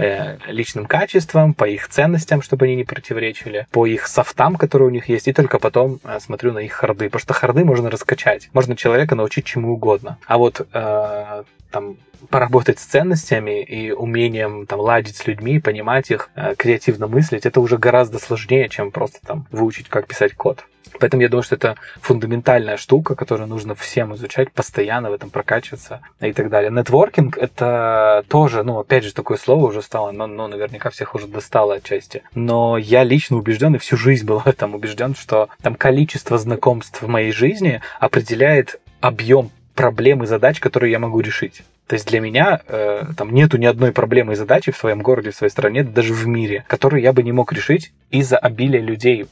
личным 0.46 0.86
качествам, 0.86 1.54
по 1.54 1.64
их 1.68 1.88
ценностям, 1.88 2.42
чтобы 2.42 2.66
они 2.66 2.76
не 2.76 2.84
противоречили, 2.84 3.66
по 3.70 3.86
их 3.86 4.06
софтам, 4.06 4.56
которые 4.56 4.88
у 4.88 4.90
них 4.90 5.08
есть, 5.08 5.28
и 5.28 5.32
только 5.32 5.58
потом 5.58 6.00
смотрю 6.20 6.52
на 6.52 6.60
их 6.60 6.72
харды. 6.72 7.06
Потому 7.06 7.20
что 7.20 7.34
харды 7.34 7.64
можно 7.64 7.90
раскачать. 7.90 8.48
Можно 8.52 8.76
человека 8.76 9.14
научить 9.14 9.31
чему 9.40 9.72
угодно. 9.72 10.18
А 10.26 10.36
вот 10.36 10.66
э, 10.72 11.44
там 11.70 11.96
поработать 12.30 12.78
с 12.78 12.84
ценностями 12.84 13.62
и 13.62 13.90
умением 13.90 14.66
там 14.66 14.80
ладить 14.80 15.16
с 15.16 15.26
людьми, 15.26 15.58
понимать 15.58 16.10
их, 16.10 16.30
э, 16.36 16.54
креативно 16.56 17.06
мыслить, 17.06 17.46
это 17.46 17.60
уже 17.60 17.78
гораздо 17.78 18.18
сложнее, 18.18 18.68
чем 18.68 18.90
просто 18.90 19.18
там 19.26 19.46
выучить, 19.50 19.88
как 19.88 20.06
писать 20.06 20.34
код. 20.34 20.64
Поэтому 21.00 21.22
я 21.22 21.28
думаю, 21.28 21.42
что 21.42 21.56
это 21.56 21.76
фундаментальная 22.00 22.76
штука, 22.76 23.14
которую 23.14 23.48
нужно 23.48 23.74
всем 23.74 24.14
изучать, 24.14 24.52
постоянно 24.52 25.10
в 25.10 25.14
этом 25.14 25.30
прокачиваться 25.30 26.00
и 26.20 26.32
так 26.32 26.48
далее. 26.48 26.70
Нетворкинг— 26.70 27.36
это 27.38 28.24
тоже, 28.28 28.62
ну, 28.62 28.78
опять 28.78 29.04
же, 29.04 29.14
такое 29.14 29.38
слово 29.38 29.66
уже 29.66 29.82
стало, 29.82 30.12
но, 30.12 30.26
но 30.26 30.48
наверняка 30.48 30.90
всех 30.90 31.14
уже 31.14 31.26
достало 31.26 31.74
отчасти. 31.74 32.22
Но 32.34 32.76
я 32.76 33.04
лично 33.04 33.36
убежден, 33.36 33.74
и 33.74 33.78
всю 33.78 33.96
жизнь 33.96 34.26
был 34.26 34.40
в 34.40 34.46
этом 34.46 34.74
убежден, 34.74 35.14
что 35.14 35.48
там 35.62 35.74
количество 35.74 36.38
знакомств 36.38 37.02
в 37.02 37.08
моей 37.08 37.32
жизни 37.32 37.80
определяет 37.98 38.78
объем 39.02 39.50
проблем 39.74 40.22
и 40.22 40.26
задач, 40.26 40.60
которые 40.60 40.92
я 40.92 40.98
могу 40.98 41.20
решить. 41.20 41.62
То 41.86 41.94
есть 41.94 42.06
для 42.06 42.20
меня 42.20 42.60
э, 42.68 43.04
там 43.16 43.34
нету 43.34 43.58
ни 43.58 43.66
одной 43.66 43.92
проблемы 43.92 44.32
и 44.32 44.36
задачи 44.36 44.72
в 44.72 44.76
своем 44.76 45.02
городе, 45.02 45.30
в 45.30 45.34
своей 45.34 45.50
стране, 45.50 45.82
даже 45.82 46.14
в 46.14 46.26
мире, 46.26 46.64
которые 46.68 47.02
я 47.02 47.12
бы 47.12 47.22
не 47.22 47.32
мог 47.32 47.52
решить 47.52 47.92
из-за 48.10 48.38
обилия 48.38 48.80
людей 48.80 49.26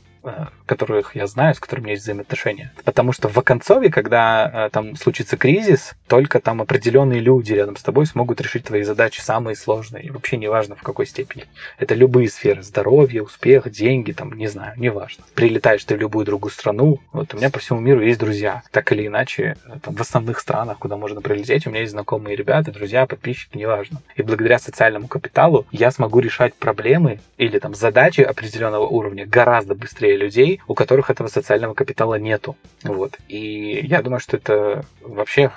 которых 0.66 1.16
я 1.16 1.26
знаю, 1.26 1.54
с 1.54 1.60
которыми 1.60 1.90
есть 1.90 2.02
взаимоотношения. 2.02 2.72
Потому 2.84 3.12
что 3.12 3.28
в 3.28 3.36
Оконцове, 3.38 3.90
когда 3.90 4.66
э, 4.66 4.70
там 4.70 4.96
случится 4.96 5.36
кризис, 5.36 5.94
только 6.06 6.40
там 6.40 6.62
определенные 6.62 7.20
люди 7.20 7.52
рядом 7.52 7.76
с 7.76 7.82
тобой 7.82 8.06
смогут 8.06 8.40
решить 8.40 8.64
твои 8.64 8.82
задачи 8.82 9.20
самые 9.20 9.56
сложные. 9.56 10.04
И 10.04 10.10
вообще 10.10 10.36
неважно 10.36 10.76
в 10.76 10.82
какой 10.82 11.06
степени. 11.06 11.46
Это 11.78 11.94
любые 11.94 12.28
сферы. 12.28 12.62
Здоровье, 12.62 13.22
успех, 13.22 13.70
деньги, 13.70 14.12
там, 14.12 14.32
не 14.34 14.46
знаю, 14.46 14.74
неважно. 14.76 15.24
Прилетаешь 15.34 15.84
ты 15.84 15.96
в 15.96 16.00
любую 16.00 16.26
другую 16.26 16.52
страну. 16.52 17.00
Вот 17.12 17.34
у 17.34 17.36
меня 17.36 17.50
по 17.50 17.58
всему 17.58 17.80
миру 17.80 18.00
есть 18.02 18.20
друзья. 18.20 18.62
Так 18.70 18.92
или 18.92 19.06
иначе, 19.06 19.56
э, 19.66 19.78
там, 19.82 19.94
в 19.94 20.00
основных 20.00 20.38
странах, 20.38 20.78
куда 20.78 20.96
можно 20.96 21.20
прилететь, 21.20 21.66
у 21.66 21.70
меня 21.70 21.80
есть 21.80 21.92
знакомые 21.92 22.36
ребята, 22.36 22.72
друзья, 22.72 23.06
подписчики, 23.06 23.56
неважно. 23.56 24.02
И 24.16 24.22
благодаря 24.22 24.58
социальному 24.58 25.08
капиталу 25.08 25.66
я 25.72 25.90
смогу 25.90 26.20
решать 26.20 26.54
проблемы 26.54 27.20
или 27.38 27.58
там 27.58 27.74
задачи 27.74 28.20
определенного 28.20 28.86
уровня 28.86 29.26
гораздо 29.26 29.74
быстрее 29.74 30.09
категория 30.10 30.16
людей, 30.16 30.60
у 30.66 30.74
которых 30.74 31.10
этого 31.10 31.28
социального 31.28 31.74
капитала 31.74 32.18
нету. 32.18 32.56
Вот. 32.82 33.18
И 33.28 33.80
я 33.82 34.02
думаю, 34.02 34.20
что 34.20 34.36
это 34.36 34.84
вообще 35.02 35.50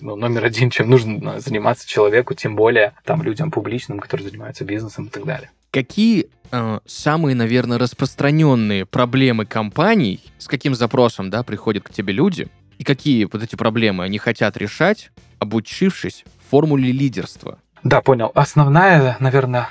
ну, 0.00 0.16
номер 0.16 0.44
один, 0.44 0.70
чем 0.70 0.90
нужно 0.90 1.40
заниматься 1.40 1.86
человеку, 1.86 2.34
тем 2.34 2.56
более 2.56 2.92
там 3.04 3.22
людям 3.22 3.50
публичным, 3.50 4.00
которые 4.00 4.28
занимаются 4.28 4.64
бизнесом 4.64 5.06
и 5.06 5.10
так 5.10 5.24
далее. 5.24 5.50
Какие 5.70 6.26
э, 6.50 6.80
самые, 6.86 7.34
наверное, 7.34 7.78
распространенные 7.78 8.86
проблемы 8.86 9.44
компаний, 9.44 10.20
с 10.38 10.46
каким 10.46 10.74
запросом, 10.74 11.30
да, 11.30 11.42
приходят 11.42 11.84
к 11.84 11.90
тебе 11.90 12.12
люди, 12.12 12.48
и 12.78 12.84
какие 12.84 13.24
вот 13.24 13.42
эти 13.42 13.56
проблемы 13.56 14.04
они 14.04 14.18
хотят 14.18 14.56
решать, 14.56 15.10
обучившись 15.38 16.24
формуле 16.50 16.92
лидерства? 16.92 17.58
Да, 17.82 18.00
понял. 18.00 18.32
Основная, 18.34 19.16
наверное, 19.20 19.68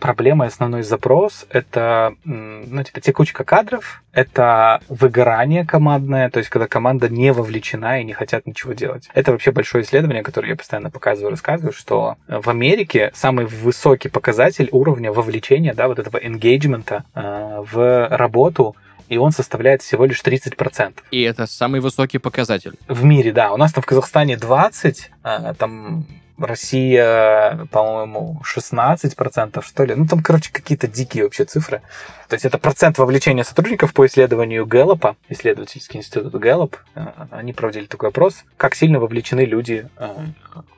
проблема 0.00 0.46
основной 0.46 0.82
запрос— 0.82 1.46
это, 1.50 2.14
ну, 2.24 2.82
типа, 2.82 3.00
текучка 3.00 3.44
кадров, 3.44 4.02
это 4.12 4.80
выгорание 4.88 5.64
командное, 5.64 6.30
то 6.30 6.38
есть 6.38 6.50
когда 6.50 6.66
команда 6.66 7.08
не 7.08 7.32
вовлечена 7.32 8.00
и 8.00 8.04
не 8.04 8.12
хотят 8.12 8.46
ничего 8.46 8.72
делать. 8.72 9.08
Это 9.14 9.30
вообще 9.30 9.52
большое 9.52 9.84
исследование, 9.84 10.22
которое 10.22 10.48
я 10.48 10.56
постоянно 10.56 10.90
показываю, 10.90 11.30
рассказываю, 11.30 11.72
что 11.72 12.16
в 12.26 12.48
Америке 12.48 13.12
самый 13.14 13.46
высокий 13.46 14.08
показатель 14.08 14.68
уровня 14.72 15.12
вовлечения, 15.12 15.74
да, 15.74 15.86
вот 15.86 15.98
этого 15.98 16.16
engagement 16.16 17.02
э, 17.14 17.64
в 17.72 18.08
работу 18.10 18.74
и 19.10 19.18
он 19.18 19.32
составляет 19.32 19.82
всего 19.82 20.04
лишь 20.04 20.22
30%. 20.22 20.94
И 21.10 21.22
это 21.22 21.46
самый 21.46 21.80
высокий 21.80 22.18
показатель. 22.18 22.74
В 22.86 23.04
мире, 23.04 23.32
да. 23.32 23.52
У 23.52 23.56
нас 23.56 23.72
там 23.72 23.82
в 23.82 23.86
Казахстане 23.86 24.36
20, 24.36 25.10
а, 25.24 25.54
там 25.54 26.06
Россия, 26.40 27.66
по-моему, 27.70 28.40
16%, 28.44 29.62
что 29.64 29.84
ли. 29.84 29.94
Ну, 29.94 30.06
там, 30.06 30.22
короче, 30.22 30.50
какие-то 30.52 30.86
дикие 30.86 31.24
вообще 31.24 31.44
цифры. 31.44 31.82
То 32.30 32.34
есть 32.34 32.44
это 32.44 32.58
процент 32.58 32.96
вовлечения 32.96 33.42
сотрудников 33.42 33.92
по 33.92 34.06
исследованию 34.06 34.64
Гэллопа, 34.64 35.16
исследовательский 35.28 35.98
институт 35.98 36.32
Гэллоп. 36.32 36.76
Э, 36.94 37.08
они 37.32 37.52
проводили 37.52 37.86
такой 37.86 38.10
опрос, 38.10 38.44
как 38.56 38.76
сильно 38.76 39.00
вовлечены 39.00 39.40
люди 39.40 39.88
э, 39.96 40.08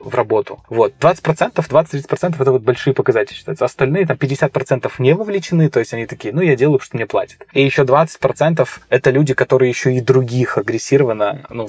в 0.01 0.14
работу. 0.14 0.64
Вот, 0.70 0.94
20%, 0.98 1.53
20-30% 1.55 2.37
это 2.40 2.53
вот 2.53 2.62
большие 2.62 2.94
показатели 2.94 3.37
считаются. 3.37 3.66
Остальные 3.66 4.07
там 4.07 4.16
50% 4.16 4.90
не 4.98 5.14
вовлечены, 5.14 5.68
то 5.68 5.79
есть 5.79 5.92
они 5.92 6.07
такие, 6.07 6.33
ну, 6.33 6.40
я 6.40 6.57
делаю, 6.57 6.81
что 6.81 6.96
мне 6.96 7.05
платят. 7.05 7.46
И 7.53 7.62
еще 7.62 7.83
20% 7.83 8.66
это 8.88 9.11
люди, 9.11 9.35
которые 9.35 9.68
еще 9.68 9.94
и 9.94 10.01
других 10.01 10.57
агрессированно, 10.57 11.44
ну, 11.51 11.68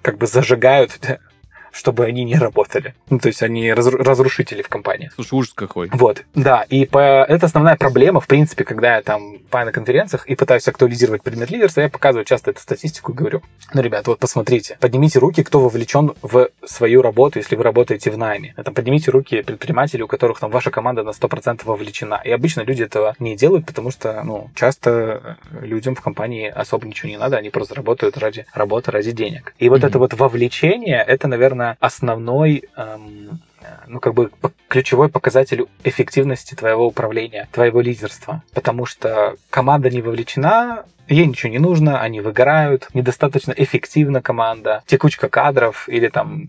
как 0.00 0.16
бы 0.16 0.26
зажигают 0.26 0.98
чтобы 1.72 2.04
они 2.04 2.24
не 2.24 2.36
работали. 2.36 2.94
Ну, 3.10 3.18
то 3.18 3.28
есть 3.28 3.42
они 3.42 3.68
разру- 3.70 4.02
разрушители 4.02 4.62
в 4.62 4.68
компании. 4.68 5.10
Слушай, 5.14 5.34
ужас 5.34 5.52
какой. 5.54 5.88
Вот, 5.92 6.24
да. 6.34 6.62
И 6.68 6.86
по... 6.86 6.98
это 6.98 7.46
основная 7.46 7.76
проблема, 7.76 8.20
в 8.20 8.26
принципе, 8.26 8.64
когда 8.64 8.96
я 8.96 9.02
там 9.02 9.38
по 9.50 9.64
на 9.64 9.72
конференциях 9.72 10.26
и 10.26 10.34
пытаюсь 10.34 10.66
актуализировать 10.68 11.22
предмет 11.22 11.50
лидерства, 11.50 11.80
я 11.82 11.88
показываю 11.88 12.24
часто 12.24 12.50
эту 12.50 12.60
статистику 12.60 13.12
и 13.12 13.14
говорю, 13.14 13.42
ну, 13.74 13.82
ребят, 13.82 14.06
вот 14.06 14.18
посмотрите, 14.18 14.76
поднимите 14.80 15.18
руки, 15.18 15.42
кто 15.42 15.60
вовлечен 15.60 16.14
в 16.22 16.48
свою 16.64 17.02
работу, 17.02 17.38
если 17.38 17.56
вы 17.56 17.62
работаете 17.62 18.10
в 18.10 18.18
найме. 18.18 18.54
Это 18.56 18.72
поднимите 18.72 19.10
руки 19.10 19.42
предпринимателей, 19.42 20.02
у 20.02 20.08
которых 20.08 20.40
там 20.40 20.50
ваша 20.50 20.70
команда 20.70 21.02
на 21.02 21.10
100% 21.10 21.62
вовлечена. 21.64 22.20
И 22.24 22.30
обычно 22.30 22.62
люди 22.62 22.82
этого 22.82 23.14
не 23.18 23.36
делают, 23.36 23.66
потому 23.66 23.90
что, 23.90 24.22
ну, 24.24 24.50
часто 24.54 25.36
людям 25.60 25.94
в 25.94 26.00
компании 26.00 26.48
особо 26.48 26.86
ничего 26.86 27.08
не 27.08 27.18
надо, 27.18 27.36
они 27.36 27.50
просто 27.50 27.74
работают 27.74 28.16
ради 28.18 28.46
работы, 28.54 28.90
ради 28.90 29.12
денег. 29.12 29.54
И 29.58 29.68
вот 29.68 29.82
mm-hmm. 29.82 29.86
это 29.86 29.98
вот 29.98 30.14
вовлечение, 30.14 31.04
это, 31.06 31.28
наверное, 31.28 31.57
основной 31.80 32.64
эм, 32.76 33.40
ну, 33.86 34.00
как 34.00 34.14
бы 34.14 34.30
ключевой 34.68 35.08
показатель 35.08 35.66
эффективности 35.84 36.54
твоего 36.54 36.86
управления, 36.86 37.48
твоего 37.52 37.80
лидерства. 37.80 38.42
Потому 38.54 38.86
что 38.86 39.36
команда 39.50 39.90
не 39.90 40.02
вовлечена, 40.02 40.84
ей 41.08 41.26
ничего 41.26 41.50
не 41.50 41.58
нужно, 41.58 42.00
они 42.00 42.20
выгорают, 42.20 42.88
недостаточно 42.94 43.52
эффективна 43.56 44.22
команда, 44.22 44.82
текучка 44.86 45.28
кадров 45.28 45.88
или 45.88 46.08
там 46.08 46.48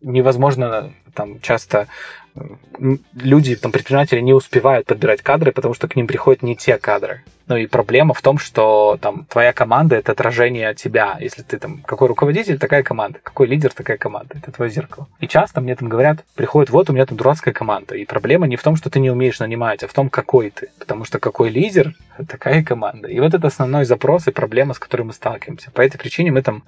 невозможно 0.00 0.92
там 1.14 1.40
часто 1.40 1.88
люди, 3.14 3.56
там, 3.56 3.72
предприниматели 3.72 4.20
не 4.20 4.32
успевают 4.32 4.86
подбирать 4.86 5.22
кадры, 5.22 5.52
потому 5.52 5.74
что 5.74 5.88
к 5.88 5.96
ним 5.96 6.06
приходят 6.06 6.42
не 6.42 6.56
те 6.56 6.78
кадры. 6.78 7.22
Ну 7.50 7.56
и 7.56 7.66
проблема 7.66 8.14
в 8.14 8.22
том, 8.22 8.38
что 8.38 8.96
там 9.00 9.26
твоя 9.28 9.52
команда 9.52 9.96
это 9.96 10.12
отражение 10.12 10.72
тебя. 10.76 11.18
Если 11.20 11.42
ты 11.42 11.58
там 11.58 11.78
какой 11.78 12.06
руководитель, 12.06 12.60
такая 12.60 12.84
команда, 12.84 13.18
какой 13.20 13.48
лидер, 13.48 13.72
такая 13.72 13.96
команда. 13.96 14.36
Это 14.40 14.52
твое 14.52 14.70
зеркало. 14.70 15.08
И 15.18 15.26
часто 15.26 15.60
мне 15.60 15.74
там 15.74 15.88
говорят, 15.88 16.24
приходит, 16.36 16.70
вот 16.70 16.88
у 16.88 16.92
меня 16.92 17.06
там 17.06 17.18
дурацкая 17.18 17.52
команда. 17.52 17.96
И 17.96 18.04
проблема 18.04 18.46
не 18.46 18.54
в 18.54 18.62
том, 18.62 18.76
что 18.76 18.88
ты 18.88 19.00
не 19.00 19.10
умеешь 19.10 19.40
нанимать, 19.40 19.82
а 19.82 19.88
в 19.88 19.92
том, 19.92 20.10
какой 20.10 20.50
ты. 20.50 20.68
Потому 20.78 21.04
что 21.04 21.18
какой 21.18 21.50
лидер, 21.50 21.94
такая 22.28 22.62
команда. 22.62 23.08
И 23.08 23.18
вот 23.18 23.34
это 23.34 23.48
основной 23.48 23.84
запрос 23.84 24.28
и 24.28 24.30
проблема, 24.30 24.74
с 24.74 24.78
которой 24.78 25.02
мы 25.02 25.12
сталкиваемся. 25.12 25.72
По 25.72 25.80
этой 25.80 25.98
причине 25.98 26.30
мы 26.30 26.42
там 26.42 26.62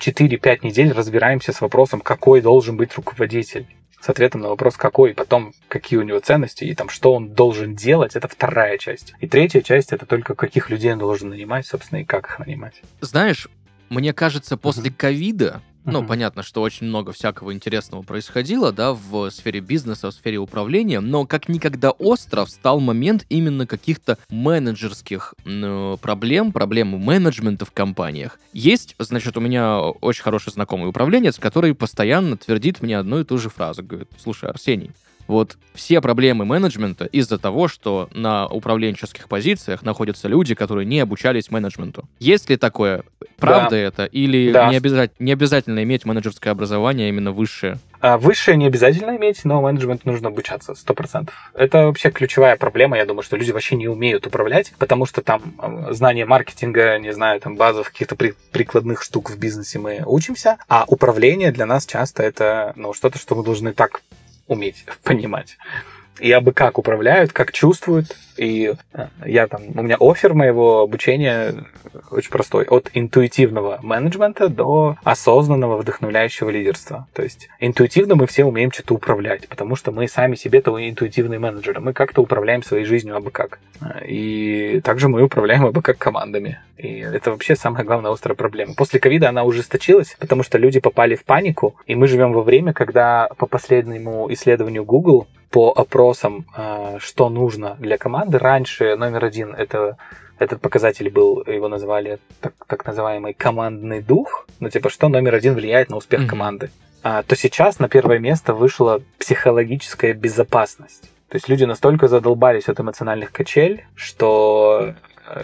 4-5 0.00 0.40
э, 0.42 0.58
недель 0.62 0.92
разбираемся 0.92 1.52
с 1.52 1.60
вопросом, 1.60 2.00
какой 2.00 2.40
должен 2.40 2.76
быть 2.76 2.92
руководитель 2.96 3.68
с 4.04 4.08
ответом 4.10 4.42
на 4.42 4.48
вопрос, 4.50 4.76
какой, 4.76 5.13
потом 5.14 5.54
какие 5.68 5.98
у 5.98 6.02
него 6.02 6.20
ценности 6.20 6.64
и 6.64 6.74
там 6.74 6.88
что 6.88 7.14
он 7.14 7.30
должен 7.30 7.74
делать, 7.74 8.16
это 8.16 8.28
вторая 8.28 8.78
часть. 8.78 9.14
И 9.20 9.26
третья 9.26 9.62
часть 9.62 9.92
это 9.92 10.06
только 10.06 10.34
каких 10.34 10.70
людей 10.70 10.92
он 10.92 10.98
должен 10.98 11.30
нанимать, 11.30 11.66
собственно, 11.66 12.00
и 12.00 12.04
как 12.04 12.26
их 12.26 12.38
нанимать. 12.38 12.82
Знаешь, 13.00 13.48
мне 13.88 14.12
кажется, 14.12 14.56
после 14.56 14.90
ковида 14.90 15.62
ну, 15.84 16.02
mm-hmm. 16.02 16.06
понятно, 16.06 16.42
что 16.42 16.62
очень 16.62 16.86
много 16.86 17.12
всякого 17.12 17.52
интересного 17.52 18.02
происходило, 18.02 18.72
да, 18.72 18.92
в 18.92 19.30
сфере 19.30 19.60
бизнеса, 19.60 20.10
в 20.10 20.14
сфере 20.14 20.38
управления, 20.38 21.00
но 21.00 21.26
как 21.26 21.48
никогда 21.48 21.90
остро 21.90 22.44
встал 22.44 22.80
момент 22.80 23.26
именно 23.28 23.66
каких-то 23.66 24.18
менеджерских 24.30 25.34
э, 25.44 25.96
проблем, 26.00 26.52
проблем 26.52 26.88
менеджмента 26.88 27.64
в 27.64 27.70
компаниях. 27.70 28.38
Есть, 28.52 28.94
значит, 28.98 29.36
у 29.36 29.40
меня 29.40 29.80
очень 29.80 30.22
хороший 30.22 30.52
знакомый 30.52 30.88
управленец, 30.88 31.38
который 31.38 31.74
постоянно 31.74 32.36
твердит 32.36 32.82
мне 32.82 32.98
одну 32.98 33.20
и 33.20 33.24
ту 33.24 33.38
же 33.38 33.50
фразу. 33.50 33.82
Говорит, 33.82 34.08
слушай, 34.18 34.48
Арсений, 34.48 34.90
вот 35.26 35.56
все 35.74 36.00
проблемы 36.00 36.44
менеджмента 36.44 37.04
из-за 37.06 37.38
того, 37.38 37.68
что 37.68 38.08
на 38.12 38.46
управленческих 38.46 39.28
позициях 39.28 39.82
находятся 39.82 40.28
люди, 40.28 40.54
которые 40.54 40.86
не 40.86 41.00
обучались 41.00 41.50
менеджменту. 41.50 42.04
Есть 42.18 42.50
ли 42.50 42.56
такое? 42.56 43.02
Правда 43.38 43.70
да. 43.70 43.76
это? 43.78 44.04
Или 44.04 44.52
да. 44.52 44.68
не, 44.70 44.76
обязательно, 44.76 45.24
не 45.24 45.32
обязательно 45.32 45.82
иметь 45.82 46.04
менеджерское 46.04 46.52
образование, 46.52 47.08
именно 47.08 47.32
высшее? 47.32 47.78
А 48.00 48.18
высшее 48.18 48.58
не 48.58 48.66
обязательно 48.66 49.16
иметь, 49.16 49.44
но 49.44 49.62
менеджмент 49.62 50.04
нужно 50.04 50.28
обучаться, 50.28 50.74
сто 50.74 50.92
процентов. 50.92 51.34
Это 51.54 51.86
вообще 51.86 52.10
ключевая 52.10 52.56
проблема. 52.56 52.98
Я 52.98 53.06
думаю, 53.06 53.22
что 53.22 53.36
люди 53.36 53.50
вообще 53.50 53.76
не 53.76 53.88
умеют 53.88 54.26
управлять, 54.26 54.74
потому 54.78 55.06
что 55.06 55.22
там 55.22 55.42
э, 55.58 55.92
знание 55.92 56.26
маркетинга, 56.26 56.98
не 56.98 57.14
знаю, 57.14 57.40
там 57.40 57.56
базовых 57.56 57.92
каких-то 57.92 58.14
при, 58.14 58.34
прикладных 58.52 59.02
штук 59.02 59.30
в 59.30 59.38
бизнесе 59.38 59.78
мы 59.78 60.02
учимся, 60.04 60.58
а 60.68 60.84
управление 60.86 61.50
для 61.50 61.64
нас 61.64 61.86
часто 61.86 62.22
это 62.22 62.74
ну, 62.76 62.92
что-то, 62.92 63.18
что 63.18 63.34
мы 63.36 63.42
должны 63.42 63.72
так 63.72 64.02
уметь 64.46 64.84
понимать. 65.02 65.56
И 66.20 66.30
абы 66.30 66.52
как 66.52 66.78
управляют, 66.78 67.32
как 67.32 67.52
чувствуют, 67.52 68.16
и 68.36 68.74
э, 68.92 69.06
я 69.26 69.46
там, 69.46 69.62
у 69.74 69.82
меня 69.82 69.96
офер 70.00 70.34
моего 70.34 70.80
обучения 70.80 71.54
очень 72.10 72.30
простой. 72.30 72.64
От 72.64 72.90
интуитивного 72.94 73.78
менеджмента 73.82 74.48
до 74.48 74.96
осознанного 75.04 75.76
вдохновляющего 75.76 76.50
лидерства. 76.50 77.06
То 77.12 77.22
есть 77.22 77.48
интуитивно 77.60 78.14
мы 78.16 78.26
все 78.26 78.44
умеем 78.44 78.72
что-то 78.72 78.94
управлять, 78.94 79.48
потому 79.48 79.76
что 79.76 79.92
мы 79.92 80.08
сами 80.08 80.34
себе-то 80.34 80.76
интуитивные 80.88 81.38
менеджеры. 81.38 81.80
Мы 81.80 81.92
как-то 81.92 82.22
управляем 82.22 82.62
своей 82.62 82.84
жизнью 82.84 83.16
абы 83.16 83.30
как. 83.30 83.58
И 84.06 84.80
также 84.84 85.08
мы 85.08 85.22
управляем 85.22 85.66
абы 85.66 85.82
как 85.82 85.98
командами. 85.98 86.58
И 86.76 86.98
это 86.98 87.30
вообще 87.30 87.54
самая 87.56 87.84
главная 87.84 88.10
острая 88.10 88.36
проблема. 88.36 88.74
После 88.74 89.00
ковида 89.00 89.28
она 89.28 89.44
ужесточилась, 89.44 90.16
потому 90.18 90.42
что 90.42 90.58
люди 90.58 90.80
попали 90.80 91.14
в 91.14 91.24
панику, 91.24 91.76
и 91.86 91.94
мы 91.94 92.08
живем 92.08 92.32
во 92.32 92.42
время, 92.42 92.72
когда 92.72 93.28
по 93.38 93.46
последнему 93.46 94.32
исследованию 94.32 94.84
Google 94.84 95.26
по 95.54 95.70
опросам, 95.70 96.46
э, 96.56 96.98
что 96.98 97.28
нужно 97.28 97.76
для 97.78 97.96
команды. 97.96 98.38
Раньше 98.38 98.96
номер 98.96 99.24
один 99.24 99.54
это 99.54 99.96
этот 100.40 100.60
показатель 100.60 101.08
был, 101.10 101.44
его 101.46 101.68
называли 101.68 102.18
так, 102.40 102.54
так 102.66 102.84
называемый 102.84 103.34
командный 103.34 104.02
дух, 104.02 104.48
ну 104.58 104.68
типа 104.68 104.90
что 104.90 105.08
номер 105.08 105.34
один 105.36 105.54
влияет 105.54 105.90
на 105.90 105.96
успех 105.96 106.22
mm-hmm. 106.22 106.26
команды. 106.26 106.70
А, 107.04 107.22
то 107.22 107.36
сейчас 107.36 107.78
на 107.78 107.88
первое 107.88 108.18
место 108.18 108.52
вышла 108.52 109.00
психологическая 109.20 110.12
безопасность. 110.12 111.02
То 111.28 111.36
есть 111.36 111.48
люди 111.48 111.62
настолько 111.62 112.08
задолбались 112.08 112.68
от 112.68 112.80
эмоциональных 112.80 113.30
качель, 113.30 113.84
что 113.94 114.94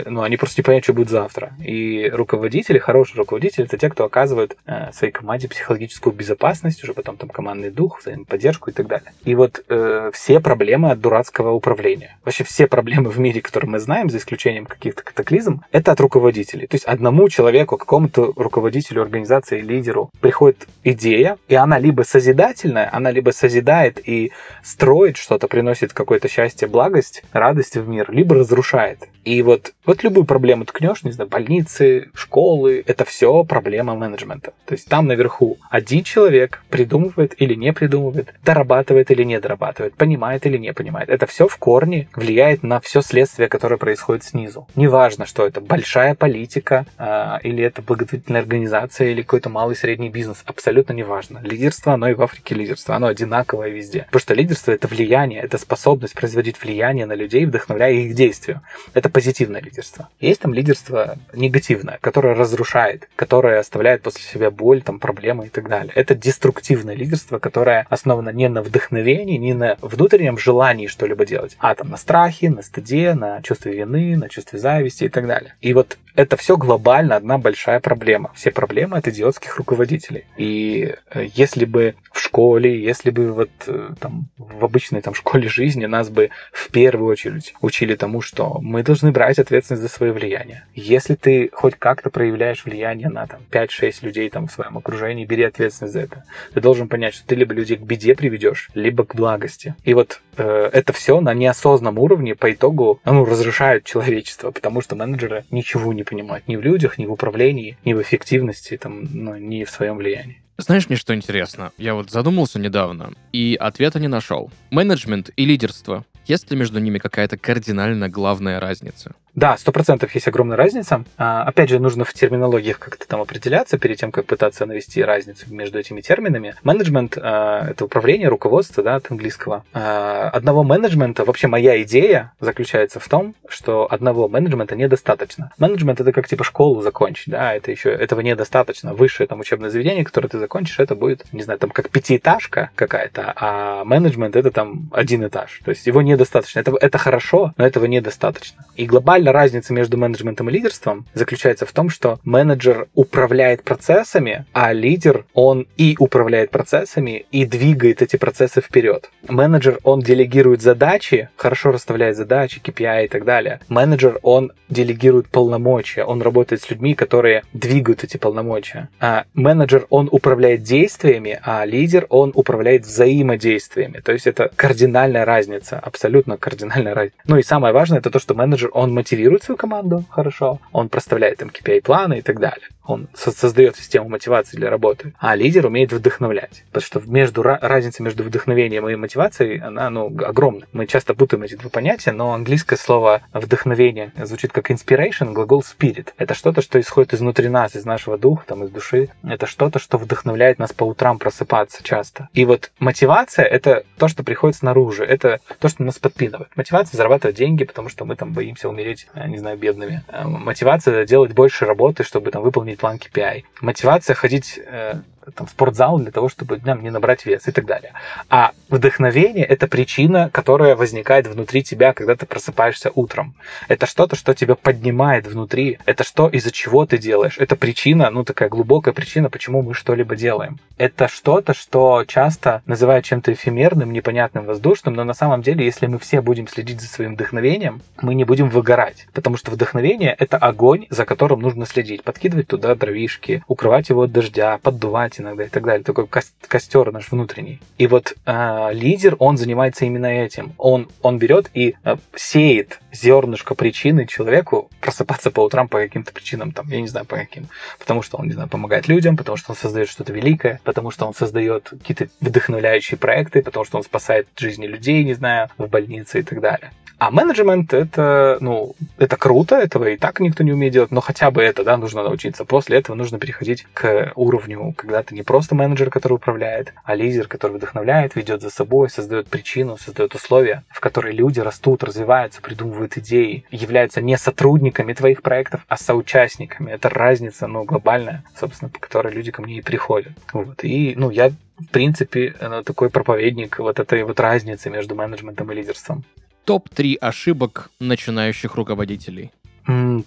ну, 0.06 0.22
они 0.22 0.36
просто 0.36 0.60
не 0.60 0.64
понимают, 0.64 0.84
что 0.84 0.92
будет 0.92 1.10
завтра. 1.10 1.52
И 1.64 2.10
руководители, 2.12 2.78
хорошие 2.78 3.18
руководители, 3.18 3.64
это 3.64 3.78
те, 3.78 3.88
кто 3.88 4.04
оказывают 4.04 4.56
э, 4.66 4.92
своей 4.92 5.12
команде 5.12 5.48
психологическую 5.48 6.14
безопасность, 6.14 6.82
уже 6.84 6.94
потом 6.94 7.16
там 7.16 7.28
командный 7.28 7.70
дух, 7.70 8.00
взаимоподдержку 8.00 8.70
и 8.70 8.72
так 8.72 8.86
далее. 8.86 9.12
И 9.24 9.34
вот 9.34 9.64
э, 9.68 10.10
все 10.12 10.40
проблемы 10.40 10.90
от 10.90 11.00
дурацкого 11.00 11.50
управления. 11.52 12.16
Вообще 12.24 12.44
все 12.44 12.66
проблемы 12.66 13.10
в 13.10 13.18
мире, 13.18 13.40
которые 13.40 13.70
мы 13.70 13.78
знаем, 13.78 14.10
за 14.10 14.18
исключением 14.18 14.66
каких-то 14.66 15.02
катаклизм, 15.02 15.62
это 15.72 15.92
от 15.92 16.00
руководителей. 16.00 16.66
То 16.66 16.74
есть 16.74 16.84
одному 16.84 17.28
человеку, 17.28 17.76
какому-то 17.76 18.32
руководителю 18.36 19.02
организации, 19.02 19.60
лидеру 19.60 20.10
приходит 20.20 20.68
идея, 20.84 21.38
и 21.48 21.54
она 21.54 21.78
либо 21.78 22.02
созидательная, 22.02 22.88
она 22.92 23.10
либо 23.10 23.30
созидает 23.30 24.00
и 24.06 24.32
строит 24.62 25.16
что-то, 25.16 25.48
приносит 25.48 25.92
какое-то 25.92 26.28
счастье, 26.28 26.68
благость, 26.68 27.22
радость 27.32 27.76
в 27.76 27.88
мир, 27.88 28.10
либо 28.10 28.34
разрушает. 28.34 29.08
И 29.24 29.42
вот, 29.42 29.74
вот 29.84 30.02
любую 30.02 30.24
проблему 30.24 30.64
ткнешь, 30.64 31.02
не 31.02 31.12
знаю, 31.12 31.28
больницы, 31.28 32.10
школы, 32.14 32.82
это 32.86 33.04
все 33.04 33.44
проблема 33.44 33.94
менеджмента. 33.94 34.52
То 34.64 34.74
есть 34.74 34.88
там 34.88 35.06
наверху 35.06 35.58
один 35.68 36.04
человек 36.04 36.62
придумывает 36.70 37.34
или 37.40 37.54
не 37.54 37.72
придумывает, 37.72 38.32
дорабатывает 38.44 39.10
или 39.10 39.22
не 39.24 39.38
дорабатывает, 39.40 39.94
понимает 39.94 40.46
или 40.46 40.56
не 40.56 40.72
понимает. 40.72 41.08
Это 41.10 41.26
все 41.26 41.48
в 41.48 41.56
корне 41.56 42.08
влияет 42.14 42.62
на 42.62 42.80
все 42.80 43.02
следствие, 43.02 43.48
которое 43.48 43.76
происходит 43.76 44.24
снизу. 44.24 44.66
Неважно, 44.74 45.26
что 45.26 45.46
это 45.46 45.60
большая 45.60 46.14
политика, 46.14 46.86
э, 46.98 47.38
или 47.42 47.62
это 47.62 47.82
благотворительная 47.82 48.40
организация, 48.40 49.08
или 49.08 49.22
какой-то 49.22 49.50
малый 49.50 49.76
средний 49.76 50.08
бизнес. 50.08 50.42
Абсолютно 50.44 50.92
неважно. 50.92 51.40
Лидерство, 51.42 51.92
оно 51.92 52.08
и 52.08 52.14
в 52.14 52.22
Африке 52.22 52.54
лидерство, 52.54 52.96
оно 52.96 53.08
одинаковое 53.08 53.68
везде. 53.68 54.04
Потому 54.04 54.20
что 54.20 54.34
лидерство 54.34 54.72
это 54.72 54.88
влияние, 54.88 55.42
это 55.42 55.58
способность 55.58 56.14
производить 56.14 56.60
влияние 56.62 57.06
на 57.06 57.14
людей, 57.14 57.44
вдохновляя 57.44 57.92
их 57.92 58.14
действию. 58.14 58.62
Это 58.94 59.09
позитивное 59.10 59.60
лидерство. 59.60 60.08
Есть 60.20 60.40
там 60.40 60.54
лидерство 60.54 61.16
негативное, 61.34 61.98
которое 62.00 62.34
разрушает, 62.34 63.08
которое 63.16 63.58
оставляет 63.58 64.02
после 64.02 64.22
себя 64.22 64.50
боль, 64.50 64.82
там, 64.82 64.98
проблемы 64.98 65.46
и 65.46 65.48
так 65.48 65.68
далее. 65.68 65.92
Это 65.94 66.14
деструктивное 66.14 66.94
лидерство, 66.94 67.38
которое 67.38 67.86
основано 67.90 68.30
не 68.30 68.48
на 68.48 68.62
вдохновении, 68.62 69.36
не 69.36 69.54
на 69.54 69.76
внутреннем 69.80 70.38
желании 70.38 70.86
что-либо 70.86 71.26
делать, 71.26 71.56
а 71.58 71.74
там 71.74 71.90
на 71.90 71.96
страхе, 71.96 72.50
на 72.50 72.62
стыде, 72.62 73.14
на 73.14 73.42
чувстве 73.42 73.72
вины, 73.72 74.16
на 74.16 74.28
чувстве 74.28 74.58
зависти 74.58 75.04
и 75.04 75.08
так 75.08 75.26
далее. 75.26 75.54
И 75.60 75.72
вот 75.74 75.98
это 76.14 76.36
все 76.36 76.56
глобально 76.56 77.16
одна 77.16 77.38
большая 77.38 77.80
проблема. 77.80 78.32
Все 78.34 78.50
проблемы 78.50 78.96
от 78.96 79.08
идиотских 79.08 79.56
руководителей. 79.56 80.24
И 80.36 80.94
э, 81.12 81.26
если 81.34 81.64
бы 81.64 81.94
в 82.12 82.20
школе, 82.20 82.82
если 82.82 83.10
бы 83.10 83.32
вот 83.32 83.50
э, 83.66 83.90
там 84.00 84.28
в 84.36 84.64
обычной 84.64 85.00
там 85.00 85.14
школе 85.20 85.48
жизни 85.48 85.86
нас 85.86 86.08
бы 86.08 86.30
в 86.52 86.70
первую 86.70 87.10
очередь 87.10 87.54
учили 87.60 87.94
тому, 87.94 88.20
что 88.20 88.58
мы 88.60 88.82
должны 88.82 89.12
брать 89.12 89.38
ответственность 89.38 89.82
за 89.82 89.88
свое 89.88 90.12
влияние. 90.12 90.64
Если 90.74 91.14
ты 91.14 91.50
хоть 91.52 91.76
как-то 91.76 92.10
проявляешь 92.10 92.64
влияние 92.64 93.08
на 93.08 93.26
там 93.26 93.40
5-6 93.50 93.96
людей 94.02 94.30
там 94.30 94.48
в 94.48 94.52
своем 94.52 94.78
окружении, 94.78 95.24
бери 95.24 95.44
ответственность 95.44 95.94
за 95.94 96.00
это. 96.00 96.24
Ты 96.54 96.60
должен 96.60 96.88
понять, 96.88 97.14
что 97.14 97.26
ты 97.26 97.34
либо 97.34 97.54
людей 97.54 97.76
к 97.76 97.82
беде 97.82 98.14
приведешь, 98.14 98.70
либо 98.74 99.04
к 99.04 99.14
благости. 99.14 99.74
И 99.84 99.94
вот 99.94 100.20
э, 100.36 100.70
это 100.72 100.92
все 100.92 101.20
на 101.20 101.34
неосознанном 101.34 101.98
уровне 101.98 102.34
по 102.34 102.52
итогу 102.52 103.00
ну, 103.04 103.24
разрушает 103.24 103.84
человечество, 103.84 104.50
потому 104.50 104.80
что 104.80 104.96
менеджеры 104.96 105.44
ничего 105.50 105.92
не 105.92 105.99
понимают 106.02 106.48
ни 106.48 106.56
в 106.56 106.60
людях, 106.60 106.98
ни 106.98 107.06
в 107.06 107.12
управлении, 107.12 107.76
ни 107.84 107.92
в 107.92 108.02
эффективности, 108.02 108.76
там, 108.76 109.08
ну, 109.12 109.36
ни 109.36 109.64
в 109.64 109.70
своем 109.70 109.96
влиянии. 109.96 110.42
Знаешь, 110.58 110.88
мне 110.88 110.98
что 110.98 111.14
интересно? 111.14 111.72
Я 111.78 111.94
вот 111.94 112.10
задумался 112.10 112.58
недавно 112.58 113.14
и 113.32 113.56
ответа 113.58 113.98
не 113.98 114.08
нашел. 114.08 114.52
Менеджмент 114.70 115.30
и 115.34 115.46
лидерство. 115.46 116.04
Есть 116.26 116.50
ли 116.50 116.56
между 116.56 116.78
ними 116.80 116.98
какая-то 116.98 117.38
кардинально 117.38 118.10
главная 118.10 118.60
разница? 118.60 119.14
Да, 119.34 119.56
сто 119.56 119.72
процентов 119.72 120.14
есть 120.14 120.26
огромная 120.28 120.56
разница. 120.56 121.04
А, 121.16 121.44
опять 121.44 121.70
же, 121.70 121.78
нужно 121.78 122.04
в 122.04 122.12
терминологиях 122.12 122.78
как-то 122.78 123.06
там 123.06 123.20
определяться 123.20 123.78
перед 123.78 123.98
тем, 123.98 124.10
как 124.12 124.26
пытаться 124.26 124.66
навести 124.66 125.02
разницу 125.02 125.46
между 125.52 125.78
этими 125.78 126.00
терминами. 126.00 126.54
Менеджмент 126.62 127.16
а, 127.20 127.68
это 127.70 127.84
управление, 127.84 128.28
руководство, 128.28 128.82
да, 128.82 128.96
от 128.96 129.10
английского. 129.10 129.64
А, 129.72 130.30
одного 130.30 130.64
менеджмента, 130.64 131.24
вообще 131.24 131.46
моя 131.46 131.80
идея 131.82 132.32
заключается 132.40 132.98
в 132.98 133.08
том, 133.08 133.34
что 133.48 133.86
одного 133.90 134.28
менеджмента 134.28 134.74
недостаточно. 134.74 135.52
Менеджмент 135.58 136.00
это 136.00 136.12
как 136.12 136.26
типа 136.26 136.44
школу 136.44 136.82
закончить, 136.82 137.28
да, 137.28 137.54
это 137.54 137.70
еще 137.70 137.90
этого 137.90 138.20
недостаточно. 138.20 138.94
Высшее 138.94 139.26
там 139.26 139.40
учебное 139.40 139.70
заведение, 139.70 140.04
которое 140.04 140.28
ты 140.28 140.38
закончишь, 140.38 140.78
это 140.80 140.94
будет, 140.94 141.24
не 141.32 141.42
знаю, 141.42 141.58
там 141.58 141.70
как 141.70 141.90
пятиэтажка 141.90 142.70
какая-то, 142.74 143.32
а 143.36 143.84
менеджмент 143.84 144.34
это 144.34 144.50
там 144.50 144.90
один 144.92 145.26
этаж. 145.26 145.60
То 145.64 145.70
есть 145.70 145.86
его 145.86 146.02
недостаточно. 146.02 146.60
Это, 146.60 146.72
это 146.80 146.98
хорошо, 146.98 147.54
но 147.56 147.66
этого 147.66 147.84
недостаточно. 147.84 148.64
И 148.76 148.86
глобально 148.86 149.19
глобальная 149.20 149.32
разница 149.32 149.74
между 149.74 149.98
менеджментом 149.98 150.48
и 150.48 150.52
лидерством 150.52 151.04
заключается 151.12 151.66
в 151.66 151.72
том, 151.72 151.90
что 151.90 152.18
менеджер 152.24 152.88
управляет 152.94 153.62
процессами, 153.62 154.46
а 154.52 154.72
лидер, 154.72 155.24
он 155.34 155.66
и 155.76 155.96
управляет 155.98 156.50
процессами, 156.50 157.26
и 157.30 157.44
двигает 157.44 158.00
эти 158.00 158.16
процессы 158.16 158.62
вперед. 158.62 159.10
Менеджер, 159.28 159.78
он 159.82 160.00
делегирует 160.00 160.62
задачи, 160.62 161.28
хорошо 161.36 161.72
расставляет 161.72 162.16
задачи, 162.16 162.60
KPI 162.64 163.04
и 163.04 163.08
так 163.08 163.24
далее. 163.24 163.60
Менеджер, 163.68 164.18
он 164.22 164.52
делегирует 164.70 165.28
полномочия, 165.28 166.04
он 166.04 166.22
работает 166.22 166.62
с 166.62 166.70
людьми, 166.70 166.94
которые 166.94 167.42
двигают 167.52 168.04
эти 168.04 168.16
полномочия. 168.16 168.88
А 169.00 169.24
менеджер, 169.34 169.86
он 169.90 170.08
управляет 170.10 170.62
действиями, 170.62 171.40
а 171.42 171.64
лидер, 171.66 172.06
он 172.08 172.32
управляет 172.34 172.86
взаимодействиями. 172.86 174.00
То 174.00 174.12
есть 174.12 174.26
это 174.26 174.50
кардинальная 174.56 175.24
разница, 175.24 175.78
абсолютно 175.78 176.36
кардинальная 176.36 176.94
разница. 176.94 177.16
Ну 177.26 177.36
и 177.36 177.42
самое 177.42 177.74
важное, 177.74 177.98
это 177.98 178.10
то, 178.10 178.18
что 178.18 178.34
менеджер, 178.34 178.70
он 178.72 178.94
мотивирует 178.94 179.09
мотивирует 179.10 179.42
свою 179.42 179.56
команду 179.58 180.04
хорошо, 180.10 180.60
он 180.72 180.88
проставляет 180.88 181.42
им 181.42 181.48
KPI-планы 181.48 182.18
и 182.18 182.22
так 182.22 182.38
далее. 182.38 182.68
Он 182.90 183.08
создает 183.14 183.76
систему 183.76 184.08
мотивации 184.08 184.56
для 184.56 184.68
работы. 184.68 185.14
А 185.18 185.36
лидер 185.36 185.66
умеет 185.66 185.92
вдохновлять. 185.92 186.64
Потому 186.72 186.84
что 186.84 187.00
между, 187.10 187.42
разница 187.42 188.02
между 188.02 188.24
вдохновением 188.24 188.88
и 188.88 188.96
мотивацией, 188.96 189.60
она 189.60 189.90
ну, 189.90 190.06
огромна. 190.24 190.66
Мы 190.72 190.86
часто 190.86 191.14
путаем 191.14 191.44
эти 191.44 191.54
два 191.54 191.70
понятия, 191.70 192.10
но 192.10 192.32
английское 192.32 192.76
слово 192.76 193.22
вдохновение 193.32 194.12
звучит 194.16 194.52
как 194.52 194.70
inspiration, 194.70 195.32
глагол 195.32 195.62
spirit. 195.62 196.08
Это 196.18 196.34
что-то, 196.34 196.62
что 196.62 196.80
исходит 196.80 197.14
изнутри 197.14 197.48
нас, 197.48 197.76
из 197.76 197.84
нашего 197.84 198.18
духа, 198.18 198.44
там, 198.46 198.64
из 198.64 198.70
души. 198.70 199.10
Это 199.22 199.46
что-то, 199.46 199.78
что 199.78 199.96
вдохновляет 199.96 200.58
нас 200.58 200.72
по 200.72 200.84
утрам 200.84 201.18
просыпаться 201.18 201.82
часто. 201.84 202.28
И 202.32 202.44
вот 202.44 202.72
мотивация— 202.80 203.44
это 203.46 203.84
то, 203.98 204.08
что 204.08 204.24
приходит 204.24 204.56
снаружи. 204.56 205.04
Это 205.04 205.38
то, 205.60 205.68
что 205.68 205.84
нас 205.84 205.98
подпинывает. 205.98 206.48
Мотивация— 206.56 206.96
зарабатывать 206.98 207.36
деньги, 207.36 207.64
потому 207.64 207.88
что 207.88 208.04
мы 208.04 208.16
там 208.16 208.32
боимся 208.32 208.68
умереть 208.68 209.06
э, 209.14 209.28
не 209.28 209.38
знаю, 209.38 209.56
бедными. 209.56 210.02
Э, 210.08 210.24
мотивация 210.24 211.06
делать 211.06 211.32
больше 211.32 211.66
работы, 211.66 212.02
чтобы 212.02 212.30
там 212.30 212.42
выполнить 212.42 212.79
план 212.80 212.96
KPI. 212.96 213.44
Мотивация 213.60 214.14
ходить 214.14 214.58
э, 214.64 214.94
там, 215.34 215.48
спортзал 215.48 215.98
для 215.98 216.10
того, 216.10 216.28
чтобы 216.28 216.58
днем 216.58 216.82
не 216.82 216.90
набрать 216.90 217.26
вес 217.26 217.46
и 217.48 217.52
так 217.52 217.66
далее. 217.66 217.92
А 218.28 218.52
вдохновение— 218.68 219.44
это 219.46 219.66
причина, 219.66 220.30
которая 220.32 220.76
возникает 220.76 221.26
внутри 221.26 221.62
тебя, 221.62 221.92
когда 221.92 222.16
ты 222.16 222.26
просыпаешься 222.26 222.90
утром. 222.94 223.34
Это 223.68 223.86
что-то, 223.86 224.16
что 224.16 224.34
тебя 224.34 224.54
поднимает 224.54 225.26
внутри. 225.26 225.78
Это 225.86 226.04
что, 226.04 226.28
из-за 226.28 226.50
чего 226.50 226.86
ты 226.86 226.98
делаешь. 226.98 227.36
Это 227.38 227.56
причина, 227.56 228.10
ну, 228.10 228.24
такая 228.24 228.48
глубокая 228.48 228.94
причина, 228.94 229.30
почему 229.30 229.62
мы 229.62 229.74
что-либо 229.74 230.16
делаем. 230.16 230.58
Это 230.78 231.08
что-то, 231.08 231.54
что 231.54 232.04
часто 232.06 232.62
называют 232.66 233.04
чем-то 233.04 233.32
эфемерным, 233.32 233.92
непонятным, 233.92 234.44
воздушным, 234.44 234.94
но 234.94 235.04
на 235.04 235.14
самом 235.14 235.42
деле, 235.42 235.64
если 235.64 235.86
мы 235.86 235.98
все 235.98 236.20
будем 236.20 236.48
следить 236.48 236.80
за 236.80 236.88
своим 236.88 237.14
вдохновением, 237.14 237.82
мы 238.00 238.14
не 238.14 238.24
будем 238.24 238.48
выгорать. 238.48 239.06
Потому 239.12 239.36
что 239.36 239.50
вдохновение— 239.50 240.14
это 240.18 240.36
огонь, 240.36 240.86
за 240.90 241.04
которым 241.04 241.40
нужно 241.40 241.66
следить. 241.66 242.02
Подкидывать 242.02 242.48
туда 242.48 242.74
дровишки, 242.74 243.42
укрывать 243.46 243.88
его 243.90 244.02
от 244.02 244.12
дождя, 244.12 244.58
поддувать 244.62 245.09
иногда 245.18 245.44
и 245.44 245.48
так 245.48 245.64
далее. 245.64 245.82
Такой 245.82 246.06
костер 246.06 246.92
наш 246.92 247.10
внутренний. 247.10 247.60
И 247.78 247.86
вот 247.86 248.14
э, 248.26 248.68
лидер, 248.72 249.16
он 249.18 249.36
занимается 249.36 249.84
именно 249.84 250.06
этим. 250.06 250.52
Он, 250.58 250.88
он 251.02 251.18
берет 251.18 251.50
и 251.54 251.74
э, 251.84 251.96
сеет 252.14 252.80
зернышко 252.92 253.54
причины 253.54 254.06
человеку 254.06 254.70
просыпаться 254.80 255.30
по 255.30 255.40
утрам 255.40 255.68
по 255.68 255.78
каким-то 255.78 256.12
причинам, 256.12 256.52
там, 256.52 256.68
я 256.68 256.80
не 256.80 256.88
знаю 256.88 257.06
по 257.06 257.16
каким. 257.16 257.48
Потому 257.78 258.02
что 258.02 258.18
он, 258.18 258.26
не 258.26 258.32
знаю, 258.32 258.48
помогает 258.48 258.88
людям, 258.88 259.16
потому 259.16 259.36
что 259.36 259.52
он 259.52 259.56
создает 259.56 259.88
что-то 259.88 260.12
великое, 260.12 260.60
потому 260.64 260.90
что 260.90 261.06
он 261.06 261.14
создает 261.14 261.70
какие-то 261.70 262.08
вдохновляющие 262.20 262.98
проекты, 262.98 263.42
потому 263.42 263.64
что 263.64 263.78
он 263.78 263.84
спасает 263.84 264.28
жизни 264.36 264.66
людей, 264.66 265.04
не 265.04 265.14
знаю, 265.14 265.48
в 265.58 265.66
больнице 265.68 266.20
и 266.20 266.22
так 266.22 266.40
далее. 266.40 266.72
А 267.00 267.10
менеджмент 267.10 267.72
это, 267.72 268.36
ну, 268.42 268.74
это 268.98 269.16
круто, 269.16 269.56
этого 269.56 269.86
и 269.86 269.96
так 269.96 270.20
никто 270.20 270.44
не 270.44 270.52
умеет 270.52 270.74
делать, 270.74 270.90
но 270.90 271.00
хотя 271.00 271.30
бы 271.30 271.42
это, 271.42 271.64
да, 271.64 271.78
нужно 271.78 272.02
научиться. 272.02 272.44
После 272.44 272.76
этого 272.76 272.94
нужно 272.94 273.18
переходить 273.18 273.66
к 273.72 274.12
уровню, 274.16 274.74
когда 274.76 274.99
ты 275.02 275.14
не 275.14 275.22
просто 275.22 275.54
менеджер, 275.54 275.90
который 275.90 276.14
управляет, 276.14 276.72
а 276.84 276.94
лидер, 276.94 277.28
который 277.28 277.56
вдохновляет, 277.56 278.16
ведет 278.16 278.42
за 278.42 278.50
собой, 278.50 278.90
создает 278.90 279.28
причину, 279.28 279.76
создает 279.76 280.14
условия, 280.14 280.64
в 280.68 280.80
которые 280.80 281.14
люди 281.14 281.40
растут, 281.40 281.82
развиваются, 281.82 282.40
придумывают 282.40 282.96
идеи, 282.98 283.44
являются 283.50 284.00
не 284.00 284.16
сотрудниками 284.16 284.92
твоих 284.92 285.22
проектов, 285.22 285.64
а 285.68 285.76
соучастниками. 285.76 286.70
Это 286.70 286.88
разница, 286.88 287.46
ну, 287.46 287.64
глобальная, 287.64 288.24
собственно, 288.38 288.70
по 288.70 288.78
которой 288.78 289.12
люди 289.12 289.30
ко 289.30 289.42
мне 289.42 289.58
и 289.58 289.62
приходят. 289.62 290.12
Вот. 290.32 290.64
И, 290.64 290.94
ну, 290.96 291.10
я 291.10 291.30
в 291.58 291.68
принципе, 291.70 292.34
э, 292.40 292.62
такой 292.64 292.88
проповедник 292.88 293.58
вот 293.58 293.78
этой 293.78 294.02
вот 294.02 294.18
разницы 294.18 294.70
между 294.70 294.94
менеджментом 294.94 295.52
и 295.52 295.54
лидерством 295.54 296.04
топ-3 296.50 296.96
ошибок 296.96 297.70
начинающих 297.78 298.56
руководителей? 298.56 299.30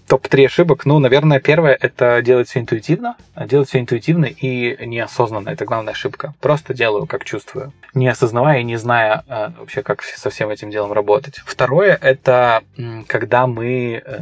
Топ-3 0.08 0.46
ошибок. 0.46 0.86
Ну, 0.86 1.00
наверное, 1.00 1.40
первое 1.40 1.78
это 1.80 2.22
делать 2.22 2.50
все 2.50 2.60
интуитивно. 2.60 3.16
Делать 3.36 3.70
все 3.70 3.80
интуитивно 3.80 4.26
и 4.26 4.86
неосознанно. 4.86 5.50
Это 5.50 5.66
главная 5.66 5.94
ошибка. 5.94 6.34
Просто 6.40 6.74
делаю, 6.74 7.06
как 7.06 7.24
чувствую. 7.24 7.72
Не 7.94 8.08
осознавая 8.08 8.60
и 8.60 8.64
не 8.64 8.78
зная 8.78 9.24
э, 9.28 9.50
вообще, 9.60 9.84
как 9.84 10.02
со 10.02 10.30
всем 10.30 10.50
этим 10.50 10.70
делом 10.70 10.92
работать. 10.94 11.42
Второе 11.46 11.98
это 12.02 12.64
когда 13.08 13.48
мы 13.48 14.02
э, 14.06 14.20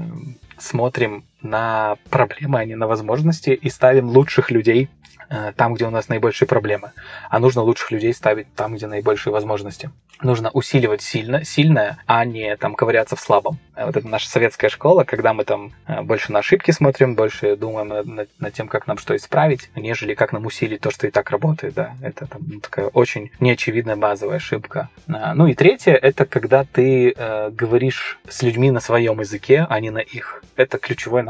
смотрим 0.57 1.23
на 1.41 1.97
проблемы, 2.09 2.59
а 2.59 2.65
не 2.65 2.75
на 2.75 2.87
возможности, 2.87 3.51
и 3.51 3.69
ставим 3.69 4.09
лучших 4.09 4.51
людей 4.51 4.89
Э, 5.33 5.53
там, 5.55 5.75
где 5.75 5.85
у 5.85 5.89
нас 5.89 6.09
наибольшие 6.09 6.45
проблемы, 6.45 6.91
а 7.29 7.39
нужно 7.39 7.61
лучших 7.61 7.91
людей 7.91 8.13
ставить 8.13 8.53
там, 8.53 8.75
где 8.75 8.85
наибольшие 8.85 9.31
возможности. 9.31 9.89
Нужно 10.21 10.49
усиливать 10.51 11.01
сильно, 11.01 11.45
сильное, 11.45 11.97
а 12.05 12.25
не 12.25 12.57
там 12.57 12.75
ковыряться 12.75 13.15
в 13.15 13.21
слабом. 13.21 13.57
Э, 13.73 13.85
вот 13.85 13.95
это 13.95 14.05
наша 14.09 14.27
советская 14.27 14.69
школа, 14.69 15.05
когда 15.05 15.33
мы 15.33 15.45
там 15.45 15.71
э, 15.87 16.01
больше 16.01 16.33
на 16.33 16.39
ошибки 16.39 16.71
смотрим, 16.71 17.15
больше 17.15 17.55
думаем 17.55 17.87
над, 17.87 18.05
над, 18.07 18.29
над 18.39 18.53
тем, 18.53 18.67
как 18.67 18.87
нам 18.87 18.97
что 18.97 19.15
исправить, 19.15 19.69
нежели 19.73 20.15
как 20.15 20.33
нам 20.33 20.45
усилить 20.45 20.81
то, 20.81 20.91
что 20.91 21.07
и 21.07 21.11
так 21.11 21.29
работает. 21.29 21.75
Да. 21.75 21.95
Это 22.01 22.25
там, 22.25 22.41
ну, 22.45 22.59
такая 22.59 22.87
очень 22.87 23.31
неочевидная 23.39 23.95
базовая 23.95 24.35
ошибка. 24.35 24.89
Ну 25.07 25.47
и 25.47 25.53
третье, 25.53 25.93
это 25.93 26.25
когда 26.25 26.65
ты 26.65 27.13
э, 27.15 27.49
говоришь 27.51 28.19
с 28.27 28.41
людьми 28.41 28.69
на 28.69 28.81
своем 28.81 29.21
языке, 29.21 29.65
а 29.69 29.79
не 29.79 29.91
на 29.91 29.99
их. 29.99 30.43
Это 30.57 30.77
ключевой. 30.77 31.23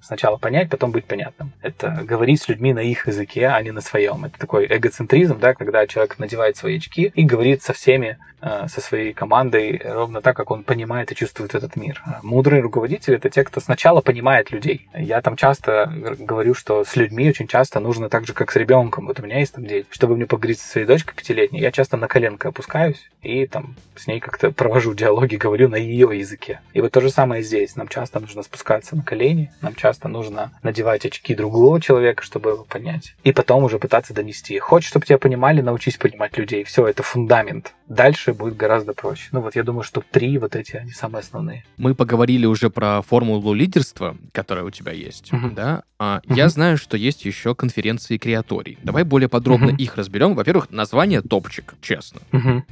Сначала 0.00 0.36
понять, 0.36 0.70
потом 0.70 0.92
быть 0.92 1.04
понятным. 1.04 1.52
Это 1.62 2.02
говорить 2.04 2.40
с 2.40 2.48
людьми 2.48 2.72
на 2.72 2.78
их 2.78 3.08
языке, 3.08 3.48
а 3.48 3.60
не 3.60 3.72
на 3.72 3.80
своем. 3.80 4.24
Это 4.24 4.38
такой 4.38 4.66
эгоцентризм, 4.66 5.40
да, 5.40 5.54
когда 5.54 5.86
человек 5.86 6.18
надевает 6.18 6.56
свои 6.56 6.76
очки 6.76 7.10
и 7.12 7.24
говорит 7.24 7.62
со 7.62 7.72
всеми, 7.72 8.18
э, 8.40 8.68
со 8.68 8.80
своей 8.80 9.12
командой 9.12 9.80
ровно 9.84 10.20
так, 10.20 10.36
как 10.36 10.52
он 10.52 10.62
понимает 10.62 11.10
и 11.10 11.16
чувствует 11.16 11.56
этот 11.56 11.74
мир. 11.74 12.02
Мудрые 12.22 12.62
руководители— 12.62 13.16
это 13.16 13.30
те, 13.30 13.42
кто 13.42 13.60
сначала 13.60 14.00
понимает 14.00 14.52
людей. 14.52 14.88
Я 14.94 15.20
там 15.22 15.34
часто 15.34 15.92
говорю, 16.18 16.54
что 16.54 16.84
с 16.84 16.94
людьми 16.94 17.28
очень 17.28 17.48
часто 17.48 17.80
нужно 17.80 18.08
так 18.08 18.26
же, 18.26 18.32
как 18.32 18.52
с 18.52 18.56
ребенком. 18.56 19.06
Вот 19.06 19.18
у 19.18 19.24
меня 19.24 19.40
есть 19.40 19.54
там 19.54 19.66
дети. 19.66 19.88
Чтобы 19.90 20.16
мне 20.16 20.26
поговорить 20.26 20.60
со 20.60 20.68
своей 20.68 20.86
дочкой 20.86 21.16
пятилетней, 21.16 21.60
я 21.60 21.72
часто 21.72 21.96
на 21.96 22.06
коленко 22.06 22.48
опускаюсь 22.48 23.10
и 23.26 23.46
там 23.46 23.74
с 23.96 24.06
ней 24.06 24.20
как-то 24.20 24.52
провожу 24.52 24.94
диалоги, 24.94 25.36
говорю 25.36 25.68
на 25.68 25.76
ее 25.76 26.16
языке. 26.16 26.60
И 26.74 26.80
вот 26.80 26.92
то 26.92 27.00
же 27.00 27.10
самое 27.10 27.42
здесь. 27.42 27.74
Нам 27.74 27.88
часто 27.88 28.20
нужно 28.20 28.42
спускаться 28.42 28.94
на 28.94 29.02
колени, 29.02 29.45
нам 29.60 29.74
часто 29.74 30.08
нужно 30.08 30.52
надевать 30.62 31.04
очки 31.06 31.34
другого 31.34 31.80
человека, 31.80 32.22
чтобы 32.22 32.50
его 32.50 32.64
понять. 32.64 33.14
И 33.24 33.32
потом 33.32 33.64
уже 33.64 33.78
пытаться 33.78 34.14
донести. 34.14 34.58
Хочешь, 34.58 34.90
чтобы 34.90 35.06
тебя 35.06 35.18
понимали, 35.18 35.60
научись 35.60 35.96
понимать 35.96 36.36
людей. 36.36 36.64
Все, 36.64 36.86
это 36.86 37.02
фундамент. 37.02 37.74
Дальше 37.88 38.32
будет 38.34 38.56
гораздо 38.56 38.92
проще. 38.92 39.28
Ну 39.32 39.40
вот 39.40 39.56
я 39.56 39.62
думаю, 39.62 39.82
что 39.82 40.02
три 40.10 40.38
вот 40.38 40.56
эти, 40.56 40.76
они 40.76 40.90
самые 40.90 41.20
основные. 41.20 41.64
Мы 41.76 41.94
поговорили 41.94 42.46
уже 42.46 42.70
про 42.70 43.02
формулу 43.02 43.52
лидерства, 43.54 44.16
которая 44.32 44.64
у 44.64 44.70
тебя 44.70 44.92
есть, 44.92 45.30
uh-huh. 45.32 45.54
да? 45.54 45.82
А 45.98 46.20
uh-huh. 46.24 46.34
Я 46.34 46.48
знаю, 46.48 46.78
что 46.78 46.96
есть 46.96 47.24
еще 47.24 47.54
конференции 47.54 48.18
креаторий. 48.18 48.78
Давай 48.82 49.04
более 49.04 49.28
подробно 49.28 49.70
uh-huh. 49.70 49.76
их 49.76 49.96
разберем. 49.96 50.34
Во-первых, 50.34 50.70
название 50.70 51.22
топчик, 51.22 51.74
честно. 51.80 52.20
Uh-huh. 52.32 52.62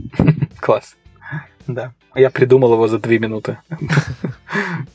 Класс. 0.60 0.96
Да. 1.66 1.92
Я 2.14 2.30
придумал 2.30 2.74
его 2.74 2.86
за 2.86 2.98
две 2.98 3.18
минуты. 3.18 3.58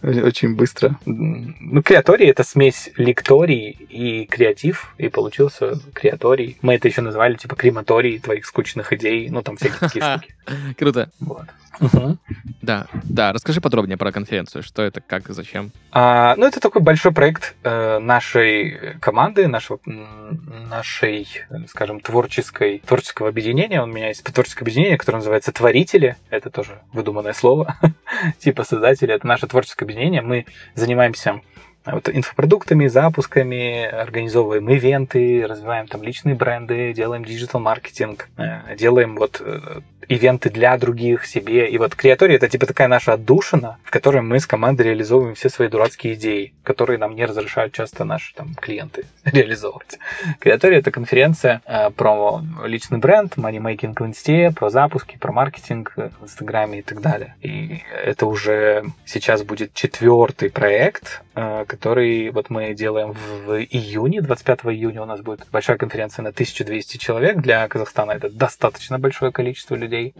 Очень 0.01 0.55
быстро. 0.55 0.97
Ну, 1.05 1.83
креаторий— 1.83 2.27
это 2.29 2.43
смесь 2.43 2.91
лекторий 2.95 3.71
и 3.71 4.25
креатив, 4.25 4.93
и 4.97 5.09
получился 5.09 5.79
креаторий. 5.93 6.57
Мы 6.61 6.75
это 6.75 6.87
еще 6.87 7.01
называли, 7.01 7.35
типа, 7.35 7.55
крематорий 7.55 8.19
твоих 8.19 8.45
скучных 8.45 8.93
идей, 8.93 9.29
ну, 9.29 9.41
там 9.41 9.57
всякие 9.57 9.79
такие 9.79 10.01
штуки. 10.01 10.35
Круто. 10.77 11.09
Вот. 11.19 11.47
Угу. 11.81 12.17
Да, 12.61 12.87
да. 13.03 13.31
Расскажи 13.31 13.61
подробнее 13.61 13.97
про 13.97 14.11
конференцию. 14.11 14.63
Что 14.63 14.81
это, 14.81 15.01
как, 15.01 15.29
зачем? 15.29 15.71
А, 15.91 16.35
ну, 16.35 16.45
это 16.45 16.59
такой 16.59 16.81
большой 16.81 17.13
проект 17.13 17.55
э, 17.63 17.99
нашей 17.99 18.97
команды, 18.99 19.47
нашего, 19.47 19.79
нашей, 19.85 21.27
скажем, 21.67 22.01
творческой, 22.01 22.79
творческого 22.85 23.29
объединения. 23.29 23.81
У 23.81 23.85
меня 23.85 24.09
есть 24.09 24.23
творческое 24.23 24.65
объединение, 24.65 24.97
которое 24.97 25.19
называется 25.19 25.51
«Творители». 25.51 26.17
Это 26.29 26.49
тоже 26.59 26.81
выдуманное 26.91 27.31
слово. 27.31 27.77
типа 28.39 28.65
создатели. 28.65 29.13
Это 29.13 29.25
наше 29.25 29.47
творческое 29.47 29.85
объединение. 29.85 30.21
Мы 30.21 30.45
занимаемся 30.75 31.39
вот 31.85 32.09
инфопродуктами, 32.09 32.87
запусками, 32.87 33.85
организовываем 33.85 34.69
ивенты, 34.69 35.45
развиваем 35.47 35.87
там 35.87 36.03
личные 36.03 36.35
бренды, 36.35 36.93
делаем 36.93 37.23
digital-маркетинг, 37.23 38.29
э, 38.37 38.75
делаем 38.75 39.15
вот 39.15 39.41
э, 39.43 39.81
ивенты 40.09 40.49
для 40.49 40.77
других, 40.77 41.25
себе. 41.25 41.69
И 41.69 41.77
вот 41.77 41.95
креатория 41.95 42.35
это 42.35 42.49
типа 42.49 42.65
такая 42.65 42.87
наша 42.87 43.13
отдушина, 43.13 43.77
в 43.83 43.91
которой 43.91 44.21
мы 44.21 44.39
с 44.39 44.47
командой 44.47 44.81
реализовываем 44.81 45.35
все 45.35 45.49
свои 45.49 45.67
дурацкие 45.67 46.15
идеи, 46.15 46.53
которые 46.63 46.97
нам 46.97 47.15
не 47.15 47.25
разрешают 47.25 47.73
часто 47.73 48.03
наши 48.03 48.33
там 48.33 48.55
клиенты 48.55 49.05
реализовывать. 49.23 49.99
Креатория 50.39 50.79
это 50.79 50.91
конференция 50.91 51.61
э, 51.65 51.91
про 51.91 52.41
личный 52.65 52.97
бренд, 52.97 53.37
манимейкинг 53.37 54.01
в 54.01 54.05
инсте, 54.05 54.51
про 54.51 54.69
запуски, 54.69 55.17
про 55.17 55.31
маркетинг 55.31 55.93
в 55.95 56.23
инстаграме 56.23 56.79
и 56.79 56.81
так 56.81 57.01
далее. 57.01 57.35
И 57.41 57.81
это 58.03 58.25
уже 58.25 58.85
сейчас 59.05 59.43
будет 59.43 59.73
четвертый 59.73 60.49
проект, 60.49 61.21
который 61.67 62.31
вот 62.31 62.49
мы 62.49 62.73
делаем 62.73 63.11
в 63.11 63.57
июне, 63.59 64.21
25 64.21 64.59
июня 64.65 65.01
у 65.01 65.05
нас 65.05 65.21
будет 65.21 65.45
большая 65.51 65.77
конференция 65.77 66.23
на 66.23 66.29
1200 66.29 66.97
человек. 66.97 67.37
Для 67.37 67.67
Казахстана 67.67 68.11
это 68.11 68.29
достаточно 68.29 68.99
большое 68.99 69.31
количество 69.31 69.75
людей 69.75 69.89
людей. 69.89 70.13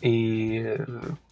И 0.00 0.76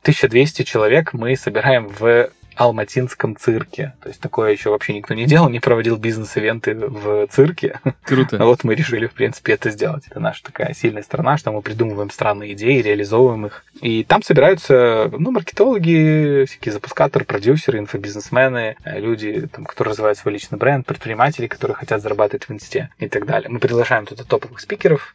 1200 0.03 0.63
человек 0.63 1.13
мы 1.13 1.37
собираем 1.37 1.89
в 1.89 2.31
алматинском 2.57 3.37
цирке. 3.37 3.95
То 4.03 4.09
есть 4.09 4.21
такое 4.21 4.53
еще 4.53 4.71
вообще 4.71 4.95
никто 4.95 5.15
не 5.15 5.27
делал, 5.27 5.49
не 5.49 5.61
проводил 5.61 5.97
бизнес-ивенты 5.97 6.75
в 6.75 7.27
цирке. 7.29 7.81
Круто. 8.03 8.39
А 8.39 8.45
вот 8.47 8.65
мы 8.65 8.75
решили, 8.75 9.07
в 9.07 9.13
принципе, 9.13 9.53
это 9.53 9.71
сделать. 9.71 10.05
Это 10.11 10.21
наша 10.21 10.43
такая 10.43 10.75
сильная 10.75 11.03
сторона, 11.03 11.37
что 11.37 11.53
мы 11.53 11.63
придумываем 11.63 12.11
странные 12.11 12.55
идеи, 12.55 12.81
реализовываем 12.81 13.47
их. 13.47 13.65
И 13.81 14.05
там 14.05 14.23
собираются, 14.23 15.11
ну, 15.17 15.31
маркетологи, 15.31 16.47
всякие 16.47 16.73
запускаторы, 16.73 17.25
продюсеры, 17.25 17.79
инфобизнесмены, 17.79 18.77
люди, 18.85 19.49
там, 19.53 19.65
которые 19.65 19.93
развивают 19.93 20.19
свой 20.19 20.35
личный 20.35 20.59
бренд, 20.59 20.87
предприниматели, 20.87 21.47
которые 21.47 21.77
хотят 21.77 22.03
зарабатывать 22.03 22.49
в 22.49 22.53
инсте 22.53 22.91
и 22.99 23.09
так 23.09 23.27
далее. 23.27 23.49
Мы 23.51 23.59
приглашаем 23.59 24.07
туда 24.07 24.25
топовых 24.25 24.61
спикеров, 24.61 25.15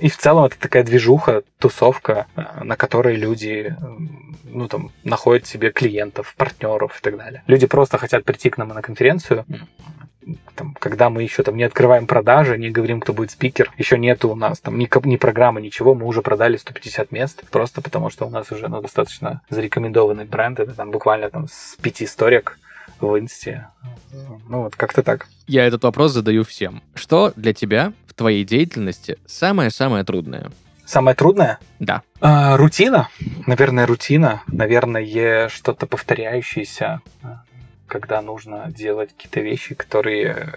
и 0.00 0.08
в 0.08 0.16
целом 0.16 0.44
это 0.44 0.58
такая 0.58 0.82
движуха, 0.82 1.42
тусовка, 1.58 2.26
э, 2.36 2.64
на 2.64 2.76
которой 2.76 3.16
люди 3.16 3.76
ну, 4.44 4.68
там, 4.68 4.90
находят 5.02 5.46
себе 5.46 5.70
клиентов, 5.70 6.34
партнеров 6.36 6.98
и 6.98 7.02
так 7.02 7.16
далее. 7.16 7.42
Люди 7.46 7.66
просто 7.66 7.98
хотят 7.98 8.24
прийти 8.24 8.50
к 8.50 8.58
нам 8.58 8.68
на 8.68 8.82
конференцию, 8.82 9.44
там, 10.54 10.74
когда 10.78 11.10
мы 11.10 11.22
еще 11.22 11.42
там 11.42 11.56
не 11.56 11.64
открываем 11.64 12.06
продажи, 12.06 12.56
не 12.56 12.70
говорим, 12.70 13.00
кто 13.00 13.12
будет 13.12 13.30
спикер, 13.30 13.70
еще 13.76 13.98
нету 13.98 14.30
у 14.30 14.34
нас 14.34 14.60
там 14.60 14.78
ни, 14.78 14.88
ни 15.06 15.16
программы, 15.16 15.60
ничего, 15.60 15.94
мы 15.94 16.06
уже 16.06 16.22
продали 16.22 16.56
150 16.56 17.12
мест, 17.12 17.44
просто 17.50 17.82
потому 17.82 18.10
что 18.10 18.26
у 18.26 18.30
нас 18.30 18.50
уже 18.50 18.68
ну, 18.68 18.80
достаточно 18.80 19.42
зарекомендованный 19.50 20.24
бренд, 20.24 20.60
это 20.60 20.72
там 20.72 20.90
буквально 20.90 21.30
там 21.30 21.46
с 21.48 21.76
пяти 21.80 22.04
историк 22.04 22.58
в 23.00 23.18
инсте. 23.18 23.68
Ну 24.48 24.62
вот, 24.62 24.76
как-то 24.76 25.02
так. 25.02 25.26
Я 25.46 25.66
этот 25.66 25.82
вопрос 25.84 26.12
задаю 26.12 26.44
всем. 26.44 26.82
Что 26.94 27.32
для 27.36 27.52
тебя 27.52 27.92
в 28.14 28.16
твоей 28.16 28.44
деятельности 28.44 29.18
самое-самое 29.26 30.04
трудное? 30.04 30.52
Самое 30.86 31.16
трудное? 31.16 31.58
Да. 31.80 32.02
А, 32.20 32.56
рутина. 32.56 33.08
Наверное, 33.46 33.86
рутина. 33.86 34.42
Наверное, 34.46 35.48
что-то 35.48 35.86
повторяющееся, 35.86 37.00
когда 37.88 38.22
нужно 38.22 38.70
делать 38.70 39.10
какие-то 39.16 39.40
вещи, 39.40 39.74
которые 39.74 40.54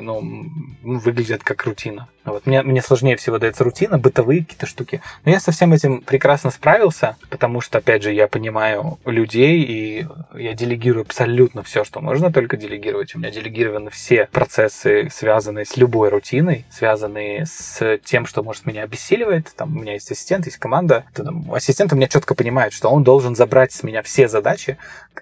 ну, 0.00 0.46
выглядят 0.82 1.42
как 1.42 1.64
рутина. 1.64 2.08
Вот. 2.26 2.44
Мне, 2.44 2.62
мне 2.62 2.82
сложнее 2.82 3.16
всего 3.16 3.38
дается 3.38 3.64
рутина, 3.64 3.98
бытовые 3.98 4.40
какие-то 4.40 4.66
штуки. 4.66 5.00
Но 5.24 5.30
я 5.30 5.40
со 5.40 5.52
всем 5.52 5.72
этим 5.72 6.02
прекрасно 6.02 6.50
справился, 6.50 7.16
потому 7.30 7.60
что, 7.60 7.78
опять 7.78 8.02
же, 8.02 8.12
я 8.12 8.26
понимаю 8.26 8.98
людей, 9.06 9.62
и 9.62 10.06
я 10.34 10.52
делегирую 10.52 11.02
абсолютно 11.02 11.62
все, 11.62 11.84
что 11.84 12.00
можно 12.00 12.32
только 12.32 12.56
делегировать. 12.56 13.14
У 13.14 13.18
меня 13.18 13.30
делегированы 13.30 13.90
все 13.90 14.28
процессы, 14.32 15.08
связанные 15.10 15.64
с 15.64 15.76
любой 15.76 16.08
рутиной, 16.08 16.66
связанные 16.70 17.46
с 17.46 17.98
тем, 18.04 18.26
что, 18.26 18.42
может, 18.42 18.66
меня 18.66 18.82
обессиливает. 18.82 19.52
Там 19.56 19.76
у 19.76 19.80
меня 19.80 19.94
есть 19.94 20.10
ассистент, 20.10 20.46
есть 20.46 20.58
команда. 20.58 21.04
Там, 21.14 21.52
ассистент 21.54 21.92
у 21.92 21.96
меня 21.96 22.08
четко 22.08 22.34
понимает, 22.34 22.72
что 22.72 22.88
он 22.88 23.04
должен 23.04 23.36
забрать 23.36 23.72
с 23.72 23.84
меня 23.84 24.02
все 24.02 24.26
задачи, 24.26 24.78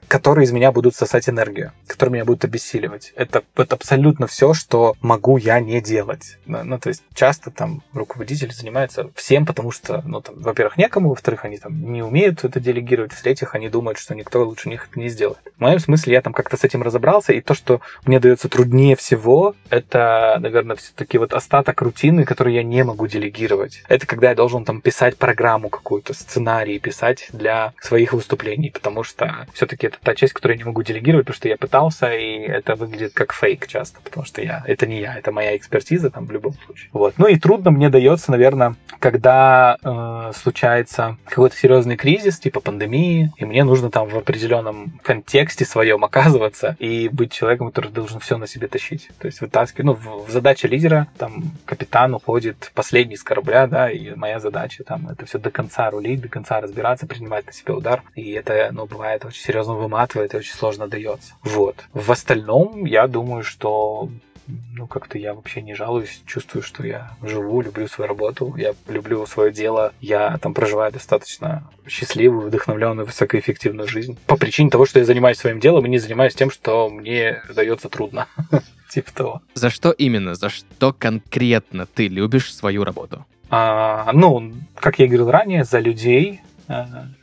которые 0.09 0.47
из 0.47 0.53
меня 0.53 0.73
будут 0.73 0.95
сосать 0.95 1.29
энергию, 1.29 1.73
которые 1.87 2.15
меня 2.15 2.25
будут 2.25 2.45
обессиливать. 2.45 3.13
Это, 3.15 3.43
это 3.57 3.77
абсолютно 3.77 4.27
все, 4.27 4.55
что 4.55 4.97
могу 5.03 5.37
я 5.37 5.61
не 5.61 5.81
делать. 5.81 6.39
Ну, 6.47 6.79
то 6.79 6.89
есть 6.89 6.94
часто 7.15 7.51
там 7.51 7.83
руководители 7.93 8.51
занимаются 8.51 9.11
всем, 9.15 9.47
потому 9.47 9.71
что, 9.71 10.03
ну, 10.07 10.21
там, 10.21 10.37
во-первых, 10.41 10.77
некому, 10.77 11.11
во-вторых, 11.11 11.45
они 11.45 11.59
там 11.59 11.93
не 11.93 12.03
умеют 12.03 12.45
это 12.45 12.61
делегировать, 12.61 13.13
в-третьих, 13.13 13.55
они 13.55 13.69
думают, 13.69 13.99
что 13.99 14.15
никто 14.15 14.45
лучше 14.45 14.69
них 14.69 14.89
это 14.91 15.01
не 15.01 15.09
сделает. 15.09 15.41
В 15.57 15.61
моем 15.61 15.79
смысле 15.79 16.15
я 16.15 16.23
там 16.23 16.33
как-то 16.33 16.57
с 16.57 16.65
этим 16.65 16.83
разобрался, 16.83 17.33
и 17.33 17.41
то, 17.41 17.55
что 17.55 17.81
мне 18.05 18.21
дается 18.21 18.49
труднее 18.49 18.97
всего, 18.97 19.55
это, 19.71 20.39
наверное, 20.41 20.77
все-таки 20.77 21.19
вот 21.19 21.33
остаток 21.33 21.81
рутины, 21.83 22.25
который 22.25 22.55
я 22.55 22.63
не 22.63 22.85
могу 22.85 23.07
делегировать. 23.07 23.83
Это 23.89 24.07
когда 24.07 24.31
я 24.31 24.35
должен 24.35 24.65
там 24.65 24.81
писать 24.81 25.17
программу 25.17 25.69
какую-то, 25.69 26.15
сценарий 26.15 26.79
писать 26.79 27.29
для 27.33 27.73
своих 27.81 28.13
выступлений, 28.13 28.71
потому 28.71 29.03
что 29.03 29.47
все-таки 29.53 29.87
это 29.87 29.99
та 30.03 30.15
часть, 30.15 30.33
которую 30.33 30.57
я 30.57 30.65
не 30.65 30.67
могу 30.67 30.83
делегировать, 30.83 31.27
потому 31.27 31.37
что 31.37 31.49
я 31.49 31.57
пытался, 31.57 32.15
и 32.15 32.41
это 32.41 32.75
выглядит 32.75 33.15
как 33.15 33.33
фейк 33.33 33.67
часто, 33.67 34.01
потому 34.03 34.27
что 34.27 34.43
я, 34.43 34.63
это 34.67 34.87
не 34.87 35.01
я, 35.01 35.17
это 35.17 35.33
моя 35.33 35.57
экспертиза 35.57 36.11
там 36.11 36.27
в 36.27 36.33
любом 36.33 36.55
случае. 36.65 36.84
Вот. 36.93 37.15
Ну 37.19 37.27
и 37.27 37.39
трудно 37.39 37.71
мне 37.71 37.89
дается, 37.89 38.31
наверное, 38.31 38.77
когда 38.99 39.77
э, 39.83 40.33
случается 40.35 41.17
какой-то 41.27 41.57
серьезный 41.57 41.97
кризис, 41.97 42.39
типа 42.39 42.61
пандемии, 42.61 43.33
и 43.37 43.45
мне 43.45 43.65
нужно 43.65 43.91
там 43.91 44.09
в 44.09 44.17
определенном 44.17 44.99
контексте 45.03 45.65
своем 45.65 46.05
оказываться 46.05 46.77
и 46.79 47.09
быть 47.09 47.33
человеком, 47.33 47.69
который 47.69 47.91
должен 47.91 48.21
все 48.21 48.39
на 48.39 48.47
себе 48.47 48.69
тащить. 48.69 49.09
То 49.19 49.27
есть 49.27 49.41
вытаскивать, 49.41 49.85
ну, 49.85 49.95
в, 49.95 50.27
в 50.27 50.31
задача 50.31 50.69
лидера, 50.69 51.09
там, 51.19 51.53
капитан 51.65 52.15
уходит 52.15 52.71
последний 52.75 53.17
с 53.17 53.23
корабля, 53.23 53.67
да, 53.67 53.91
и 53.91 54.15
моя 54.15 54.41
задача 54.41 54.85
там 54.85 55.09
это 55.09 55.27
все 55.27 55.39
до 55.39 55.51
конца 55.51 55.91
рулить, 55.91 56.21
до 56.21 56.29
конца 56.29 56.61
разбираться, 56.61 57.07
принимать 57.07 57.47
на 57.47 57.53
себя 57.53 57.75
удар, 57.75 58.03
и 58.15 58.33
это, 58.33 58.71
ну, 58.73 58.87
бывает 58.87 59.25
очень 59.25 59.43
серьезно 59.43 59.75
выматывает 59.75 60.35
и 60.35 60.37
очень 60.39 60.55
сложно 60.55 60.89
дается. 60.89 61.35
Вот. 61.43 61.77
В 61.93 62.11
остальном, 62.11 62.85
я 62.85 63.07
думаю, 63.07 63.45
что 63.45 64.09
ну, 64.47 64.87
как-то 64.87 65.19
я 65.19 65.35
вообще 65.35 65.63
не 65.63 65.75
жалуюсь, 65.75 66.23
чувствую, 66.27 66.63
что 66.63 66.87
я 66.87 67.17
живу, 67.23 67.61
люблю 67.61 67.89
свою 67.89 68.09
работу, 68.09 68.55
я 68.57 68.75
люблю 68.89 69.25
свое 69.27 69.53
дело, 69.53 69.93
я 70.01 70.39
там 70.39 70.55
проживаю 70.55 70.93
достаточно 70.93 71.71
счастливую, 71.87 72.49
вдохновленную, 72.49 73.07
высокоэффективную 73.07 73.89
жизнь. 73.89 74.19
По 74.27 74.37
причине 74.37 74.71
того, 74.71 74.87
что 74.87 74.99
я 74.99 75.05
занимаюсь 75.05 75.39
своим 75.39 75.61
делом 75.61 75.87
и 75.87 75.89
не 75.89 75.99
занимаюсь 75.99 76.35
тем, 76.35 76.51
что 76.51 76.89
мне 76.89 77.43
дается 77.55 77.89
трудно. 77.89 78.27
Типа 78.91 79.13
того. 79.13 79.43
За 79.55 79.71
что 79.71 79.91
именно? 79.91 80.35
За 80.35 80.51
что 80.51 80.93
конкретно 80.93 81.87
ты 81.87 82.07
любишь 82.07 82.55
свою 82.55 82.85
работу? 82.85 83.25
А, 83.51 84.11
ну, 84.13 84.53
как 84.75 84.99
я 84.99 85.07
говорил 85.07 85.31
ранее, 85.31 85.65
за 85.65 85.79
людей, 85.79 86.41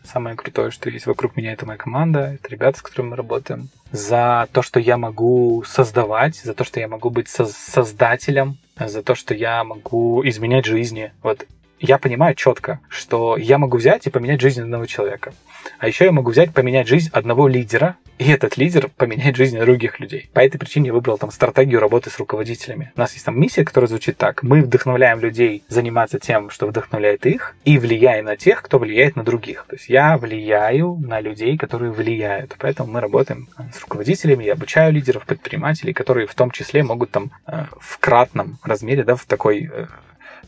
самое 0.03 0.35
крутое, 0.35 0.71
что 0.71 0.89
есть 0.89 1.05
вокруг 1.05 1.35
меня, 1.35 1.53
это 1.53 1.65
моя 1.65 1.77
команда, 1.77 2.33
это 2.33 2.49
ребята, 2.49 2.79
с 2.79 2.81
которыми 2.81 3.11
мы 3.11 3.15
работаем. 3.15 3.69
За 3.91 4.47
то, 4.51 4.61
что 4.61 4.79
я 4.79 4.97
могу 4.97 5.63
создавать, 5.67 6.35
за 6.35 6.53
то, 6.53 6.63
что 6.63 6.79
я 6.79 6.87
могу 6.87 7.09
быть 7.09 7.27
со- 7.27 7.45
создателем, 7.45 8.57
за 8.77 9.03
то, 9.03 9.15
что 9.15 9.33
я 9.33 9.63
могу 9.63 10.25
изменять 10.27 10.65
жизни. 10.65 11.11
Вот 11.23 11.45
я 11.81 11.97
понимаю 11.97 12.35
четко, 12.35 12.79
что 12.87 13.37
я 13.37 13.57
могу 13.57 13.77
взять 13.77 14.07
и 14.07 14.09
поменять 14.09 14.39
жизнь 14.39 14.61
одного 14.61 14.85
человека. 14.85 15.33
А 15.79 15.87
еще 15.87 16.05
я 16.05 16.11
могу 16.11 16.31
взять, 16.31 16.53
поменять 16.53 16.87
жизнь 16.87 17.09
одного 17.11 17.47
лидера, 17.47 17.95
и 18.19 18.29
этот 18.29 18.55
лидер 18.55 18.89
поменяет 18.97 19.35
жизнь 19.35 19.57
других 19.59 19.99
людей. 19.99 20.29
По 20.33 20.41
этой 20.41 20.59
причине 20.59 20.87
я 20.87 20.93
выбрал 20.93 21.17
там 21.17 21.31
стратегию 21.31 21.79
работы 21.79 22.11
с 22.11 22.19
руководителями. 22.19 22.91
У 22.95 22.99
нас 22.99 23.13
есть 23.13 23.25
там 23.25 23.39
миссия, 23.39 23.65
которая 23.65 23.87
звучит 23.87 24.17
так. 24.17 24.43
Мы 24.43 24.61
вдохновляем 24.61 25.19
людей 25.19 25.63
заниматься 25.69 26.19
тем, 26.19 26.51
что 26.51 26.67
вдохновляет 26.67 27.25
их, 27.25 27.55
и 27.65 27.79
влияем 27.79 28.25
на 28.25 28.37
тех, 28.37 28.61
кто 28.61 28.77
влияет 28.77 29.15
на 29.15 29.23
других. 29.23 29.65
То 29.67 29.75
есть 29.75 29.89
я 29.89 30.17
влияю 30.17 30.97
на 30.97 31.19
людей, 31.19 31.57
которые 31.57 31.91
влияют. 31.91 32.55
Поэтому 32.59 32.91
мы 32.91 33.01
работаем 33.01 33.49
с 33.73 33.81
руководителями, 33.81 34.43
я 34.43 34.53
обучаю 34.53 34.93
лидеров, 34.93 35.25
предпринимателей, 35.25 35.93
которые 35.93 36.27
в 36.27 36.35
том 36.35 36.51
числе 36.51 36.83
могут 36.83 37.09
там 37.09 37.31
э, 37.47 37.65
в 37.79 37.97
кратном 37.97 38.59
размере, 38.63 39.03
да, 39.03 39.15
в 39.15 39.25
такой 39.25 39.69
э, 39.71 39.87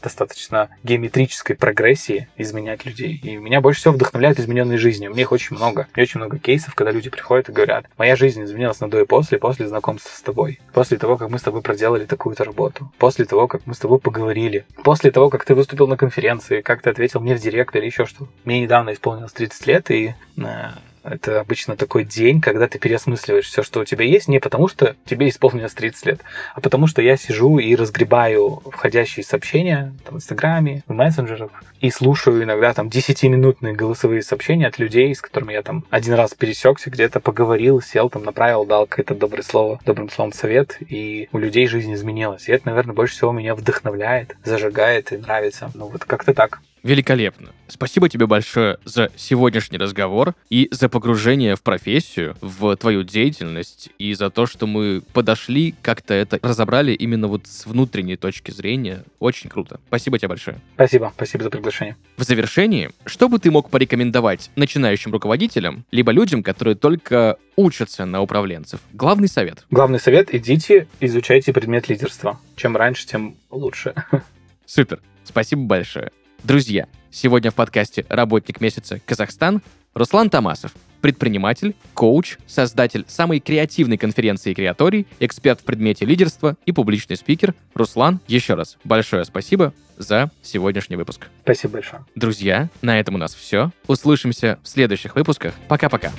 достаточно 0.02 0.70
геометрической 0.84 1.56
прогрессии 1.56 2.28
изменять 2.38 2.86
людей. 2.86 3.20
И 3.24 3.38
меня 3.38 3.62
больше 3.62 3.82
всего 3.82 3.94
вдохновляют 3.94 4.40
измененные 4.40 4.78
жизни. 4.78 5.08
У 5.08 5.12
меня 5.12 5.24
их 5.24 5.32
очень 5.32 5.56
много. 5.56 5.88
И 5.96 6.02
очень 6.02 6.20
много 6.20 6.40
кейсов, 6.40 6.76
когда 6.76 6.92
люди 6.92 7.10
приходят 7.10 7.50
и 7.50 7.52
говорят, 7.52 7.86
моя 7.98 8.16
жизнь 8.16 8.44
изменилась 8.44 8.80
на 8.80 8.90
до 8.90 9.02
и 9.02 9.06
после, 9.06 9.38
после 9.38 9.68
знакомства 9.68 10.16
с 10.16 10.22
тобой. 10.22 10.60
После 10.74 10.98
того, 10.98 11.18
как 11.18 11.30
мы 11.30 11.40
с 11.40 11.42
тобой 11.42 11.62
проделали 11.62 12.06
такую-то 12.06 12.44
работу. 12.44 12.92
После 12.98 13.26
того, 13.26 13.48
как 13.48 13.66
мы 13.66 13.74
с 13.74 13.80
тобой 13.80 14.00
поговорили. 14.00 14.66
После 14.84 15.12
того, 15.12 15.30
как 15.30 15.46
ты 15.46 15.56
выступил 15.56 15.88
на 15.88 15.98
конференции, 15.98 16.62
как 16.62 16.82
ты 16.82 16.90
ответил 16.90 17.20
мне 17.20 17.36
в 17.36 17.42
директ 17.42 17.76
или 17.76 17.86
еще 17.86 18.06
что. 18.06 18.28
Мне 18.46 18.62
недавно 18.62 18.94
исполнилось 18.94 19.34
30 19.34 19.68
лет, 19.68 19.92
и 19.92 20.16
э, 20.38 20.44
это 21.04 21.42
обычно 21.42 21.76
такой 21.76 22.04
день, 22.04 22.42
когда 22.42 22.68
ты 22.68 22.80
переосмысливаешь 22.80 23.46
все, 23.46 23.64
что 23.64 23.82
у 23.82 23.86
тебя 23.86 24.06
есть, 24.06 24.28
не 24.28 24.40
потому 24.40 24.68
что 24.68 24.96
тебе 25.06 25.30
исполнилось 25.30 25.74
30 25.74 26.06
лет, 26.06 26.22
а 26.56 26.62
потому 26.62 26.88
что 26.88 27.02
я 27.02 27.18
сижу 27.18 27.58
и 27.60 27.76
разгребаю 27.76 28.62
входящие 28.72 29.24
сообщения 29.24 29.94
там, 30.06 30.16
в 30.16 30.18
Инстаграме, 30.18 30.84
в 30.88 30.94
мессенджерах, 30.94 31.52
и 31.80 31.90
слушаю 31.92 32.44
иногда 32.44 32.74
там 32.74 32.88
10-минутные 32.88 33.74
голосовые 33.74 34.22
сообщения 34.22 34.68
от 34.68 34.80
людей, 34.80 35.14
с 35.14 35.22
которыми 35.22 35.54
я 35.54 35.62
там 35.62 35.86
один 35.90 36.14
раз 36.14 36.34
пересекся, 36.34 36.90
где-то 36.90 37.20
поговорил, 37.20 37.82
сел, 37.82 38.10
там 38.10 38.24
направил, 38.24 38.66
дал 38.66 38.88
какое-то 38.88 39.16
доброе 39.16 39.44
слово, 39.44 39.80
добрым 39.86 40.10
словом 40.10 40.34
совет, 40.34 40.78
и 40.80 41.28
у 41.32 41.38
людей 41.38 41.68
жизнь 41.68 41.94
изменилась. 41.94 42.48
И 42.48 42.52
это, 42.52 42.68
наверное, 42.68 42.96
больше 42.96 43.16
всего 43.16 43.32
меня 43.32 43.56
вдохновляет, 43.56 44.36
зажигает 44.44 45.12
и 45.12 45.18
нравится. 45.18 45.72
Ну 45.74 45.88
вот 45.88 46.06
как-то 46.06 46.34
так. 46.34 46.62
Великолепно. 46.84 47.52
Спасибо 47.70 48.10
тебе 48.10 48.28
большое 48.28 48.78
за 48.84 49.10
сегодняшний 49.16 49.78
разговор 49.78 50.36
и 50.50 50.68
за 50.70 50.90
погружение 50.90 51.56
в 51.56 51.62
профессию, 51.62 52.36
в 52.42 52.76
твою 52.76 53.04
деятельность, 53.04 53.90
и 53.98 54.14
за 54.14 54.30
то, 54.30 54.46
что 54.46 54.68
мы 54.68 55.02
подошли, 55.14 55.74
как-то 55.82 56.14
это 56.14 56.40
разобрали 56.42 56.92
именно 56.92 57.30
вот 57.30 57.48
с 57.48 57.66
внутренней 57.66 58.18
точки 58.18 58.52
зрения. 58.52 59.06
Очень 59.20 59.50
круто. 59.50 59.80
Спасибо 59.88 60.20
тебе 60.20 60.28
большое. 60.28 60.58
Спасибо. 60.76 61.14
Спасибо 61.16 61.46
за 61.46 61.50
приглашение. 61.50 61.96
В 62.18 62.24
завершении, 62.24 62.90
что 63.06 63.30
бы 63.30 63.40
ты 63.40 63.50
мог 63.50 63.70
порекомендовать 63.70 64.52
начинающим 64.58 65.14
руководителям, 65.14 65.86
либо 65.92 66.12
людям, 66.12 66.44
которые 66.44 66.76
только 66.76 67.38
учатся 67.56 68.04
на 68.04 68.22
управленцев? 68.22 68.82
Главный 68.92 69.30
совет. 69.30 69.66
Главный 69.72 70.02
совет– 70.02 70.30
идите, 70.36 70.88
изучайте 71.00 71.54
предмет 71.54 71.88
лидерства. 71.88 72.42
Чем 72.58 72.76
раньше, 72.76 73.08
тем 73.08 73.38
лучше. 73.50 73.94
Супер. 74.66 75.00
Спасибо 75.24 75.62
большое. 75.64 76.12
Друзья, 76.44 76.88
сегодня 77.10 77.52
в 77.52 77.56
подкасте 77.56 78.06
«Работник 78.10 78.60
месяца 78.60 79.00
Казахстан» 79.06 79.62
Руслан 79.94 80.30
Тамасов, 80.30 80.74
предприниматель, 81.00 81.74
коуч, 81.94 82.38
создатель 82.48 83.06
самой 83.08 83.40
креативной 83.40 83.98
конференции 83.98 84.54
«Креаторий», 84.54 85.08
эксперт 85.22 85.62
в 85.62 85.64
предмете 85.64 86.04
лидерства 86.04 86.58
и 86.66 86.74
публичный 86.74 87.16
спикер. 87.16 87.56
Руслан, 87.76 88.20
еще 88.28 88.56
раз 88.56 88.78
большое 88.84 89.24
спасибо 89.24 89.74
за 89.98 90.32
сегодняшний 90.42 90.98
выпуск. 90.98 91.30
Спасибо 91.44 91.74
большое. 91.74 92.04
Друзья, 92.14 92.70
на 92.82 93.00
этом 93.00 93.16
у 93.16 93.20
нас 93.20 93.34
все. 93.34 93.72
Услышимся 93.88 94.60
в 94.64 94.68
следующих 94.68 95.16
выпусках. 95.16 95.54
Пока-пока. 95.70 96.12